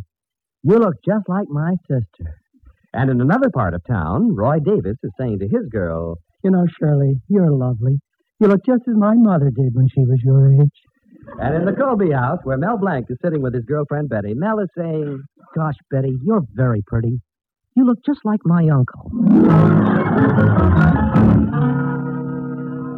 You 0.62 0.76
look 0.78 0.96
just 1.06 1.28
like 1.28 1.48
my 1.48 1.72
sister. 1.88 2.36
And 2.92 3.10
in 3.10 3.20
another 3.20 3.48
part 3.48 3.72
of 3.72 3.80
town, 3.88 4.36
Roy 4.36 4.58
Davis 4.58 4.98
is 5.02 5.10
saying 5.18 5.38
to 5.38 5.48
his 5.48 5.68
girl, 5.70 6.18
You 6.44 6.50
know, 6.50 6.66
Shirley, 6.78 7.14
you're 7.28 7.50
lovely. 7.50 7.98
You 8.40 8.48
look 8.48 8.60
just 8.66 8.82
as 8.86 8.94
my 8.94 9.14
mother 9.14 9.50
did 9.50 9.74
when 9.74 9.88
she 9.88 10.04
was 10.04 10.20
your 10.22 10.52
age. 10.52 10.91
And 11.40 11.54
in 11.54 11.64
the 11.64 11.72
Colby 11.72 12.10
house, 12.12 12.38
where 12.44 12.56
Mel 12.56 12.78
Blanc 12.78 13.06
is 13.08 13.16
sitting 13.22 13.42
with 13.42 13.54
his 13.54 13.64
girlfriend 13.64 14.08
Betty, 14.08 14.34
Mel 14.34 14.58
is 14.60 14.68
saying, 14.76 15.22
Gosh, 15.54 15.76
Betty, 15.90 16.12
you're 16.24 16.42
very 16.54 16.82
pretty. 16.86 17.20
You 17.74 17.86
look 17.86 17.98
just 18.04 18.20
like 18.24 18.40
my 18.44 18.68
uncle. 18.68 19.10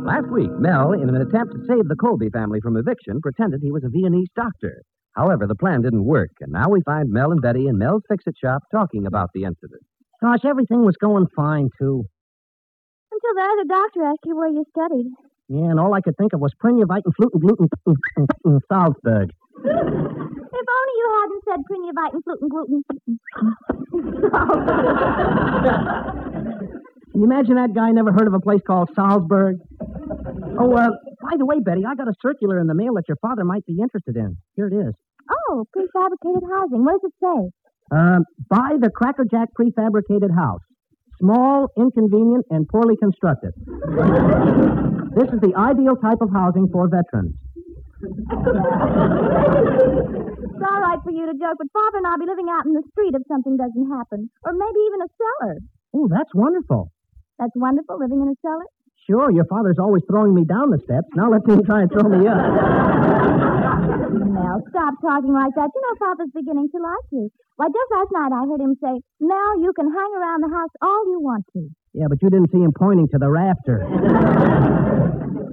Last 0.05 0.31
week, 0.31 0.51
Mel, 0.59 0.93
in 0.93 1.09
an 1.09 1.17
attempt 1.17 1.55
to 1.55 1.67
save 1.67 1.89
the 1.89 1.97
Colby 1.97 2.29
family 2.31 2.61
from 2.61 2.77
eviction, 2.77 3.21
pretended 3.21 3.61
he 3.63 3.73
was 3.73 3.85
a 3.85 3.89
Viennese 3.89 4.29
doctor. 4.37 4.83
However, 5.15 5.47
the 5.47 5.55
plan 5.55 5.83
didn't 5.83 6.05
work, 6.05 6.31
and 6.41 6.53
now 6.53 6.69
we 6.69 6.83
find 6.83 7.09
Mel 7.09 7.33
and 7.33 7.41
Betty 7.41 7.67
in 7.69 7.79
Mel's 7.79 8.03
Fix-It 8.09 8.35
shop 8.43 8.63
talking 8.73 9.07
about 9.07 9.31
the 9.33 9.45
incident. 9.45 9.83
Gosh, 10.21 10.45
everything 10.45 10.85
was 10.85 10.97
going 11.01 11.27
fine, 11.37 11.69
too. 11.79 12.05
Until 13.13 13.35
the 13.35 13.43
other 13.43 13.65
doctor 13.69 14.03
asked 14.05 14.25
you 14.25 14.37
where 14.37 14.49
you 14.49 14.65
studied. 14.71 15.13
Yeah, 15.49 15.71
and 15.71 15.79
all 15.79 15.93
I 15.93 16.01
could 16.01 16.17
think 16.17 16.33
of 16.33 16.41
was 16.41 16.53
Prinuvite 16.63 17.03
and 17.05 17.15
Fluten 17.15 17.41
Gluten 17.41 17.69
in 18.47 18.61
Salzburg. 18.73 19.31
If 19.57 20.67
only 20.77 20.95
you 20.97 21.09
hadn't 21.21 21.43
said 21.45 21.61
Prinuvite 21.69 22.15
and 22.15 22.25
Fluten 22.25 22.49
Gluten. 22.49 22.83
Can 27.13 27.21
you 27.21 27.27
imagine 27.31 27.55
that 27.57 27.75
guy 27.75 27.91
never 27.93 28.11
heard 28.11 28.27
of 28.27 28.35
a 28.35 28.41
place 28.41 28.61
called 28.67 28.91
Salzburg? 28.97 29.59
Oh, 30.59 30.73
uh, 30.75 30.89
by 31.23 31.37
the 31.39 31.45
way, 31.45 31.61
Betty, 31.61 31.85
I 31.87 31.95
got 31.95 32.09
a 32.09 32.15
circular 32.23 32.59
in 32.59 32.67
the 32.67 32.75
mail 32.75 32.95
that 32.95 33.05
your 33.07 33.19
father 33.21 33.45
might 33.45 33.65
be 33.67 33.77
interested 33.81 34.17
in. 34.17 34.37
Here 34.57 34.67
it 34.67 34.75
is. 34.75 34.95
Oh, 35.31 35.65
prefabricated 35.77 36.43
housing. 36.43 36.85
What 36.85 37.01
does 37.01 37.05
it 37.05 37.15
say? 37.23 37.51
Um, 37.97 38.25
buy 38.49 38.79
the 38.81 38.91
Cracker 38.91 39.25
Jack 39.31 39.51
prefabricated 39.59 40.35
house. 40.35 40.61
Small, 41.21 41.69
inconvenient, 41.77 42.47
and 42.51 42.69
poorly 42.69 42.97
constructed. 42.97 43.53
this 45.15 45.29
is 45.33 45.41
the 45.41 45.55
ideal 45.57 45.97
type 45.97 46.19
of 46.21 46.31
housing 46.33 46.69
for 46.73 46.89
veterans. 46.89 47.35
It's 48.05 48.13
all 50.61 50.81
right 50.81 51.01
for 51.03 51.11
you 51.11 51.27
to 51.27 51.35
joke, 51.39 51.57
but 51.59 51.69
Father 51.73 51.99
and 51.99 52.07
I'll 52.07 52.19
be 52.19 52.27
living 52.27 52.47
out 52.51 52.67
in 52.67 52.75
the 52.75 52.83
street 52.93 53.15
if 53.15 53.23
something 53.29 53.57
doesn't 53.57 53.89
happen. 53.91 54.29
Or 54.45 54.53
maybe 54.53 54.81
even 54.87 55.01
a 55.03 55.09
cellar. 55.17 55.57
Oh, 55.95 56.09
that's 56.11 56.35
wonderful. 56.35 56.91
That's 57.39 57.55
wonderful, 57.55 57.99
living 57.99 58.21
in 58.21 58.29
a 58.29 58.37
cellar. 58.43 58.67
Sure, 59.07 59.31
your 59.31 59.45
father's 59.45 59.77
always 59.79 60.03
throwing 60.09 60.35
me 60.35 60.45
down 60.45 60.71
the 60.71 60.81
steps. 60.81 61.09
Now 61.15 61.29
let 61.29 61.45
him 61.45 61.61
try 61.65 61.83
and 61.83 61.91
throw 61.93 62.09
me 62.09 62.25
up. 62.25 62.41
Mel, 64.17 64.65
stop 64.73 64.95
talking 65.05 65.35
like 65.37 65.53
that. 65.61 65.69
You 65.69 65.81
know 65.85 65.95
Father's 66.01 66.33
beginning 66.33 66.69
to 66.73 66.79
like 66.81 67.07
you. 67.13 67.29
Why, 67.57 67.69
just 67.69 67.91
last 67.93 68.11
night 68.17 68.33
I 68.33 68.49
heard 68.49 68.61
him 68.65 68.75
say, 68.81 68.95
Mel, 69.21 69.61
you 69.61 69.73
can 69.77 69.93
hang 69.93 70.13
around 70.17 70.41
the 70.41 70.49
house 70.57 70.73
all 70.81 71.05
you 71.13 71.21
want 71.21 71.45
to. 71.53 71.69
Yeah, 71.93 72.07
but 72.09 72.23
you 72.23 72.31
didn't 72.31 72.51
see 72.51 72.59
him 72.65 72.73
pointing 72.73 73.09
to 73.13 73.19
the 73.19 73.29
rafter. 73.29 73.85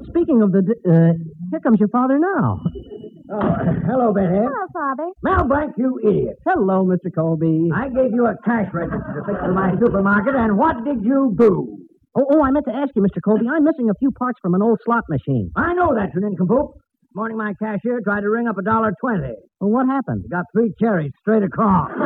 Speaking 0.08 0.42
of 0.42 0.52
the. 0.52 0.64
Uh, 0.88 1.14
here 1.52 1.60
comes 1.60 1.80
your 1.80 1.90
father 1.90 2.18
now. 2.20 2.64
Oh, 3.32 3.54
hello, 3.88 4.14
Betty. 4.14 4.28
Hello, 4.32 4.68
Father. 4.74 5.08
Mel 5.24 5.48
Blanc, 5.48 5.74
you 5.78 6.00
idiot. 6.04 6.40
Hello, 6.46 6.84
Mr. 6.84 7.14
Colby. 7.14 7.70
I 7.74 7.88
gave 7.90 8.12
you 8.14 8.28
a 8.28 8.36
cash 8.44 8.68
register 8.74 9.20
to 9.20 9.26
fix 9.26 9.40
for 9.40 9.54
my 9.54 9.72
supermarket, 9.80 10.36
and 10.36 10.58
what 10.58 10.84
did 10.84 11.04
you 11.04 11.36
do? 11.38 11.78
Oh, 12.14 12.26
oh, 12.30 12.44
I 12.44 12.52
meant 12.52 12.66
to 12.68 12.76
ask 12.76 12.92
you, 12.96 13.02
Mr. 13.02 13.22
Colby. 13.24 13.46
I'm 13.50 13.64
missing 13.64 13.90
a 13.90 13.94
few 13.96 14.12
parts 14.12 14.38
from 14.42 14.54
an 14.54 14.62
old 14.62 14.80
slot 14.84 15.04
machine. 15.10 15.52
I 15.56 15.74
know 15.74 15.96
that's 15.96 16.14
an 16.16 16.24
nincompoop. 16.24 16.76
This 16.76 17.16
morning, 17.16 17.38
my 17.38 17.54
cashier 17.56 18.02
tried 18.04 18.22
to 18.22 18.30
ring 18.30 18.48
up 18.48 18.58
a 18.58 18.62
dollar 18.64 18.92
twenty. 19.00 19.34
Well, 19.60 19.72
what 19.72 19.86
happened? 19.88 20.26
Got 20.30 20.46
three 20.54 20.74
cherries 20.80 21.12
straight 21.22 21.44
across. 21.44 21.92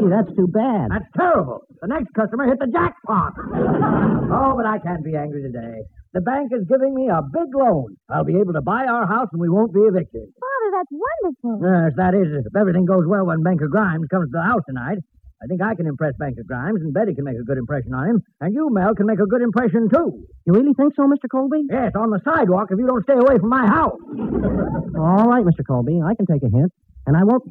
Gee, 0.00 0.10
that's 0.10 0.30
too 0.34 0.48
bad. 0.50 0.90
That's 0.90 1.06
terrible. 1.16 1.62
The 1.80 1.86
next 1.86 2.10
customer 2.18 2.46
hit 2.46 2.58
the 2.58 2.66
jackpot. 2.66 3.34
oh, 3.38 4.52
but 4.58 4.66
I 4.66 4.78
can't 4.82 5.04
be 5.04 5.14
angry 5.14 5.42
today. 5.42 5.86
The 6.14 6.20
bank 6.20 6.50
is 6.50 6.66
giving 6.68 6.94
me 6.94 7.06
a 7.10 7.22
big 7.22 7.54
loan. 7.54 7.94
I'll 8.10 8.24
be 8.24 8.34
able 8.38 8.54
to 8.54 8.62
buy 8.62 8.86
our 8.90 9.06
house 9.06 9.28
and 9.32 9.40
we 9.40 9.48
won't 9.48 9.72
be 9.72 9.80
evicted. 9.86 10.26
Father, 10.34 10.68
that's 10.74 10.90
wonderful. 10.90 11.62
Yes, 11.62 11.92
that 11.96 12.14
is, 12.14 12.26
if 12.46 12.54
everything 12.58 12.86
goes 12.86 13.06
well 13.06 13.26
when 13.26 13.42
Banker 13.42 13.68
Grimes 13.68 14.06
comes 14.10 14.26
to 14.30 14.34
the 14.34 14.42
house 14.42 14.62
tonight. 14.66 14.98
I 15.42 15.46
think 15.46 15.60
I 15.62 15.74
can 15.74 15.86
impress 15.86 16.14
Banker 16.18 16.42
Grimes, 16.46 16.80
and 16.80 16.94
Betty 16.94 17.14
can 17.14 17.24
make 17.24 17.36
a 17.36 17.44
good 17.44 17.58
impression 17.58 17.92
on 17.92 18.08
him, 18.08 18.22
and 18.40 18.54
you, 18.54 18.70
Mel, 18.70 18.94
can 18.94 19.06
make 19.06 19.18
a 19.20 19.26
good 19.26 19.42
impression, 19.42 19.88
too. 19.92 20.24
You 20.46 20.52
really 20.54 20.72
think 20.74 20.94
so, 20.96 21.02
Mr. 21.02 21.28
Colby? 21.30 21.64
Yes, 21.68 21.92
on 21.96 22.10
the 22.10 22.20
sidewalk 22.24 22.68
if 22.70 22.78
you 22.78 22.86
don't 22.86 23.02
stay 23.02 23.18
away 23.18 23.38
from 23.38 23.50
my 23.50 23.66
house. 23.66 23.98
All 24.96 25.28
right, 25.28 25.44
Mr. 25.44 25.66
Colby. 25.66 26.00
I 26.04 26.14
can 26.14 26.26
take 26.26 26.42
a 26.42 26.50
hint. 26.50 26.72
And 27.06 27.16
I 27.16 27.24
won't. 27.24 27.42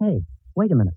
Hey, 0.00 0.20
wait 0.56 0.72
a 0.72 0.74
minute. 0.74 0.94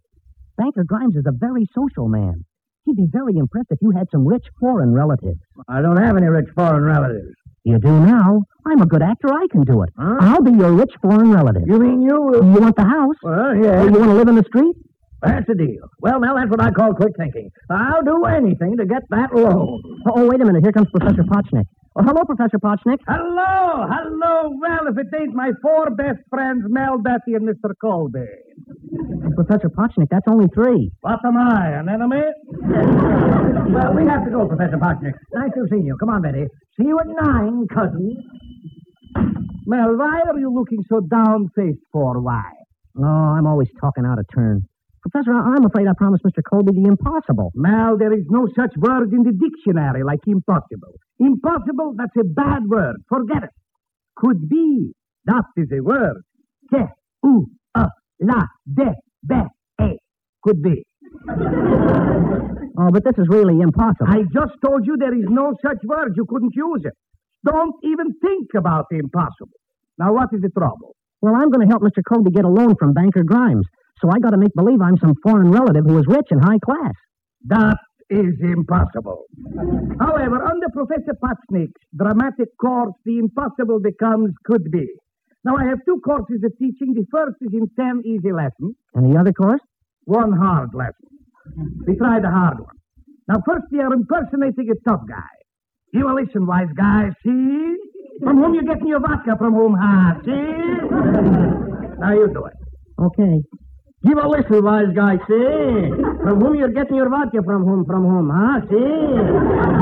Banker 0.57 0.83
Grimes 0.83 1.15
is 1.15 1.25
a 1.27 1.31
very 1.31 1.67
social 1.75 2.07
man. 2.07 2.45
He'd 2.85 2.95
be 2.95 3.07
very 3.11 3.35
impressed 3.37 3.67
if 3.71 3.79
you 3.81 3.91
had 3.91 4.07
some 4.11 4.25
rich 4.27 4.45
foreign 4.59 4.93
relatives. 4.93 5.39
I 5.67 5.81
don't 5.81 5.97
have 5.97 6.17
any 6.17 6.27
rich 6.27 6.47
foreign 6.55 6.83
relatives. 6.83 7.33
You 7.63 7.79
do 7.79 7.89
now. 7.89 8.43
I'm 8.65 8.81
a 8.81 8.85
good 8.85 9.01
actor. 9.01 9.33
I 9.33 9.47
can 9.51 9.63
do 9.63 9.81
it. 9.81 9.89
Huh? 9.97 10.17
I'll 10.19 10.41
be 10.41 10.51
your 10.51 10.71
rich 10.71 10.93
foreign 11.01 11.31
relative. 11.31 11.63
You 11.67 11.79
mean 11.79 12.01
you? 12.01 12.15
Uh, 12.35 12.45
you 12.45 12.61
want 12.61 12.75
the 12.75 12.83
house? 12.83 13.15
Well, 13.23 13.55
yeah. 13.55 13.83
You 13.83 13.91
want 13.91 14.11
to 14.11 14.13
live 14.13 14.27
in 14.27 14.35
the 14.35 14.43
street? 14.47 14.75
That's 15.21 15.47
the 15.47 15.55
deal. 15.55 15.87
Well, 16.01 16.19
now 16.19 16.35
that's 16.35 16.49
what 16.49 16.61
I 16.61 16.71
call 16.71 16.93
quick 16.93 17.13
thinking. 17.17 17.49
I'll 17.69 18.03
do 18.03 18.25
anything 18.25 18.77
to 18.77 18.85
get 18.85 19.03
that 19.09 19.33
loan. 19.33 19.81
Oh, 20.07 20.13
oh, 20.17 20.27
wait 20.27 20.41
a 20.41 20.45
minute. 20.45 20.61
Here 20.63 20.71
comes 20.71 20.87
Professor 20.93 21.23
Potchnick. 21.23 21.65
Oh, 21.95 22.03
hello, 22.03 22.21
Professor 22.25 22.59
Potchnick. 22.59 22.99
Hello, 23.07 23.87
hello. 23.87 24.51
Well, 24.59 24.87
if 24.91 24.97
it 24.97 25.07
ain't 25.19 25.33
my 25.33 25.51
four 25.61 25.89
best 25.95 26.19
friends, 26.29 26.63
Mel, 26.67 26.99
Betty, 26.99 27.33
and 27.33 27.47
Mr. 27.47 27.71
Colby. 27.81 28.27
Professor 29.35 29.69
Potchnick, 29.69 30.07
that's 30.11 30.27
only 30.29 30.47
three. 30.53 30.91
What 31.01 31.19
am 31.25 31.37
I, 31.37 31.79
an 31.79 31.89
enemy? 31.89 32.21
well, 33.73 33.93
we 33.95 34.05
have 34.05 34.25
to 34.25 34.31
go, 34.31 34.47
Professor 34.47 34.77
Potchnick. 34.77 35.13
Nice 35.33 35.51
to 35.55 35.61
have 35.61 35.69
seen 35.71 35.85
you. 35.85 35.95
Come 35.97 36.09
on, 36.09 36.21
Betty. 36.21 36.45
See 36.77 36.87
you 36.87 36.99
at 36.99 37.07
nine, 37.07 37.65
cousin. 37.73 38.15
Mel, 39.65 39.95
why 39.97 40.21
are 40.27 40.37
you 40.37 40.53
looking 40.53 40.83
so 40.89 40.99
down-faced 40.99 41.79
for? 41.91 42.21
Why? 42.21 42.43
Oh, 42.97 43.03
I'm 43.03 43.47
always 43.47 43.69
talking 43.79 44.05
out 44.05 44.19
of 44.19 44.25
turn. 44.33 44.61
Professor, 45.09 45.33
I- 45.33 45.55
I'm 45.55 45.65
afraid 45.65 45.87
I 45.87 45.93
promised 45.97 46.23
Mr. 46.25 46.41
Colby 46.49 46.73
the 46.73 46.87
impossible. 46.89 47.51
Mel, 47.55 47.97
there 47.97 48.13
is 48.13 48.25
no 48.29 48.47
such 48.55 48.75
word 48.77 49.13
in 49.13 49.23
the 49.23 49.33
dictionary 49.33 50.03
like 50.03 50.21
impossible. 50.27 50.93
Impossible, 51.19 51.93
that's 51.97 52.15
a 52.19 52.25
bad 52.25 52.63
word. 52.67 52.97
Forget 53.09 53.43
it. 53.45 53.51
Could 54.17 54.49
be. 54.49 54.93
That 55.25 55.45
is 55.57 55.69
a 55.73 55.81
word. 55.81 56.21
Se, 56.71 56.85
u, 57.23 57.47
a, 57.75 57.89
la, 58.21 58.43
de, 58.73 58.93
be, 59.27 59.41
e. 59.83 59.97
Could 60.43 60.61
be. 60.63 60.83
Oh, 62.77 62.89
but 62.91 63.03
this 63.05 63.15
is 63.17 63.27
really 63.29 63.61
impossible. 63.61 64.07
I 64.09 64.23
just 64.33 64.53
told 64.65 64.85
you 64.87 64.97
there 64.99 65.13
is 65.15 65.25
no 65.29 65.53
such 65.65 65.77
word. 65.85 66.13
You 66.17 66.25
couldn't 66.27 66.53
use 66.55 66.81
it. 66.85 66.93
Don't 67.45 67.75
even 67.83 68.13
think 68.21 68.49
about 68.57 68.85
the 68.91 68.97
impossible. 68.99 69.55
Now, 69.97 70.13
what 70.13 70.29
is 70.33 70.41
the 70.41 70.49
trouble? 70.49 70.95
Well, 71.21 71.35
I'm 71.35 71.51
going 71.51 71.67
to 71.67 71.71
help 71.71 71.83
Mr. 71.83 72.01
Colby 72.07 72.31
get 72.31 72.45
a 72.45 72.49
loan 72.49 72.75
from 72.79 72.93
Banker 72.93 73.23
Grimes. 73.23 73.65
So 74.01 74.09
I 74.09 74.19
got 74.19 74.31
to 74.31 74.37
make 74.37 74.53
believe 74.53 74.81
I'm 74.81 74.97
some 74.97 75.13
foreign 75.23 75.51
relative 75.51 75.85
who 75.85 75.97
is 75.99 76.05
rich 76.07 76.27
and 76.31 76.43
high 76.43 76.59
class. 76.59 76.93
That 77.47 77.77
is 78.09 78.35
impossible. 78.41 79.25
However, 79.99 80.43
under 80.43 80.67
Professor 80.73 81.15
Potsnick's 81.23 81.79
dramatic 81.95 82.49
course, 82.59 82.93
the 83.05 83.17
impossible 83.17 83.79
becomes 83.79 84.31
could 84.45 84.69
be. 84.71 84.87
Now, 85.43 85.57
I 85.57 85.65
have 85.65 85.79
two 85.85 86.01
courses 86.03 86.41
of 86.43 86.51
teaching. 86.57 86.93
The 86.93 87.05
first 87.11 87.37
is 87.41 87.53
in 87.53 87.69
10 87.77 88.01
easy 88.03 88.31
lessons. 88.31 88.75
And 88.95 89.13
the 89.13 89.19
other 89.19 89.31
course? 89.31 89.61
One 90.05 90.33
hard 90.33 90.69
lesson. 90.73 91.09
We 91.87 91.95
try 91.95 92.19
the 92.19 92.29
hard 92.29 92.59
one. 92.59 92.75
Now, 93.27 93.41
first, 93.45 93.65
we 93.71 93.79
are 93.79 93.93
impersonating 93.93 94.69
a 94.69 94.89
tough 94.89 95.01
guy. 95.07 95.35
You 95.93 96.05
will 96.05 96.15
listen, 96.15 96.45
wise 96.45 96.73
guy. 96.75 97.09
See? 97.23 97.75
From 98.23 98.37
whom 98.37 98.55
you 98.55 98.63
getting 98.63 98.87
your 98.87 98.99
vodka? 98.99 99.35
From 99.37 99.53
whom, 99.53 99.75
huh? 99.79 100.15
See? 100.25 100.31
now, 101.99 102.13
you 102.13 102.27
do 102.33 102.45
it. 102.45 102.53
Okay. 102.99 103.41
Give 104.05 104.17
a 104.19 104.27
listen, 104.27 104.63
wise 104.63 104.93
guy. 104.95 105.17
See? 105.27 105.89
From 106.21 106.39
whom 106.41 106.55
you're 106.55 106.69
getting 106.69 106.95
your 106.95 107.09
vodka? 107.09 107.41
From 107.43 107.63
whom? 107.65 107.85
From 107.85 108.03
whom? 108.03 108.29
Huh? 108.29 108.61
See? 108.69 109.17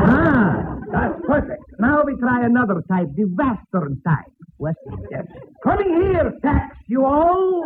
Ah, 0.07 0.79
that's 0.91 1.19
perfect. 1.27 1.63
Now 1.79 2.03
we 2.05 2.15
try 2.15 2.45
another 2.45 2.81
type, 2.89 3.07
the 3.15 3.25
Western 3.25 4.01
type. 4.07 4.31
Western, 4.59 5.03
yes. 5.11 5.25
Coming 5.63 6.01
here, 6.03 6.31
tax, 6.41 6.77
you 6.87 7.03
all. 7.05 7.65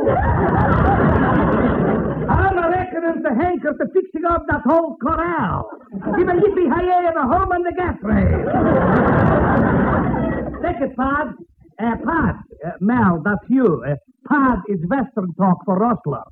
I'm 2.28 2.58
a 2.58 2.70
reckoning 2.70 3.22
to 3.24 3.30
hanker 3.36 3.74
to 3.78 3.86
fixing 3.94 4.26
up 4.26 4.44
that 4.50 4.62
whole 4.66 4.98
corral. 5.00 5.70
Give 6.18 6.28
a 6.28 6.34
yippee 6.34 6.70
hi 6.74 7.08
and 7.08 7.18
a 7.18 7.22
home 7.22 7.52
on 7.52 7.62
the 7.62 7.74
gas. 7.78 7.98
Take 10.64 10.82
it, 10.90 10.96
Pod. 10.96 11.34
Uh, 11.80 11.96
Pod. 12.04 12.36
Uh, 12.66 12.72
Mel, 12.82 13.22
that's 13.24 13.46
you. 13.48 13.84
Uh, 13.88 13.96
Pod 14.28 14.60
is 14.70 14.80
Western 14.90 15.34
talk 15.36 15.58
for 15.66 15.78
Rustler. 15.78 16.24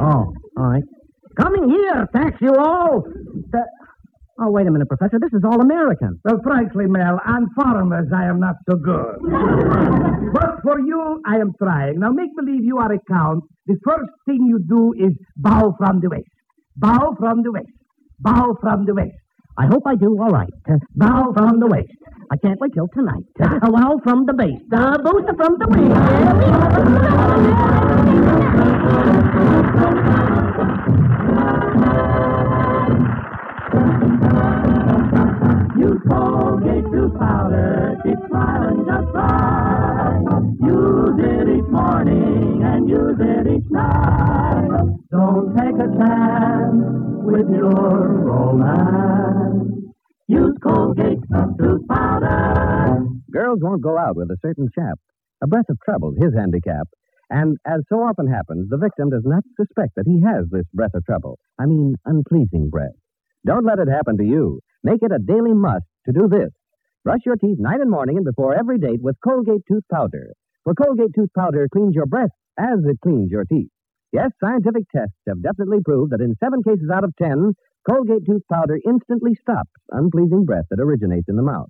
Oh, 0.00 0.32
all 0.56 0.66
right. 0.68 0.82
Coming 1.40 1.68
here, 1.70 2.06
tax 2.14 2.36
you 2.40 2.52
all. 2.54 3.02
The- 3.50 3.66
Oh, 4.40 4.50
wait 4.50 4.66
a 4.66 4.70
minute, 4.70 4.88
Professor. 4.88 5.18
This 5.20 5.32
is 5.34 5.44
all 5.44 5.60
American. 5.60 6.18
Well, 6.24 6.40
frankly, 6.42 6.86
Mel, 6.86 7.20
on 7.24 7.46
foreigners 7.54 8.08
I 8.16 8.24
am 8.24 8.40
not 8.40 8.56
so 8.68 8.76
good. 8.76 9.18
but 10.32 10.50
for 10.62 10.80
you, 10.80 11.20
I 11.26 11.36
am 11.36 11.52
trying. 11.62 12.00
Now, 12.00 12.10
make 12.10 12.30
believe 12.34 12.64
you 12.64 12.78
are 12.78 12.90
a 12.92 12.98
count. 13.08 13.44
The 13.66 13.76
first 13.86 14.10
thing 14.26 14.46
you 14.46 14.58
do 14.58 14.94
is 14.98 15.12
bow 15.36 15.74
from 15.78 16.00
the 16.00 16.08
waist. 16.08 16.28
Bow 16.76 17.14
from 17.20 17.42
the 17.42 17.52
waist. 17.52 17.70
Bow 18.20 18.56
from 18.60 18.86
the 18.86 18.94
waist. 18.94 19.14
I 19.58 19.66
hope 19.66 19.82
I 19.86 19.94
do 19.96 20.16
all 20.20 20.30
right. 20.30 20.52
Uh, 20.68 20.76
Bow 20.96 21.32
from 21.36 21.60
the 21.60 21.66
waist. 21.66 21.92
I 22.30 22.36
can't 22.36 22.58
wait 22.60 22.72
till 22.74 22.88
tonight. 22.94 23.24
Uh, 23.40 23.58
well, 23.70 24.00
from 24.02 24.24
the 24.24 24.32
base. 24.32 24.60
Uh, 24.72 24.96
booster 24.98 25.34
from 25.36 25.58
the 25.58 25.66
Use 35.78 36.00
Colgate 36.08 36.84
tooth 36.92 37.18
powder, 37.18 37.96
keep 38.04 38.16
smiling 38.28 38.84
just 38.86 39.14
right. 39.14 39.81
Use 40.82 41.14
it 41.16 41.48
each 41.48 41.70
morning 41.70 42.60
and 42.64 42.88
use 42.88 43.18
it 43.20 43.46
each 43.46 43.70
night. 43.70 44.66
Don't 45.12 45.56
take 45.56 45.78
a 45.78 45.88
chance 45.94 46.82
with 47.22 47.48
your 47.54 48.18
romance. 48.26 49.94
Use 50.26 50.56
Colgate 50.60 51.20
tooth 51.60 51.86
powder. 51.88 52.98
Girls 53.30 53.60
won't 53.62 53.82
go 53.82 53.96
out 53.96 54.16
with 54.16 54.30
a 54.30 54.36
certain 54.42 54.68
chap. 54.74 54.98
A 55.40 55.46
breath 55.46 55.68
of 55.68 55.78
trouble's 55.84 56.16
his 56.20 56.34
handicap. 56.34 56.88
And 57.30 57.58
as 57.64 57.82
so 57.88 57.96
often 58.02 58.26
happens, 58.26 58.68
the 58.68 58.76
victim 58.76 59.08
does 59.10 59.22
not 59.24 59.44
suspect 59.56 59.92
that 59.94 60.06
he 60.06 60.20
has 60.26 60.46
this 60.50 60.66
breath 60.74 60.94
of 60.94 61.04
trouble. 61.04 61.38
I 61.60 61.66
mean, 61.66 61.94
unpleasing 62.06 62.70
breath. 62.70 62.96
Don't 63.46 63.64
let 63.64 63.78
it 63.78 63.88
happen 63.88 64.16
to 64.18 64.24
you. 64.24 64.58
Make 64.82 65.02
it 65.02 65.12
a 65.12 65.20
daily 65.20 65.54
must 65.54 65.84
to 66.06 66.12
do 66.12 66.26
this. 66.28 66.50
Brush 67.04 67.20
your 67.24 67.36
teeth 67.36 67.58
night 67.60 67.80
and 67.80 67.90
morning 67.90 68.16
and 68.16 68.24
before 68.24 68.54
every 68.58 68.78
date 68.78 69.00
with 69.00 69.16
Colgate 69.24 69.62
Tooth 69.68 69.84
Powder. 69.92 70.32
For 70.64 70.74
Colgate 70.74 71.10
Tooth 71.14 71.32
Powder 71.36 71.68
cleans 71.72 71.94
your 71.94 72.06
breath 72.06 72.30
as 72.56 72.78
it 72.84 73.00
cleans 73.02 73.30
your 73.30 73.44
teeth. 73.44 73.70
Yes, 74.12 74.30
scientific 74.42 74.84
tests 74.94 75.16
have 75.26 75.42
definitely 75.42 75.78
proved 75.84 76.12
that 76.12 76.20
in 76.20 76.36
seven 76.38 76.62
cases 76.62 76.88
out 76.92 77.02
of 77.02 77.12
ten, 77.20 77.52
Colgate 77.88 78.24
Tooth 78.24 78.42
Powder 78.52 78.78
instantly 78.86 79.34
stops 79.40 79.72
unpleasing 79.90 80.44
breath 80.44 80.66
that 80.70 80.78
originates 80.78 81.28
in 81.28 81.34
the 81.34 81.42
mouth. 81.42 81.68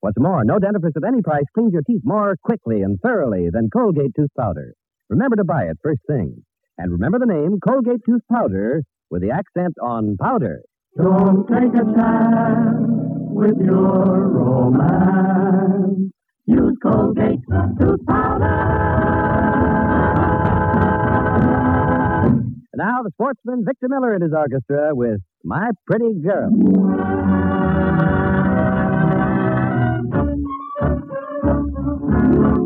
What's 0.00 0.18
more, 0.18 0.44
no 0.44 0.58
dentifrice 0.58 0.96
of 0.96 1.04
any 1.04 1.22
price 1.22 1.46
cleans 1.54 1.72
your 1.72 1.80
teeth 1.86 2.02
more 2.04 2.36
quickly 2.44 2.82
and 2.82 3.00
thoroughly 3.00 3.48
than 3.50 3.70
Colgate 3.70 4.14
Tooth 4.14 4.28
Powder. 4.38 4.74
Remember 5.08 5.36
to 5.36 5.44
buy 5.44 5.64
it 5.64 5.78
first 5.82 6.02
thing. 6.06 6.44
And 6.76 6.92
remember 6.92 7.18
the 7.18 7.32
name 7.32 7.58
Colgate 7.66 8.02
Tooth 8.04 8.20
Powder 8.30 8.82
with 9.10 9.22
the 9.22 9.30
accent 9.30 9.74
on 9.80 10.18
powder. 10.20 10.60
Don't 10.98 11.46
take 11.48 11.72
a 11.72 11.84
chance 11.94 12.76
with 13.32 13.56
your 13.64 14.28
romance. 14.28 16.13
Use 16.46 16.76
Colgate 16.82 17.40
tooth 17.80 18.00
powder. 18.06 18.50
Now, 22.76 23.02
the 23.02 23.10
sportsman 23.12 23.64
Victor 23.64 23.88
Miller 23.88 24.12
and 24.14 24.22
his 24.22 24.32
orchestra 24.32 24.94
with 24.94 25.20
My 25.42 25.70
Pretty 25.86 26.20
Girl. 26.20 26.50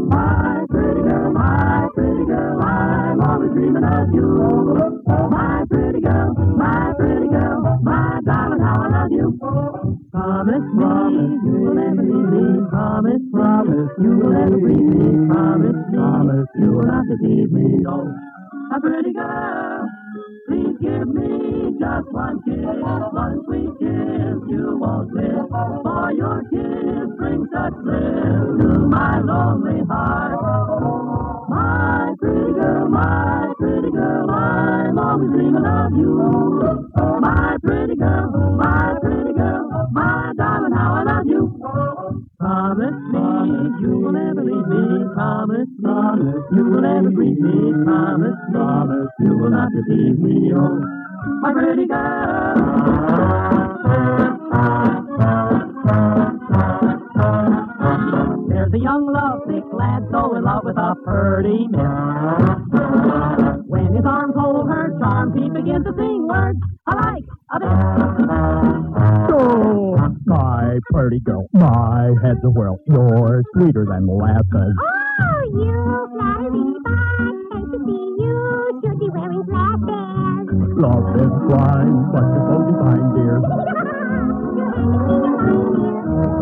My 0.09 0.65
pretty 0.71 1.03
girl, 1.03 1.33
my 1.33 1.89
pretty 1.95 2.25
girl, 2.25 2.63
I'm 2.63 3.21
always 3.21 3.53
dreaming 3.53 3.85
of 3.85 4.09
you. 4.13 4.88
Oh, 5.09 5.29
my 5.31 5.65
pretty 5.71 6.01
girl, 6.01 6.35
my 6.35 6.93
pretty 6.99 7.29
girl, 7.29 7.81
my 7.83 8.21
darling, 8.27 8.61
how 8.61 8.83
I 8.85 8.89
love 9.03 9.13
you. 9.13 9.39
Promise 10.13 10.69
me 10.75 11.39
you 11.47 11.55
will 11.61 11.75
never 11.75 12.03
leave 12.03 12.31
me. 12.33 12.69
Promise, 12.71 13.23
promise 13.33 13.91
you 14.01 14.11
will 14.19 14.31
never 14.33 14.57
leave 14.57 14.85
me. 14.95 15.29
Promise, 15.29 15.77
promise 15.95 16.49
you 16.61 16.73
will 16.73 16.87
not 16.87 17.05
deceive 17.09 17.51
me. 17.53 17.85
Oh, 17.89 18.05
my 18.71 18.79
pretty 18.81 19.13
girl, 19.15 19.89
please 20.49 20.77
give 20.83 21.09
me 21.09 21.77
just 21.81 22.09
one 22.13 22.41
kiss, 22.45 22.65
one 23.13 23.43
sweet 23.47 23.71
kiss. 23.81 24.37
You 24.49 24.79
won't 24.81 25.13
live, 25.15 25.49
for 25.85 26.13
your 26.17 26.43
kiss 26.51 27.09
brings 27.19 27.49
such 27.55 27.75
bliss 27.85 28.61
to 28.61 28.69
my 28.89 29.21
lonely 29.21 29.83
heart. 29.91 31.49
My 31.51 32.15
pretty 32.21 32.53
girl, 32.55 32.89
my 32.89 33.53
pretty 33.59 33.91
girl, 33.93 34.31
I'm 34.31 34.99
always 34.99 35.31
dreaming 35.31 35.67
of 35.67 35.93
you. 35.93 36.91
My 37.21 37.57
pretty 37.63 37.97
girl, 37.97 38.31
my 38.57 38.95
pretty 39.03 39.35
girl, 39.35 39.89
my 39.93 40.33
darling, 40.39 40.73
how 40.73 40.95
I 40.97 41.03
love 41.05 41.27
you. 41.27 42.28
Promise 42.39 42.95
me 43.11 43.19
you 43.81 43.99
will 43.99 44.13
never 44.13 44.45
leave 44.45 44.69
me. 44.69 45.13
Promise, 45.13 45.69
promise 45.83 46.37
you 46.53 46.65
will 46.71 46.83
never 46.83 47.11
grieve 47.11 47.37
me. 47.37 47.85
Promise, 47.85 48.37
promise 48.53 49.09
you 49.19 49.37
will 49.39 49.51
not 49.51 49.73
deceive 49.73 50.21
me. 50.21 50.53
Oh, 50.55 50.81
my 51.43 51.53
pretty 51.53 51.87
girl. 51.89 52.55
There's 58.49 58.73
a 58.73 58.79
young 58.79 59.07
lovesick 59.13 59.65
lad 59.73 60.07
so 60.13 60.37
in 60.37 60.45
love 60.45 60.63
with 60.65 60.77
a 60.77 60.95
pretty 61.05 61.67
miss. 61.67 61.91
When 63.67 63.97
his 63.97 64.05
arms 64.07 64.35
hold 64.39 64.69
her 64.69 64.97
charms, 65.01 65.35
he 65.35 65.51
begins 65.51 65.85
to 65.87 65.93
sing 65.99 66.29
words 66.29 66.61
alike 66.87 67.25
of 67.53 67.63
it. 67.63 69.38
My 70.79 71.01
pretty 71.01 71.19
girl, 71.21 71.49
my 71.53 72.15
head's 72.23 72.39
a 72.45 72.51
whirl. 72.51 72.79
You're 72.87 73.43
sweeter 73.55 73.85
than 73.91 74.07
molasses. 74.07 74.47
Oh, 74.55 75.43
you 75.51 75.75
flatter 76.15 76.51
me, 76.53 76.79
but 76.85 76.95
can't 77.51 77.67
you 77.73 77.81
see 77.83 78.23
you 78.23 78.81
should 78.85 78.99
be 79.01 79.09
wearing 79.11 79.43
glasses? 79.43 80.79
Love 80.79 81.17
is 81.19 81.35
blind, 81.51 82.13
but 82.13 82.23
you're 82.23 82.47
so 82.47 82.57
divine, 82.71 83.07
dear. 83.19 83.43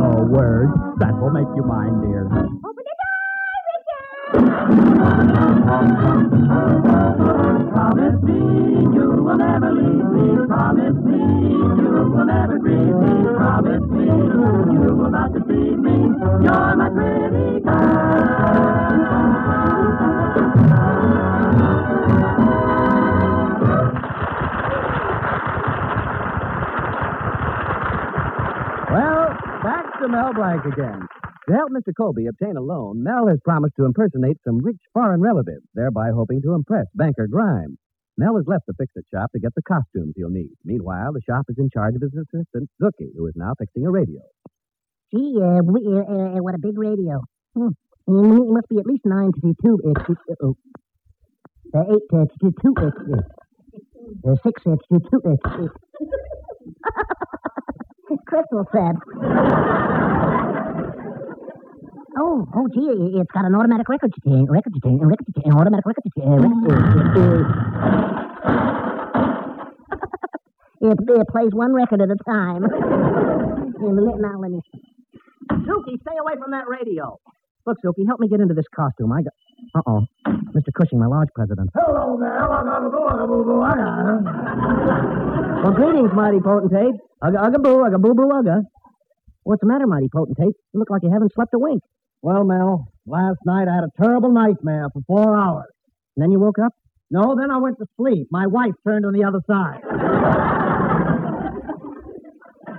The 0.05 0.29
words 0.29 0.73
that 1.01 1.15
will 1.19 1.31
make 1.31 1.49
you 1.57 1.65
mine, 1.65 2.03
dear. 2.03 2.56
Promise 4.67 4.83
me 8.23 8.35
you 8.97 9.23
will 9.23 9.39
never 9.39 9.71
leave 9.71 10.11
me. 10.11 10.47
Promise 10.49 10.97
me 11.05 11.19
you 11.83 11.91
will 12.11 12.25
never 12.25 12.59
me. 12.59 12.93
Promise 13.37 13.83
me 13.93 14.07
you 14.75 14.95
will 14.97 15.11
not 15.11 15.33
deceive 15.33 15.79
me. 15.79 15.93
You're 16.43 16.77
my 16.77 16.89
pretty 16.91 17.61
Well, 28.91 29.37
back 29.63 30.01
to 30.01 30.09
Mel 30.09 30.33
Blanc 30.35 30.65
again. 30.65 31.07
To 31.49 31.55
help 31.55 31.71
Mr. 31.71 31.93
Colby 31.97 32.27
obtain 32.27 32.57
a 32.57 32.61
loan, 32.61 33.03
Mel 33.03 33.29
has 33.29 33.39
promised 33.45 33.75
to 33.77 33.85
impersonate 33.85 34.39
some 34.45 34.59
rich 34.59 34.81
foreign 34.93 35.21
relative, 35.21 35.63
thereby 35.75 36.11
hoping 36.11 36.43
to 36.43 36.55
impress 36.55 36.87
Banker 36.95 37.29
Grimes. 37.29 37.79
Mel 38.19 38.37
has 38.37 38.47
left 38.49 38.65
the 38.67 38.75
fix-it 38.75 39.05
shop 39.15 39.31
to 39.33 39.39
get 39.39 39.55
the 39.55 39.63
costumes 39.63 40.15
he'll 40.17 40.31
need. 40.31 40.51
Meanwhile, 40.65 41.13
the 41.13 41.21
shop 41.29 41.45
is 41.49 41.57
in 41.59 41.71
charge 41.73 41.95
of 41.95 42.03
his 42.03 42.15
assistant, 42.15 42.69
Zookie, 42.83 43.13
who 43.17 43.27
is 43.27 43.35
now 43.37 43.53
fixing 43.59 43.87
a 43.87 43.91
radio. 43.91 44.21
Gee, 45.15 45.39
uh, 45.41 45.61
we, 45.63 45.87
uh, 45.87 46.01
uh, 46.01 46.43
what 46.43 46.55
a 46.55 46.59
big 46.59 46.77
radio. 46.79 47.21
Hmm. 47.55 47.69
Mm, 48.09 48.49
It 48.49 48.53
must 48.53 48.69
be 48.69 48.79
at 48.79 48.87
least 48.87 49.05
nine 49.05 49.31
to 49.33 49.55
two. 49.63 49.79
Uh, 49.87 50.05
two 50.05 50.17
uh, 50.31 50.35
oh. 50.43 50.57
uh, 51.75 51.85
eight 51.91 52.03
uh, 52.13 52.25
to 52.41 52.53
two. 52.63 52.75
Uh, 52.77 52.91
uh, 54.31 54.37
six 54.45 54.63
uh, 54.67 54.77
to 54.91 55.01
two. 55.11 55.21
Uh, 55.25 55.37
uh. 55.49 55.69
Crystal 58.27 58.65
said. 58.73 58.97
Oh, 62.19 62.49
oh, 62.55 62.67
gee, 62.73 63.21
it's 63.21 63.31
got 63.31 63.45
an 63.45 63.55
automatic 63.55 63.89
record 63.91 64.11
chain, 64.25 64.47
record 64.49 64.73
chain, 64.83 64.99
record 65.05 65.27
automatic 65.53 65.85
record 65.85 66.05
chain, 66.17 66.25
uh, 66.25 66.37
record, 66.41 67.45
uh, 68.41 68.49
uh, 68.49 69.65
it, 70.93 70.97
it 70.97 71.29
plays 71.29 71.53
one 71.53 71.75
record 71.75 72.01
at 72.01 72.09
a 72.09 72.17
time. 72.25 72.63
now 74.23 74.41
let 74.41 74.51
me. 74.51 74.61
Zookie, 75.53 76.01
stay 76.01 76.17
away 76.19 76.41
from 76.41 76.53
that 76.53 76.65
radio. 76.69 77.19
Look, 77.67 77.77
Zookie, 77.85 78.07
help 78.07 78.19
me 78.21 78.29
get 78.29 78.41
into 78.41 78.55
this 78.55 78.65
costume. 78.75 79.13
I 79.13 79.21
got. 79.21 79.33
Uh 79.75 79.83
oh. 79.87 80.01
Mr. 80.57 80.73
Cushing, 80.73 80.99
my 80.99 81.07
lodge 81.07 81.29
president. 81.35 81.69
Hello 81.75 82.17
there. 82.19 82.49
Well, 85.57 85.73
greetings, 85.73 86.11
mighty 86.15 86.39
potentate. 86.39 86.95
Ugga, 87.25 87.39
ugga, 87.43 87.59
boo, 87.63 87.83
ugga, 87.83 87.99
boo, 88.01 88.15
boo, 88.15 88.29
ugga. 88.29 88.63
What's 89.43 89.63
the 89.63 89.67
matter, 89.67 89.87
mighty 89.87 90.09
potentate? 90.13 90.55
You 90.73 90.79
look 90.79 90.91
like 90.91 91.03
you 91.03 91.11
haven't 91.11 91.33
slept 91.35 91.55
a 91.55 91.59
wink. 91.59 91.83
Well, 92.27 92.43
Mel, 92.43 92.91
last 93.07 93.39
night 93.47 93.71
I 93.71 93.77
had 93.77 93.85
a 93.85 94.03
terrible 94.03 94.33
nightmare 94.33 94.89
for 94.93 95.01
four 95.07 95.39
hours. 95.39 95.71
And 96.17 96.25
then 96.25 96.33
you 96.33 96.41
woke 96.41 96.59
up? 96.59 96.73
No, 97.09 97.37
then 97.39 97.53
I 97.53 97.59
went 97.59 97.79
to 97.79 97.87
sleep. 97.97 98.27
My 98.33 98.49
wife 98.49 98.73
turned 98.85 99.07
on 99.07 99.13
the 99.13 99.23
other 99.23 99.39
side. 99.47 99.79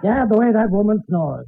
yeah, 0.03 0.25
the 0.29 0.35
way 0.35 0.51
that 0.51 0.69
woman 0.69 0.99
snores. 1.07 1.47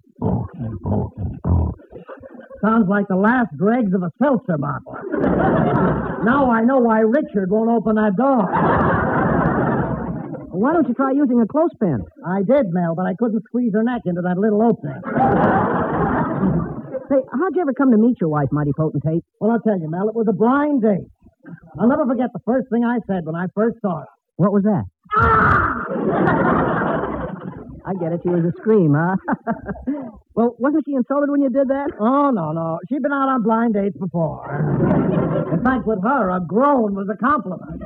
Sounds 2.63 2.87
like 2.87 3.09
the 3.09 3.17
last 3.17 3.49
dregs 3.57 3.93
of 3.93 4.01
a 4.01 4.11
seltzer 4.23 4.57
bottle. 4.57 4.95
now 6.23 6.49
I 6.49 6.63
know 6.63 6.79
why 6.79 7.01
Richard 7.01 7.51
won't 7.51 7.69
open 7.69 7.95
that 7.95 8.15
door. 8.15 8.47
Why 10.55 10.71
don't 10.71 10.87
you 10.87 10.93
try 10.93 11.11
using 11.11 11.41
a 11.41 11.47
clothespin? 11.47 12.05
I 12.25 12.43
did, 12.43 12.71
Mel, 12.71 12.95
but 12.95 13.05
I 13.05 13.13
couldn't 13.19 13.43
squeeze 13.43 13.73
her 13.73 13.83
neck 13.83 14.03
into 14.05 14.21
that 14.21 14.37
little 14.37 14.63
opening. 14.63 15.01
Say, 17.09 17.15
how'd 17.31 17.55
you 17.55 17.61
ever 17.61 17.73
come 17.73 17.91
to 17.91 17.97
meet 17.97 18.21
your 18.21 18.29
wife, 18.29 18.49
mighty 18.51 18.71
potentate? 18.77 19.23
Well, 19.39 19.51
I'll 19.51 19.61
tell 19.61 19.79
you, 19.79 19.89
Mel, 19.89 20.09
it 20.09 20.15
was 20.15 20.27
a 20.29 20.33
blind 20.33 20.83
date. 20.83 21.09
I'll 21.79 21.87
never 21.87 22.05
forget 22.05 22.29
the 22.33 22.39
first 22.45 22.69
thing 22.69 22.85
I 22.85 22.99
said 23.07 23.25
when 23.25 23.35
I 23.35 23.47
first 23.55 23.77
saw 23.81 24.01
her. 24.01 24.05
What 24.37 24.53
was 24.53 24.63
that? 24.63 24.83
Ah! 25.17 25.79
I 27.89 27.93
get 27.97 28.13
it. 28.13 28.21
She 28.21 28.29
was 28.29 28.45
a 28.45 28.53
scream, 28.61 28.93
huh? 28.93 29.15
well, 30.35 30.55
wasn't 30.59 30.85
she 30.85 30.93
insulted 30.93 31.31
when 31.31 31.41
you 31.41 31.49
did 31.49 31.69
that? 31.69 31.89
Oh, 31.99 32.29
no, 32.29 32.51
no. 32.51 32.77
She'd 32.87 33.01
been 33.01 33.11
out 33.11 33.29
on 33.29 33.41
blind 33.41 33.73
dates 33.73 33.97
before. 33.97 34.45
In 35.51 35.63
fact, 35.63 35.87
with 35.87 36.03
her, 36.03 36.29
a 36.29 36.39
groan 36.39 36.93
was 36.93 37.09
a 37.09 37.17
compliment. 37.17 37.81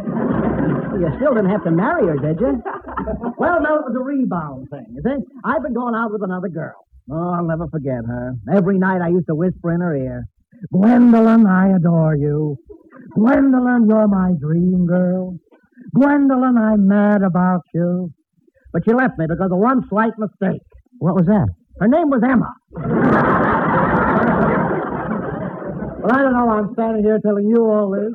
You 1.00 1.08
still 1.16 1.34
didn't 1.34 1.52
have 1.52 1.64
to 1.64 1.72
marry 1.72 2.08
her, 2.08 2.18
did 2.20 2.40
you? 2.42 2.60
well, 3.40 3.62
no, 3.64 3.80
it 3.80 3.86
was 3.88 3.96
a 3.96 4.04
rebound 4.04 4.70
thing. 4.70 4.86
You 4.92 5.02
see, 5.02 5.24
I've 5.46 5.64
been 5.64 5.74
going 5.74 5.96
out 5.96 6.12
with 6.12 6.24
another 6.24 6.50
girl. 6.50 6.84
Oh, 7.12 7.34
I'll 7.36 7.46
never 7.46 7.68
forget 7.68 8.06
her. 8.08 8.34
Every 8.56 8.78
night 8.78 9.02
I 9.02 9.10
used 9.10 9.28
to 9.28 9.36
whisper 9.36 9.74
in 9.74 9.82
her 9.82 9.96
ear, 9.96 10.24
Gwendolyn, 10.72 11.46
I 11.46 11.76
adore 11.76 12.16
you. 12.16 12.58
Gwendolyn, 13.16 13.88
you're 13.90 14.08
my 14.08 14.32
dream 14.40 14.86
girl. 14.88 15.36
Gwendolyn, 15.94 16.58
I'm 16.58 16.88
mad 16.88 17.22
about 17.22 17.62
you. 17.74 18.10
But 18.72 18.84
she 18.86 18.94
left 18.94 19.18
me 19.20 19.26
because 19.28 19.52
of 19.52 19.58
one 19.60 19.82
slight 19.90 20.14
mistake. 20.18 20.62
What 21.00 21.16
was 21.16 21.26
that? 21.28 21.48
Her 21.80 21.88
name 21.88 22.10
was 22.10 22.22
Emma. 22.24 22.54
well, 26.02 26.12
I 26.12 26.22
don't 26.22 26.34
know 26.34 26.46
why 26.46 26.60
I'm 26.60 26.74
standing 26.74 27.04
here 27.04 27.20
telling 27.24 27.48
you 27.50 27.66
all 27.66 27.92
this. 27.92 28.14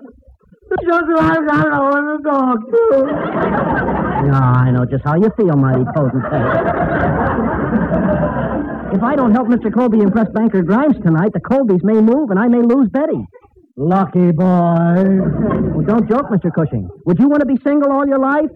It's 0.71 0.85
just 0.85 1.07
like 1.17 1.39
I 1.51 1.63
don't 1.65 1.91
want 1.91 2.23
to 2.23 2.29
talk 2.29 2.59
to. 2.71 3.05
No, 4.29 4.35
I 4.35 4.71
know 4.71 4.85
just 4.85 5.05
how 5.05 5.17
you 5.17 5.31
feel, 5.37 5.57
mighty 5.57 5.85
potentate. 5.95 7.88
If 8.93 9.03
I 9.03 9.17
don't 9.17 9.33
help 9.33 9.49
Mr. 9.49 9.73
Colby 9.73 10.01
impress 10.01 10.29
Banker 10.31 10.63
Grimes 10.63 10.97
tonight, 11.05 11.33
the 11.33 11.41
Colbys 11.41 11.83
may 11.83 12.01
move 12.01 12.31
and 12.31 12.39
I 12.39 12.49
may 12.49 12.63
lose 12.63 12.89
Betty. 12.91 13.25
Lucky 13.77 14.33
boy. 14.33 15.05
Well, 15.75 15.85
don't 15.87 16.09
joke, 16.09 16.27
Mr. 16.31 16.53
Cushing. 16.53 16.89
Would 17.07 17.19
you 17.19 17.29
want 17.29 17.41
to 17.41 17.47
be 17.47 17.57
single 17.63 17.93
all 17.93 18.07
your 18.07 18.19
life? 18.19 18.51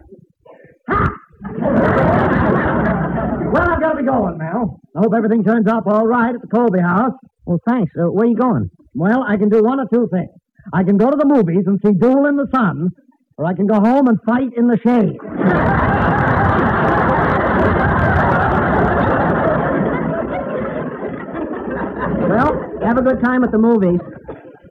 Well, 3.52 3.70
I've 3.70 3.80
got 3.80 3.92
to 3.92 3.98
be 3.98 4.04
going 4.04 4.38
now. 4.38 4.80
I 4.96 5.00
hope 5.00 5.12
everything 5.16 5.44
turns 5.44 5.66
out 5.68 5.84
all 5.86 6.06
right 6.06 6.34
at 6.34 6.40
the 6.40 6.48
Colby 6.48 6.80
house. 6.80 7.12
Well, 7.44 7.58
thanks. 7.68 7.92
Uh, 7.96 8.10
where 8.10 8.24
are 8.26 8.28
you 8.28 8.36
going? 8.36 8.70
Well, 8.94 9.22
I 9.22 9.36
can 9.36 9.48
do 9.48 9.62
one 9.62 9.78
or 9.78 9.86
two 9.92 10.08
things. 10.12 10.30
I 10.72 10.82
can 10.84 10.96
go 10.96 11.10
to 11.10 11.16
the 11.16 11.26
movies 11.26 11.64
and 11.66 11.78
see 11.84 11.92
Duel 11.92 12.26
in 12.26 12.36
the 12.36 12.46
Sun, 12.54 12.88
or 13.36 13.46
I 13.46 13.54
can 13.54 13.66
go 13.66 13.74
home 13.80 14.08
and 14.08 14.18
fight 14.26 14.52
in 14.56 14.66
the 14.68 14.78
shade. 14.82 15.18
Well, 22.32 22.48
have 22.80 22.96
a 22.96 23.02
good 23.02 23.20
time 23.22 23.44
at 23.44 23.52
the 23.52 23.58
movies. 23.58 24.00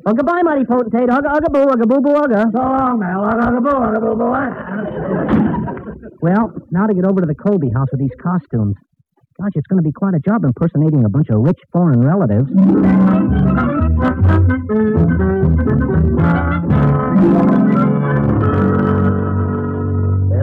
Well, 0.03 0.16
goodbye, 0.16 0.41
mighty 0.41 0.66
potentate. 0.66 1.09
Ugga, 1.09 1.30
ugga, 1.30 1.53
boo, 1.53 1.66
ugga, 1.70 1.86
boo, 1.86 2.01
boo, 2.01 2.18
ugga. 2.18 2.49
So 2.49 2.57
long, 2.57 2.97
Mel. 2.97 3.22
Ugga, 3.22 3.53
ugga, 3.53 3.62
boo, 3.62 3.78
ugga, 3.86 4.01
boo, 4.01 4.16
boo. 4.18 4.34
Well, 6.24 6.53
now 6.72 6.88
to 6.88 6.95
get 6.95 7.05
over 7.05 7.22
to 7.22 7.28
the 7.28 7.36
Colby 7.36 7.70
house 7.70 7.88
with 7.91 8.01
these 8.01 8.16
costumes. 8.20 8.76
Gosh, 9.39 9.51
it's 9.53 9.68
going 9.68 9.78
to 9.78 9.84
be 9.84 9.91
quite 9.91 10.16
a 10.16 10.20
job 10.20 10.43
impersonating 10.43 11.05
a 11.05 11.09
bunch 11.09 11.30
of 11.30 11.41
rich 11.41 11.59
foreign 11.72 12.01
relatives. 12.01 12.49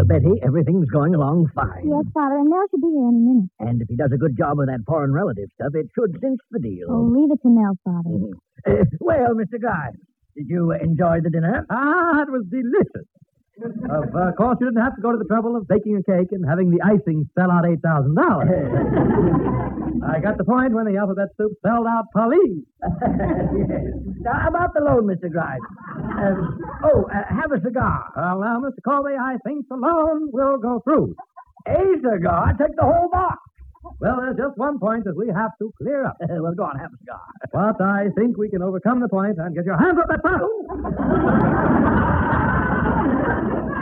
Well, 0.08 0.20
Betty, 0.20 0.40
everything's 0.42 0.88
going 0.88 1.14
along 1.14 1.48
fine. 1.54 1.84
Yes, 1.84 2.04
Father, 2.14 2.36
and 2.36 2.48
Mel 2.48 2.64
should 2.70 2.80
be 2.80 2.88
here 2.88 3.08
any 3.08 3.18
minute. 3.18 3.50
And 3.60 3.82
if 3.82 3.88
he 3.88 3.96
does 3.96 4.10
a 4.12 4.16
good 4.18 4.36
job 4.36 4.58
with 4.58 4.68
that 4.68 4.80
foreign 4.86 5.12
relative 5.12 5.48
stuff, 5.54 5.72
it 5.74 5.86
should 5.94 6.16
cinch 6.20 6.40
the 6.50 6.58
deal. 6.60 6.88
Oh, 6.90 7.02
leave 7.02 7.30
it 7.30 7.40
to 7.42 7.48
Mel, 7.48 7.76
Father. 7.84 8.32
Uh, 8.66 8.84
well, 9.00 9.34
Mr. 9.34 9.60
Guy, 9.60 9.90
did 10.36 10.46
you 10.48 10.72
enjoy 10.72 11.20
the 11.22 11.30
dinner? 11.30 11.66
Ah, 11.70 12.22
it 12.22 12.30
was 12.30 12.44
delicious. 12.50 13.06
Of 13.58 14.14
uh, 14.14 14.32
course, 14.36 14.58
you 14.60 14.66
didn't 14.66 14.82
have 14.82 14.94
to 14.96 15.02
go 15.02 15.12
to 15.12 15.18
the 15.18 15.26
trouble 15.26 15.56
of 15.56 15.66
baking 15.66 15.96
a 15.96 16.02
cake 16.02 16.30
and 16.32 16.44
having 16.46 16.70
the 16.70 16.80
icing 16.82 17.28
spell 17.32 17.50
out 17.50 17.66
eight 17.66 17.82
thousand 17.82 18.14
dollars. 18.14 18.48
I 20.06 20.20
got 20.20 20.38
the 20.38 20.44
point 20.44 20.72
when 20.72 20.86
the 20.86 20.96
alphabet 20.96 21.28
soup 21.36 21.52
spelled 21.58 21.86
out 21.86 22.06
police. 22.12 22.64
yes. 22.82 23.98
Now, 24.20 24.48
about 24.48 24.74
the 24.74 24.80
loan, 24.80 25.06
Mr. 25.06 25.30
Grimes. 25.30 25.62
Um, 26.18 26.60
oh, 26.84 27.08
uh, 27.10 27.24
have 27.28 27.50
a 27.52 27.60
cigar. 27.62 28.04
Well, 28.14 28.40
now, 28.40 28.60
Mr. 28.60 28.82
Colby, 28.84 29.14
I 29.18 29.38
think 29.44 29.68
the 29.68 29.76
loan 29.76 30.30
will 30.32 30.58
go 30.58 30.80
through. 30.84 31.16
A 31.66 31.82
cigar? 31.98 32.54
Take 32.58 32.76
the 32.76 32.84
whole 32.84 33.08
box. 33.10 33.38
Well, 34.00 34.20
there's 34.20 34.36
just 34.36 34.56
one 34.56 34.78
point 34.78 35.04
that 35.04 35.16
we 35.16 35.28
have 35.28 35.52
to 35.58 35.72
clear 35.78 36.04
up. 36.04 36.16
well, 36.28 36.54
go 36.54 36.64
on, 36.64 36.78
have 36.78 36.92
a 36.92 36.98
cigar. 36.98 37.20
But 37.52 37.80
I 37.82 38.08
think 38.16 38.36
we 38.36 38.48
can 38.48 38.62
overcome 38.62 39.00
the 39.00 39.08
point 39.08 39.38
and 39.38 39.54
get 39.54 39.64
your 39.64 39.78
hands 39.78 39.98
up 39.98 40.08
that 40.08 40.22
fast. 40.22 40.44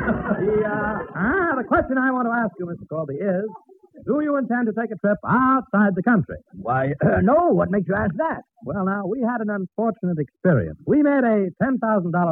the, 0.39 0.63
uh, 0.63 1.19
ah, 1.19 1.55
the 1.57 1.65
question 1.67 1.99
I 1.99 2.11
want 2.13 2.29
to 2.29 2.35
ask 2.35 2.55
you, 2.59 2.67
Mr. 2.67 2.89
Colby, 2.89 3.15
is 3.15 3.45
do 4.05 4.21
you 4.23 4.37
intend 4.37 4.67
to 4.67 4.73
take 4.79 4.91
a 4.93 4.99
trip 4.99 5.19
outside 5.27 5.95
the 5.97 6.03
country? 6.03 6.37
Why, 6.53 6.93
uh, 7.03 7.21
no. 7.23 7.49
What 7.51 7.71
makes 7.71 7.89
you 7.89 7.95
ask 7.95 8.15
that? 8.19 8.43
Well, 8.65 8.85
now, 8.85 9.07
we 9.07 9.21
had 9.21 9.41
an 9.41 9.51
unfortunate 9.51 10.19
experience. 10.19 10.79
We 10.87 11.03
made 11.03 11.25
a 11.25 11.51
$10,000 11.63 11.81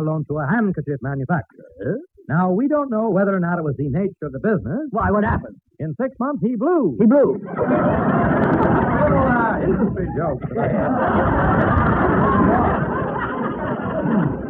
loan 0.06 0.24
to 0.28 0.38
a 0.38 0.46
handkerchief 0.46 0.98
manufacturer. 1.00 1.98
Now, 2.28 2.50
we 2.52 2.68
don't 2.68 2.90
know 2.90 3.10
whether 3.10 3.34
or 3.34 3.40
not 3.40 3.58
it 3.58 3.64
was 3.64 3.76
the 3.76 3.88
nature 3.88 4.26
of 4.26 4.32
the 4.32 4.40
business. 4.40 4.88
Why, 4.90 5.10
what 5.10 5.24
happened? 5.24 5.56
In 5.78 5.94
six 6.00 6.14
months, 6.20 6.42
he 6.42 6.56
blew. 6.56 6.96
He 7.00 7.06
blew. 7.06 7.40
Little 7.42 7.50
uh, 9.28 9.58
industry 9.60 10.08
joke. 10.16 10.40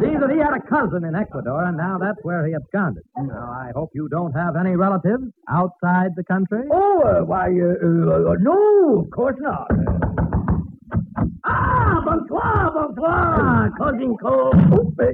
See 0.01 0.17
that 0.19 0.31
he 0.31 0.39
had 0.39 0.55
a 0.55 0.61
cousin 0.69 1.05
in 1.05 1.15
Ecuador, 1.15 1.65
and 1.65 1.77
now 1.77 1.99
that's 1.99 2.19
where 2.23 2.45
he 2.47 2.55
absconded. 2.55 3.05
Now, 3.17 3.51
I 3.53 3.71
hope 3.75 3.91
you 3.95 4.09
don't 4.09 4.33
have 4.33 4.57
any 4.57 4.75
relatives 4.77 5.25
outside 5.49 6.15
the 6.17 6.25
country. 6.25 6.67
Oh, 6.71 7.01
uh, 7.05 7.23
why, 7.25 7.47
uh, 7.47 7.77
uh, 7.79 8.35
no, 8.41 9.01
of 9.05 9.11
course 9.11 9.37
not. 9.39 9.71
Ah, 11.45 12.01
bonsoir, 12.05 12.71
bonsoir, 12.75 13.71
cousin 13.79 14.17
Cole. 14.17 14.53
Oh, 14.73 14.93
uh, 14.99 15.13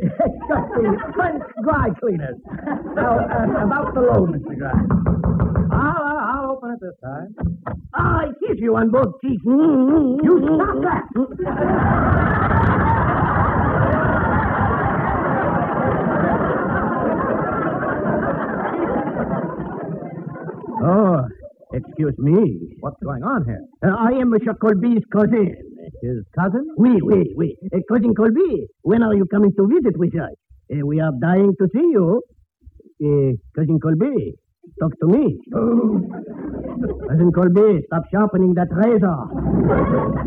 French 1.14 1.42
dry 1.62 1.90
cleaners. 2.00 2.38
Now, 2.94 3.18
uh, 3.18 3.64
about 3.64 3.92
the 3.94 4.00
loan, 4.00 4.32
Mr. 4.32 4.56
Grimes. 4.56 4.90
I'll, 5.72 6.02
uh, 6.02 6.32
I'll 6.32 6.50
open 6.56 6.70
it 6.72 6.80
this 6.80 6.96
time. 7.02 7.34
I 7.94 8.26
kiss 8.40 8.58
you 8.58 8.76
on 8.76 8.90
both 8.90 9.20
cheeks. 9.20 9.42
You 9.44 10.40
stop 10.56 10.80
that. 10.82 11.04
excuse 21.72 22.14
me. 22.18 22.76
What's 22.80 23.00
going 23.02 23.22
on 23.22 23.44
here? 23.44 23.62
Uh, 23.84 23.94
I 23.98 24.20
am 24.20 24.30
Monsieur 24.30 24.54
Colby's 24.54 25.02
cousin. 25.12 25.54
His 26.02 26.24
cousin? 26.38 26.66
Oui, 26.76 26.98
oui, 27.02 27.32
oui. 27.36 27.56
Uh, 27.72 27.78
cousin 27.88 28.14
Colby, 28.14 28.66
when 28.82 29.02
are 29.02 29.14
you 29.14 29.26
coming 29.26 29.52
to 29.56 29.66
visit 29.66 29.98
with 29.98 30.14
us? 30.14 30.34
Uh, 30.72 30.86
we 30.86 31.00
are 31.00 31.12
dying 31.20 31.54
to 31.58 31.68
see 31.72 31.86
you. 31.92 32.22
Uh, 33.02 33.32
cousin 33.56 33.78
Colby, 33.80 34.34
talk 34.80 34.92
to 35.00 35.06
me. 35.08 35.38
cousin 37.08 37.32
Colby, 37.32 37.82
stop 37.86 38.02
sharpening 38.12 38.54
that 38.54 38.68
razor. 38.70 39.18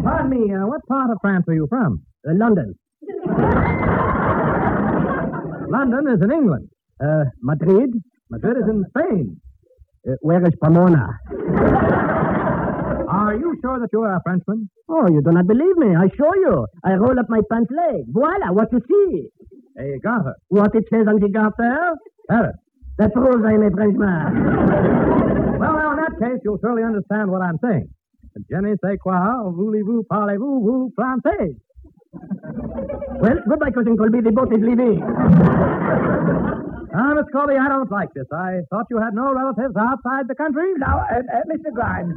Pardon 0.04 0.30
me, 0.30 0.54
uh, 0.54 0.68
what 0.68 0.82
part 0.88 1.12
of 1.12 1.18
France 1.22 1.46
are 1.48 1.54
you 1.54 1.68
from? 1.70 2.02
Uh, 2.28 2.34
London. 2.36 2.74
London 5.70 6.08
is 6.14 6.22
in 6.22 6.32
England. 6.32 6.70
Uh, 7.04 7.24
Madrid? 7.42 7.90
Madrid 8.30 8.58
is 8.58 8.70
in 8.70 8.84
Spain. 8.90 9.42
Uh, 10.08 10.14
where 10.22 10.44
is 10.46 10.54
Pomona? 10.62 11.08
Are 13.08 13.36
you 13.36 13.56
sure 13.62 13.80
that 13.80 13.90
you 13.94 14.02
are 14.02 14.16
a 14.16 14.22
Frenchman? 14.24 14.70
Oh, 14.90 15.08
you 15.10 15.22
do 15.22 15.32
not 15.32 15.48
believe 15.48 15.78
me. 15.78 15.96
I 15.96 16.08
show 16.18 16.34
you. 16.36 16.66
I 16.84 16.94
roll 16.96 17.18
up 17.18 17.28
my 17.30 17.40
pants 17.50 17.72
leg. 17.72 18.04
Voila, 18.10 18.52
what 18.52 18.68
you 18.74 18.82
see. 18.90 19.30
A 19.80 20.00
garter. 20.00 20.36
What 20.50 20.76
it 20.76 20.86
says 20.92 21.08
on 21.08 21.20
the 21.20 21.30
garter? 21.30 21.96
Paris. 22.30 22.56
That 22.98 23.14
proves 23.14 23.44
I 23.46 23.54
am 23.54 23.64
a 23.64 23.72
Frenchman. 23.72 25.60
well, 25.60 25.74
now, 25.74 25.92
in 25.92 25.98
that 25.98 26.16
case, 26.20 26.40
you'll 26.44 26.60
surely 26.62 26.84
understand 26.84 27.32
what 27.32 27.42
I'm 27.42 27.58
saying. 27.64 27.88
Je 28.50 28.58
ne 28.60 28.76
sais 28.84 28.98
quoi, 28.98 29.52
voulez-vous, 29.56 30.04
parlez-vous, 30.10 30.60
vous, 30.62 30.92
français? 30.98 31.56
Well, 32.14 33.38
goodbye, 33.50 33.72
Cousin 33.72 33.98
Colby. 33.98 34.22
The 34.22 34.32
boat 34.32 34.52
is 34.54 34.62
leaving. 34.62 35.02
Ah, 36.94 37.14
Miss 37.18 37.26
Colby, 37.34 37.58
I 37.58 37.68
don't 37.70 37.90
like 37.90 38.14
this. 38.14 38.30
I 38.32 38.62
thought 38.70 38.86
you 38.94 39.02
had 39.02 39.14
no 39.18 39.34
relatives 39.34 39.74
outside 39.74 40.30
the 40.30 40.36
country. 40.38 40.78
Now, 40.78 41.02
uh, 41.10 41.26
uh, 41.26 41.42
Mr. 41.50 41.74
Grimes, 41.74 42.14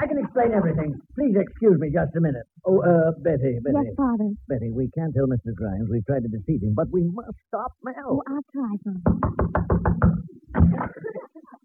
I 0.00 0.06
can 0.08 0.16
explain 0.16 0.52
everything. 0.56 0.96
Please 1.14 1.36
excuse 1.36 1.76
me 1.78 1.90
just 1.92 2.16
a 2.16 2.20
minute. 2.24 2.48
Oh, 2.64 2.80
uh, 2.80 3.12
Betty, 3.20 3.60
Betty. 3.60 3.84
Yes, 3.84 3.92
Father. 3.96 4.32
Betty, 4.48 4.70
we 4.72 4.88
can't 4.96 5.12
tell 5.12 5.28
Mr. 5.28 5.52
Grimes 5.54 5.88
we've 5.92 6.06
tried 6.06 6.24
to 6.24 6.32
deceive 6.32 6.62
him, 6.64 6.72
but 6.74 6.88
we 6.90 7.04
must 7.04 7.36
stop 7.48 7.72
Mel. 7.84 7.94
Oh, 8.16 8.22
I'll 8.24 8.46
try, 8.48 8.72
Father. 8.80 9.04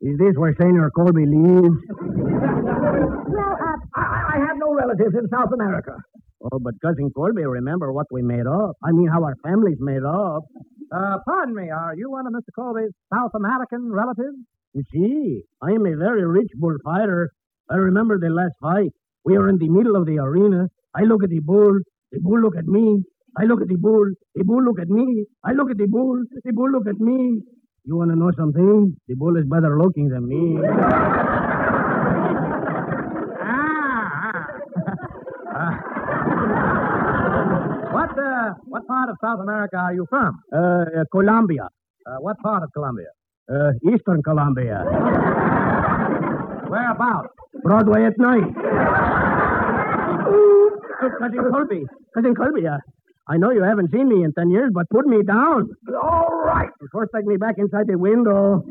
Is 0.01 0.17
this 0.19 0.35
where 0.35 0.55
Senor 0.59 0.91
Colby 0.91 1.25
lives? 1.27 1.79
Well, 1.95 3.53
uh, 3.55 3.77
I, 3.95 4.35
I 4.35 4.37
have 4.47 4.57
no 4.59 4.73
relatives 4.75 5.15
in 5.15 5.27
South 5.31 5.51
America. 5.53 5.95
Oh, 6.41 6.59
but 6.59 6.73
Cousin 6.81 7.11
Colby, 7.15 7.43
remember 7.43 7.91
what 7.91 8.07
we 8.11 8.21
made 8.21 8.47
up. 8.47 8.77
I 8.83 8.91
mean, 8.91 9.07
how 9.07 9.23
our 9.23 9.35
families 9.43 9.77
made 9.79 10.03
up. 10.03 10.43
Uh, 10.91 11.17
pardon 11.27 11.53
me, 11.53 11.69
are 11.69 11.93
you 11.97 12.09
one 12.09 12.25
of 12.27 12.33
Mr. 12.33 12.51
Colby's 12.55 12.91
South 13.13 13.31
American 13.35 13.91
relatives? 13.91 14.37
You 14.73 14.83
see, 14.93 15.41
I 15.61 15.71
am 15.71 15.85
a 15.85 15.97
very 15.97 16.25
rich 16.25 16.49
bullfighter. 16.55 17.29
I 17.69 17.75
remember 17.75 18.17
the 18.19 18.29
last 18.29 18.53
fight. 18.61 18.91
We 19.25 19.37
were 19.37 19.49
in 19.49 19.57
the 19.57 19.67
middle 19.69 19.95
of 19.97 20.05
the 20.05 20.17
arena. 20.19 20.67
I 20.95 21.01
look 21.03 21.23
at 21.23 21.29
the 21.29 21.41
bull. 21.41 21.77
The 22.11 22.19
bull 22.21 22.39
look 22.39 22.55
at 22.57 22.65
me. 22.65 23.03
I 23.37 23.43
look 23.43 23.61
at 23.61 23.67
the 23.67 23.77
bull. 23.77 24.05
The 24.35 24.43
bull 24.45 24.63
look 24.63 24.79
at 24.79 24.87
me. 24.89 25.25
I 25.43 25.51
look 25.51 25.69
at 25.69 25.77
the 25.77 25.87
bull. 25.87 26.23
The 26.45 26.53
bull 26.53 26.71
look 26.71 26.87
at 26.87 26.99
me. 26.99 27.41
You 27.83 27.97
want 27.97 28.11
to 28.11 28.15
know 28.17 28.31
something? 28.37 28.95
The 29.07 29.15
bull 29.15 29.35
is 29.37 29.45
better 29.45 29.77
looking 29.77 30.07
than 30.07 30.27
me. 30.27 30.57
What 37.91 38.15
uh, 38.39 38.53
what 38.65 38.87
part 38.87 39.09
of 39.09 39.17
South 39.21 39.39
America 39.41 39.77
are 39.77 39.93
you 39.93 40.05
from? 40.09 40.39
Uh, 40.53 40.85
Colombia. 41.11 41.67
Uh, 42.05 42.17
what 42.19 42.37
part 42.39 42.63
of 42.63 42.69
Colombia? 42.73 43.07
Uh, 43.51 43.71
Eastern 43.91 44.21
Colombia. 44.23 44.83
Whereabouts? 46.69 47.33
Broadway 47.63 48.05
at 48.05 48.17
night. 48.17 48.53
Cousin 51.19 51.51
Colby. 51.51 51.83
Cousin 52.13 52.35
Colby, 52.35 52.67
uh, 52.67 52.77
I 53.27 53.37
know 53.37 53.51
you 53.51 53.63
haven't 53.63 53.91
seen 53.91 54.07
me 54.09 54.23
in 54.23 54.33
ten 54.33 54.49
years, 54.49 54.71
but 54.73 54.89
put 54.89 55.05
me 55.05 55.23
down. 55.23 55.69
All 56.01 56.41
right. 56.45 56.69
First, 56.91 57.11
take 57.15 57.25
me 57.25 57.37
back 57.37 57.55
inside 57.57 57.87
the 57.87 57.97
window. 57.97 58.63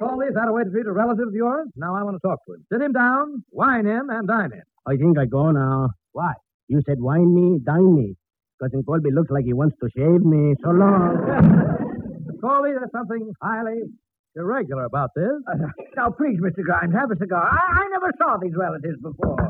Colby, 0.00 0.26
is 0.26 0.34
that 0.34 0.48
a 0.48 0.52
way 0.52 0.64
to 0.64 0.70
treat 0.70 0.86
a 0.86 0.92
relative 0.92 1.28
of 1.28 1.34
yours? 1.34 1.68
Now 1.76 1.94
I 1.96 2.02
want 2.02 2.16
to 2.16 2.26
talk 2.26 2.38
to 2.46 2.54
him. 2.54 2.64
Sit 2.72 2.80
him 2.80 2.92
down, 2.92 3.44
wine 3.50 3.86
him, 3.86 4.08
and 4.10 4.26
dine 4.26 4.52
him. 4.52 4.62
I 4.86 4.96
think 4.96 5.18
I 5.18 5.26
go 5.26 5.50
now. 5.50 5.90
Why? 6.12 6.32
You 6.68 6.80
said 6.86 7.00
wine 7.00 7.34
me, 7.34 7.58
dine 7.64 7.94
me. 7.94 8.16
Cousin 8.60 8.84
Colby 8.84 9.10
looks 9.10 9.30
like 9.30 9.44
he 9.44 9.54
wants 9.54 9.76
to 9.80 9.88
shave 9.96 10.20
me. 10.20 10.54
So 10.62 10.70
long. 10.70 11.16
Colby, 12.44 12.76
there's 12.76 12.92
something 12.92 13.32
highly 13.40 13.88
irregular 14.36 14.84
about 14.84 15.10
this. 15.16 15.32
Uh, 15.48 15.72
now, 15.96 16.10
please, 16.12 16.38
Mr. 16.40 16.62
Grimes, 16.62 16.92
have 16.94 17.10
a 17.10 17.16
cigar. 17.16 17.40
I, 17.40 17.56
I 17.56 17.84
never 17.88 18.12
saw 18.20 18.36
these 18.36 18.52
relatives 18.56 19.00
before. 19.00 19.40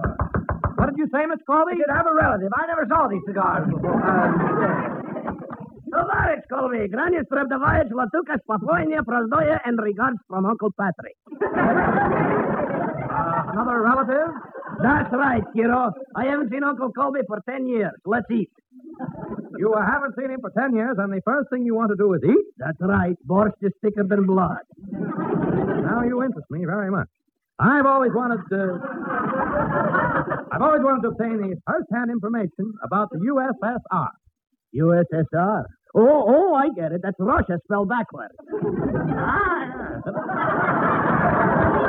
What 0.79 0.91
did 0.91 0.99
you 0.99 1.09
say, 1.13 1.27
Miss 1.27 1.43
Colby? 1.47 1.75
Did 1.75 1.91
have 1.91 2.07
a 2.07 2.15
relative. 2.15 2.49
I 2.55 2.67
never 2.67 2.87
saw 2.89 3.09
these 3.11 3.23
cigars 3.27 3.67
before. 3.69 3.99
Tovarich 5.91 6.47
Colby, 6.49 6.87
Granius 6.87 7.27
Trebdavayich, 7.27 7.91
Latukas, 7.91 8.39
Papoinia, 8.49 9.03
Prozdoya, 9.03 9.59
and 9.65 9.77
regards 9.83 10.19
from 10.29 10.47
Uncle 10.47 10.71
Patrick. 10.79 11.17
Uh, 13.11 13.43
another 13.51 13.83
relative? 13.83 14.31
That's 14.81 15.13
right, 15.13 15.43
kiddo. 15.53 15.91
I 16.15 16.27
haven't 16.27 16.51
seen 16.53 16.63
Uncle 16.63 16.93
Colby 16.93 17.21
for 17.27 17.41
ten 17.49 17.67
years. 17.67 17.91
Let's 18.07 18.31
eat. 18.31 18.51
You 19.59 19.75
uh, 19.75 19.85
haven't 19.85 20.15
seen 20.19 20.31
him 20.31 20.41
for 20.41 20.51
ten 20.51 20.75
years, 20.75 20.97
and 20.99 21.13
the 21.13 21.21
first 21.25 21.51
thing 21.51 21.65
you 21.65 21.75
want 21.75 21.91
to 21.91 21.97
do 21.97 22.13
is 22.15 22.21
eat? 22.25 22.47
That's 22.59 22.79
right. 22.81 23.17
Borscht 23.27 23.61
is 23.63 23.73
thicker 23.83 24.05
than 24.09 24.27
blood. 24.27 24.65
Now 24.91 26.03
you 26.03 26.23
interest 26.23 26.47
me 26.51 26.65
very 26.65 26.91
much. 26.91 27.09
I've 27.59 27.87
always 27.87 28.13
wanted 28.15 28.41
to. 28.49 28.81
I've 30.53 30.63
always 30.63 30.81
wanted 30.83 31.03
to 31.03 31.09
obtain 31.09 31.37
the 31.37 31.57
first-hand 31.67 32.11
information 32.11 32.73
about 32.83 33.11
the 33.11 33.19
USSR. 33.19 34.09
USSR. 34.75 35.65
Oh, 35.95 36.25
oh, 36.29 36.55
I 36.55 36.69
get 36.75 36.93
it. 36.93 37.01
That's 37.03 37.17
Russia 37.19 37.59
spelled 37.65 37.89
backwards. 37.89 38.35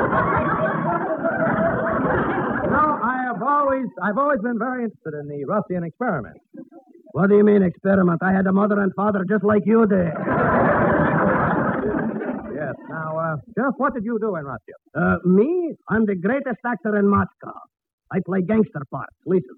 No, 2.72 2.98
I 3.04 3.24
have 3.28 3.36
always, 3.52 3.86
I've 4.02 4.18
always 4.18 4.40
been 4.40 4.58
very 4.58 4.84
interested 4.84 5.14
in 5.20 5.28
the 5.28 5.44
Russian 5.44 5.84
experiment. 5.84 6.36
What 7.12 7.28
do 7.28 7.36
you 7.36 7.44
mean, 7.44 7.62
experiment? 7.62 8.20
I 8.22 8.32
had 8.32 8.46
a 8.46 8.52
mother 8.52 8.80
and 8.80 8.92
father 8.94 9.24
just 9.28 9.44
like 9.44 9.62
you 9.66 9.86
did. 9.86 10.12
Yes. 12.56 12.74
Now, 12.88 13.18
uh, 13.18 13.36
just 13.56 13.76
what 13.76 13.94
did 13.94 14.04
you 14.04 14.18
do 14.20 14.34
in 14.36 14.44
Russia? 14.44 14.76
Uh, 14.96 15.16
me? 15.24 15.74
I'm 15.90 16.06
the 16.06 16.16
greatest 16.16 16.60
actor 16.66 16.96
in 16.96 17.06
Moscow. 17.08 17.58
I 18.10 18.18
play 18.24 18.40
gangster 18.42 18.82
parts. 18.90 19.16
Listen. 19.26 19.56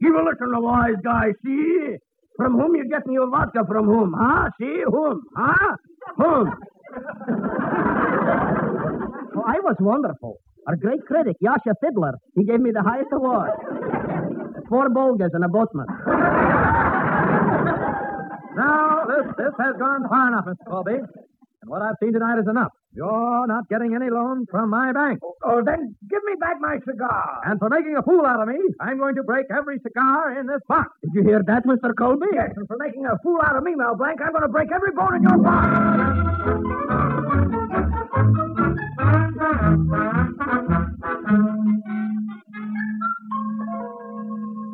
Give 0.00 0.14
a 0.14 0.22
listen, 0.24 0.50
the 0.52 0.60
wise 0.60 1.00
guy. 1.04 1.32
See? 1.44 1.96
From 2.36 2.54
whom 2.54 2.74
you 2.74 2.88
getting 2.88 3.12
your 3.12 3.30
vodka? 3.30 3.60
From 3.68 3.86
whom? 3.86 4.14
Huh? 4.16 4.48
See? 4.58 4.82
Whom? 4.86 5.22
Huh? 5.36 5.76
Whom? 6.16 6.52
Oh, 9.34 9.42
I 9.46 9.58
was 9.60 9.76
wonderful. 9.80 10.36
Our 10.66 10.76
great 10.76 11.04
critic, 11.06 11.36
Yasha 11.40 11.74
Fiddler, 11.82 12.14
he 12.36 12.44
gave 12.44 12.60
me 12.60 12.70
the 12.70 12.82
highest 12.82 13.08
award. 13.12 13.50
Four 14.68 14.88
Bolgas 14.90 15.30
and 15.34 15.44
a 15.44 15.48
boatman. 15.48 15.86
Now, 18.56 19.04
this, 19.08 19.26
this 19.38 19.54
has 19.58 19.74
gone 19.78 20.08
far 20.08 20.28
enough, 20.28 20.44
Mr. 20.46 20.64
Colby. 20.68 20.94
And 20.94 21.70
what 21.70 21.82
I've 21.82 21.96
seen 22.02 22.12
tonight 22.12 22.38
is 22.38 22.46
enough. 22.48 22.72
You're 22.94 23.46
not 23.46 23.68
getting 23.68 23.94
any 23.94 24.10
loan 24.10 24.46
from 24.50 24.70
my 24.70 24.92
bank. 24.92 25.20
Oh, 25.44 25.62
then 25.64 25.96
give 26.10 26.22
me 26.24 26.34
back 26.38 26.56
my 26.60 26.76
cigar. 26.86 27.40
And 27.44 27.58
for 27.58 27.68
making 27.70 27.96
a 27.96 28.02
fool 28.02 28.26
out 28.26 28.42
of 28.42 28.48
me, 28.48 28.58
I'm 28.80 28.98
going 28.98 29.14
to 29.16 29.22
break 29.22 29.46
every 29.50 29.78
cigar 29.82 30.38
in 30.38 30.46
this 30.46 30.60
box. 30.68 30.90
Did 31.02 31.10
you 31.14 31.22
hear 31.24 31.42
that, 31.46 31.64
Mr. 31.64 31.92
Colby? 31.96 32.26
Yes, 32.34 32.50
and 32.56 32.68
for 32.68 32.76
making 32.78 33.06
a 33.06 33.16
fool 33.22 33.38
out 33.44 33.56
of 33.56 33.62
me, 33.64 33.74
Mel 33.74 33.96
Blanc, 33.96 34.20
I'm 34.22 34.32
going 34.32 34.42
to 34.42 34.48
break 34.48 34.68
every 34.72 34.92
bone 34.92 35.16
in 35.16 35.22
your 35.22 35.38
body. 35.38 37.11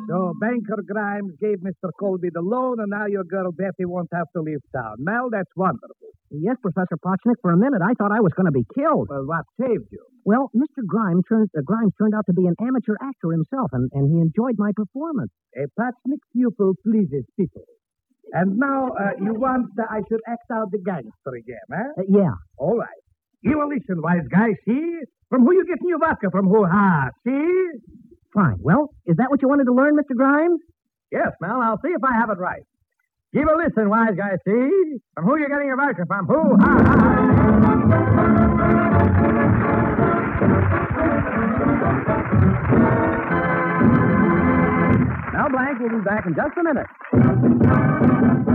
So 0.09 0.33
Banker 0.41 0.81
Grimes 0.85 1.33
gave 1.39 1.59
Mr. 1.59 1.91
Colby 1.99 2.29
the 2.33 2.41
loan, 2.41 2.79
and 2.79 2.89
now 2.89 3.05
your 3.05 3.23
girl 3.23 3.51
Betty 3.51 3.85
won't 3.85 4.09
have 4.11 4.25
to 4.35 4.41
leave 4.41 4.59
town. 4.75 4.95
Mel, 4.97 5.29
that's 5.31 5.51
wonderful. 5.55 6.09
Yes, 6.31 6.57
Professor 6.61 6.97
Potchnick, 6.97 7.37
for 7.41 7.51
a 7.51 7.57
minute, 7.57 7.81
I 7.81 7.93
thought 7.93 8.11
I 8.11 8.19
was 8.19 8.33
going 8.33 8.45
to 8.45 8.51
be 8.51 8.65
killed. 8.75 9.07
Well, 9.09 9.25
what 9.25 9.45
saved 9.61 9.87
you? 9.91 10.03
Well, 10.25 10.49
Mr. 10.55 10.85
Grimes 10.85 11.23
turned, 11.29 11.49
uh, 11.57 11.61
Grimes 11.63 11.93
turned 11.97 12.13
out 12.13 12.25
to 12.25 12.33
be 12.33 12.45
an 12.47 12.55
amateur 12.59 12.95
actor 13.01 13.31
himself, 13.31 13.69
and, 13.71 13.89
and 13.93 14.11
he 14.11 14.19
enjoyed 14.19 14.57
my 14.57 14.71
performance. 14.75 15.31
A 15.55 15.65
Potchnick 15.79 16.21
pupil 16.33 16.73
pleases 16.83 17.25
people. 17.37 17.63
And 18.33 18.57
now 18.57 18.89
uh, 18.89 19.17
you 19.21 19.33
want 19.33 19.75
that 19.77 19.87
I 19.89 20.01
should 20.09 20.21
act 20.27 20.49
out 20.51 20.69
the 20.71 20.77
gangster 20.77 21.33
again, 21.37 21.65
eh? 21.73 22.01
Uh, 22.01 22.03
yeah. 22.09 22.33
All 22.57 22.77
right. 22.77 23.01
You 23.41 23.57
will 23.57 23.69
listen, 23.69 24.01
wise 24.01 24.27
guy, 24.31 24.49
see? 24.65 24.99
From 25.29 25.45
who 25.45 25.53
you 25.53 25.65
get 25.65 25.77
your 25.85 25.99
vodka? 25.99 26.29
From 26.31 26.47
who? 26.47 26.65
Ha, 26.65 27.09
see? 27.25 27.79
Fine. 28.33 28.57
Well, 28.59 28.89
is 29.05 29.17
that 29.17 29.29
what 29.29 29.41
you 29.41 29.47
wanted 29.47 29.65
to 29.65 29.73
learn, 29.73 29.95
Mr. 29.95 30.15
Grimes? 30.15 30.59
Yes, 31.11 31.31
Mel. 31.41 31.61
I'll 31.61 31.79
see 31.81 31.89
if 31.89 32.03
I 32.03 32.13
have 32.19 32.29
it 32.29 32.37
right. 32.37 32.63
Give 33.33 33.47
a 33.47 33.55
listen, 33.55 33.89
wise 33.89 34.15
guy, 34.17 34.37
see? 34.45 34.97
From 35.15 35.25
who 35.25 35.37
you 35.39 35.47
getting 35.47 35.67
your 35.67 35.77
vodka? 35.77 36.05
From 36.07 36.25
who? 36.27 36.57
Ha, 36.59 36.77
ha, 36.83 36.95
ha. 36.99 38.19
Mel 45.33 45.49
Blanc 45.49 45.79
will 45.79 45.89
be 45.89 46.03
back 46.03 46.25
in 46.25 46.35
just 46.35 46.57
a 46.57 46.63
minute. 46.63 48.47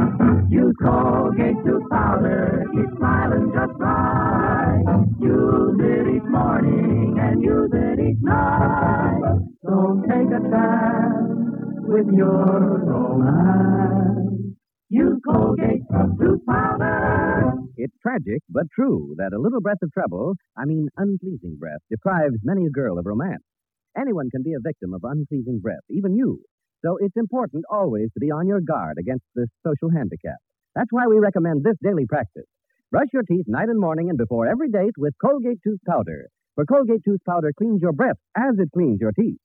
Use 0.51 0.75
Colgate 0.83 1.57
tooth 1.65 1.83
powder, 1.91 2.65
keep 2.75 2.87
smiling 2.97 3.51
just 3.55 3.73
right. 3.79 4.83
Use 5.21 5.81
it 5.81 6.17
each 6.17 6.29
morning 6.31 7.17
and 7.21 7.43
use 7.43 7.71
it 7.73 7.99
each 8.01 8.23
night. 8.23 9.21
Don't 9.67 10.03
take 10.03 10.29
a 10.29 10.41
chance 10.51 11.85
with 11.89 12.07
your 12.13 12.83
romance. 12.85 14.55
Use 14.91 15.21
Colgate 15.27 15.83
tooth 16.21 16.41
powder. 16.47 17.53
It's 17.77 17.95
tragic, 18.03 18.43
but 18.49 18.65
true, 18.75 19.15
that 19.19 19.33
a 19.33 19.41
little 19.41 19.61
breath 19.61 19.83
of 19.83 19.93
trouble, 19.93 20.35
I 20.57 20.65
mean 20.67 20.89
unpleasing 20.97 21.57
breath, 21.59 21.81
deprives 21.91 22.37
many 22.43 22.67
a 22.67 22.71
girl 22.71 22.99
of 22.99 23.07
romance. 23.07 23.43
Anyone 23.99 24.31
can 24.31 24.43
be 24.43 24.53
a 24.53 24.61
victim 24.63 24.93
of 24.95 25.03
unpleasing 25.05 25.61
breath, 25.61 25.85
even 25.91 26.15
you. 26.15 26.41
So 26.85 26.99
it's 27.01 27.17
important 27.17 27.65
always 27.71 28.13
to 28.13 28.21
be 28.21 28.31
on 28.31 28.47
your 28.47 28.61
guard 28.61 28.99
against 28.99 29.25
this 29.35 29.49
social 29.67 29.89
handicap. 29.89 30.37
That's 30.75 30.93
why 30.93 31.07
we 31.07 31.19
recommend 31.19 31.65
this 31.65 31.79
daily 31.83 32.05
practice. 32.05 32.45
Brush 32.91 33.09
your 33.13 33.23
teeth 33.23 33.47
night 33.49 33.71
and 33.71 33.81
morning 33.81 34.11
and 34.11 34.19
before 34.19 34.47
every 34.47 34.69
date 34.69 34.93
with 34.99 35.15
Colgate 35.19 35.61
tooth 35.65 35.81
powder. 35.89 36.29
For 36.57 36.67
Colgate 36.67 37.03
tooth 37.03 37.25
powder 37.27 37.53
cleans 37.57 37.81
your 37.81 37.93
breath 37.93 38.19
as 38.37 38.59
it 38.59 38.69
cleans 38.75 39.01
your 39.01 39.13
teeth. 39.13 39.39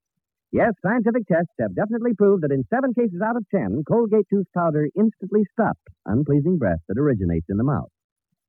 Yes, 0.52 0.74
scientific 0.84 1.28
tests 1.28 1.54
have 1.62 1.76
definitely 1.76 2.12
proved 2.18 2.44
that 2.44 2.52
in 2.52 2.66
seven 2.70 2.94
cases 2.94 3.22
out 3.24 3.38
of 3.38 3.46
ten, 3.56 3.84
Colgate 3.88 4.28
tooth 4.30 4.48
powder 4.54 4.90
instantly 4.98 5.44
stops 5.54 5.80
unpleasing 6.06 6.58
breath 6.58 6.84
that 6.90 7.00
originates 7.00 7.48
in 7.50 7.56
the 7.56 7.64
mouth. 7.64 7.90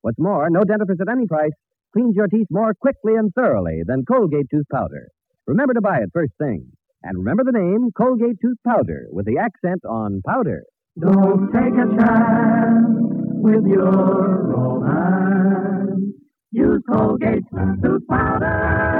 What's 0.00 0.18
more, 0.18 0.50
no 0.50 0.62
dentifrice 0.62 1.00
at 1.00 1.12
any 1.12 1.28
price 1.28 1.52
cleans 1.92 2.16
your 2.16 2.26
teeth 2.26 2.48
more 2.50 2.74
quickly 2.74 3.14
and 3.14 3.32
thoroughly 3.34 3.82
than 3.86 4.04
Colgate 4.04 4.50
tooth 4.50 4.66
powder. 4.72 5.08
Remember 5.46 5.74
to 5.74 5.80
buy 5.80 5.98
it 5.98 6.10
first 6.12 6.32
thing. 6.38 6.72
And 7.02 7.18
remember 7.18 7.44
the 7.44 7.52
name 7.58 7.90
Colgate 7.96 8.36
tooth 8.42 8.58
powder 8.66 9.06
with 9.10 9.26
the 9.26 9.38
accent 9.38 9.84
on 9.88 10.20
powder. 10.26 10.64
Don't 10.98 11.50
take 11.52 11.72
a 11.72 11.86
chance 11.96 12.98
with 13.40 13.64
your 13.66 14.52
romance. 14.52 16.14
Use 16.52 16.82
Colgate 16.90 17.44
tooth 17.82 18.06
powder. 18.08 18.90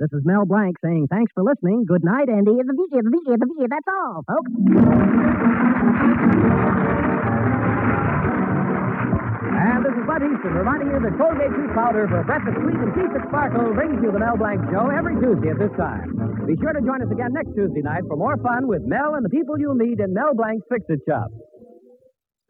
This 0.00 0.10
is 0.12 0.22
Mel 0.24 0.44
Blanc 0.44 0.74
saying 0.84 1.06
thanks 1.08 1.30
for 1.32 1.44
listening. 1.44 1.84
Good 1.86 2.02
night, 2.02 2.28
Andy. 2.28 2.56
The 2.56 2.64
the 2.64 2.88
the 3.38 3.68
that's 3.70 3.86
all, 3.86 4.24
folks. 4.26 4.50
And 9.62 9.86
this 9.86 9.94
is 9.94 10.02
Bud 10.10 10.18
Hiestand 10.18 10.58
reminding 10.58 10.90
you 10.90 10.98
that 10.98 11.14
Colgate 11.14 11.54
tooth 11.54 11.70
powder 11.70 12.10
for 12.10 12.26
that's 12.26 12.42
sweet 12.42 12.82
and 12.82 12.90
teeth 12.98 13.14
that 13.14 13.22
sparkle 13.30 13.70
brings 13.78 13.94
you 14.02 14.10
the 14.10 14.18
Mel 14.18 14.34
Blanc 14.34 14.58
Show 14.74 14.90
every 14.90 15.14
Tuesday 15.22 15.54
at 15.54 15.58
this 15.62 15.70
time. 15.78 16.10
Be 16.50 16.58
sure 16.58 16.74
to 16.74 16.82
join 16.82 16.98
us 16.98 17.06
again 17.14 17.30
next 17.30 17.54
Tuesday 17.54 17.78
night 17.78 18.02
for 18.10 18.18
more 18.18 18.34
fun 18.42 18.66
with 18.66 18.82
Mel 18.82 19.14
and 19.14 19.22
the 19.22 19.30
people 19.30 19.54
you'll 19.62 19.78
meet 19.78 20.02
in 20.02 20.10
Mel 20.10 20.34
Blanc's 20.34 20.66
Fix 20.66 20.82
It 20.90 21.06
Shop. 21.06 21.30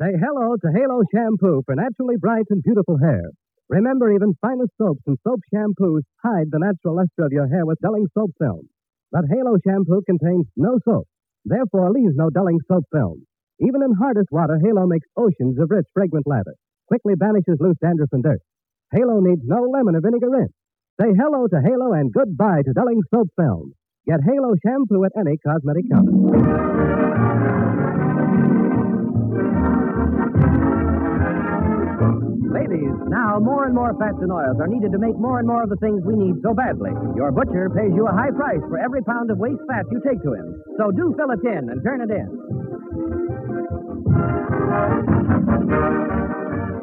Say 0.01 0.09
hello 0.17 0.57
to 0.57 0.69
Halo 0.73 1.05
Shampoo 1.13 1.61
for 1.69 1.77
naturally 1.77 2.17
bright 2.17 2.49
and 2.49 2.65
beautiful 2.65 2.97
hair. 2.97 3.29
Remember, 3.69 4.09
even 4.09 4.33
finest 4.41 4.73
soaps 4.81 5.05
and 5.05 5.21
soap 5.21 5.45
shampoos 5.53 6.09
hide 6.25 6.49
the 6.49 6.65
natural 6.65 6.97
luster 6.97 7.29
of 7.29 7.33
your 7.37 7.45
hair 7.45 7.69
with 7.69 7.77
dulling 7.85 8.09
soap 8.17 8.33
film. 8.41 8.73
But 9.13 9.29
Halo 9.29 9.61
Shampoo 9.61 10.01
contains 10.09 10.49
no 10.57 10.81
soap, 10.89 11.05
therefore 11.45 11.93
leaves 11.93 12.17
no 12.17 12.33
dulling 12.33 12.65
soap 12.73 12.89
film. 12.89 13.29
Even 13.61 13.85
in 13.85 14.01
hardest 14.01 14.33
water, 14.33 14.57
Halo 14.65 14.89
makes 14.89 15.13
oceans 15.13 15.61
of 15.61 15.69
rich, 15.69 15.85
fragrant 15.93 16.25
lather 16.25 16.57
quickly 16.87 17.15
banishes 17.15 17.59
loose 17.61 17.77
dandruff 17.81 18.13
and 18.13 18.23
dirt. 18.23 18.41
Halo 18.93 19.21
needs 19.21 19.43
no 19.45 19.63
lemon 19.63 19.97
or 19.97 20.01
vinegar 20.01 20.31
rinse. 20.31 20.53
Say 21.01 21.09
hello 21.17 21.49
to 21.49 21.61
Halo 21.65 21.93
and 21.95 22.13
goodbye 22.13 22.63
to 22.65 22.73
Dulling 22.73 23.01
Soap 23.11 23.29
Film. 23.37 23.73
Get 24.07 24.21
Halo 24.21 24.55
shampoo 24.63 25.05
at 25.05 25.13
any 25.17 25.39
cosmetic 25.39 25.85
counter. 25.91 26.13
Ladies, 32.53 32.93
now 33.09 33.39
more 33.41 33.65
and 33.65 33.75
more 33.75 33.97
fats 33.99 34.21
and 34.21 34.31
oils 34.31 34.61
are 34.61 34.69
needed 34.69 34.93
to 34.93 34.99
make 34.99 35.17
more 35.17 35.39
and 35.39 35.49
more 35.49 35.63
of 35.63 35.71
the 35.71 35.77
things 35.77 36.03
we 36.05 36.15
need 36.15 36.43
so 36.43 36.53
badly. 36.53 36.91
Your 37.17 37.33
butcher 37.33 37.71
pays 37.71 37.93
you 37.95 38.07
a 38.07 38.13
high 38.13 38.31
price 38.37 38.61
for 38.69 38.79
every 38.79 39.03
pound 39.03 39.31
of 39.31 39.39
waste 39.39 39.63
fat 39.67 39.87
you 39.91 40.03
take 40.07 40.21
to 40.23 40.35
him. 40.35 40.63
So 40.77 40.91
do 40.91 41.15
fill 41.17 41.31
it 41.31 41.41
in 41.47 41.71
and 41.71 41.83
turn 41.83 42.03
it 42.03 42.11
in. 42.11 42.29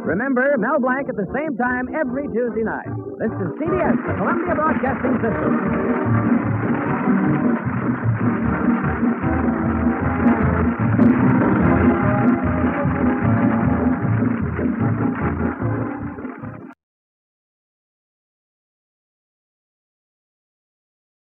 Remember, 0.09 0.57
Mel 0.57 0.79
Blanc 0.79 1.07
at 1.07 1.15
the 1.15 1.29
same 1.37 1.55
time 1.55 1.85
every 1.93 2.25
Tuesday 2.33 2.65
night. 2.65 2.89
This 3.21 3.29
is 3.29 3.53
CBS, 3.61 3.93
the 4.09 4.17
Columbia 4.17 4.55
Broadcasting 4.55 5.21
System. 5.21 5.53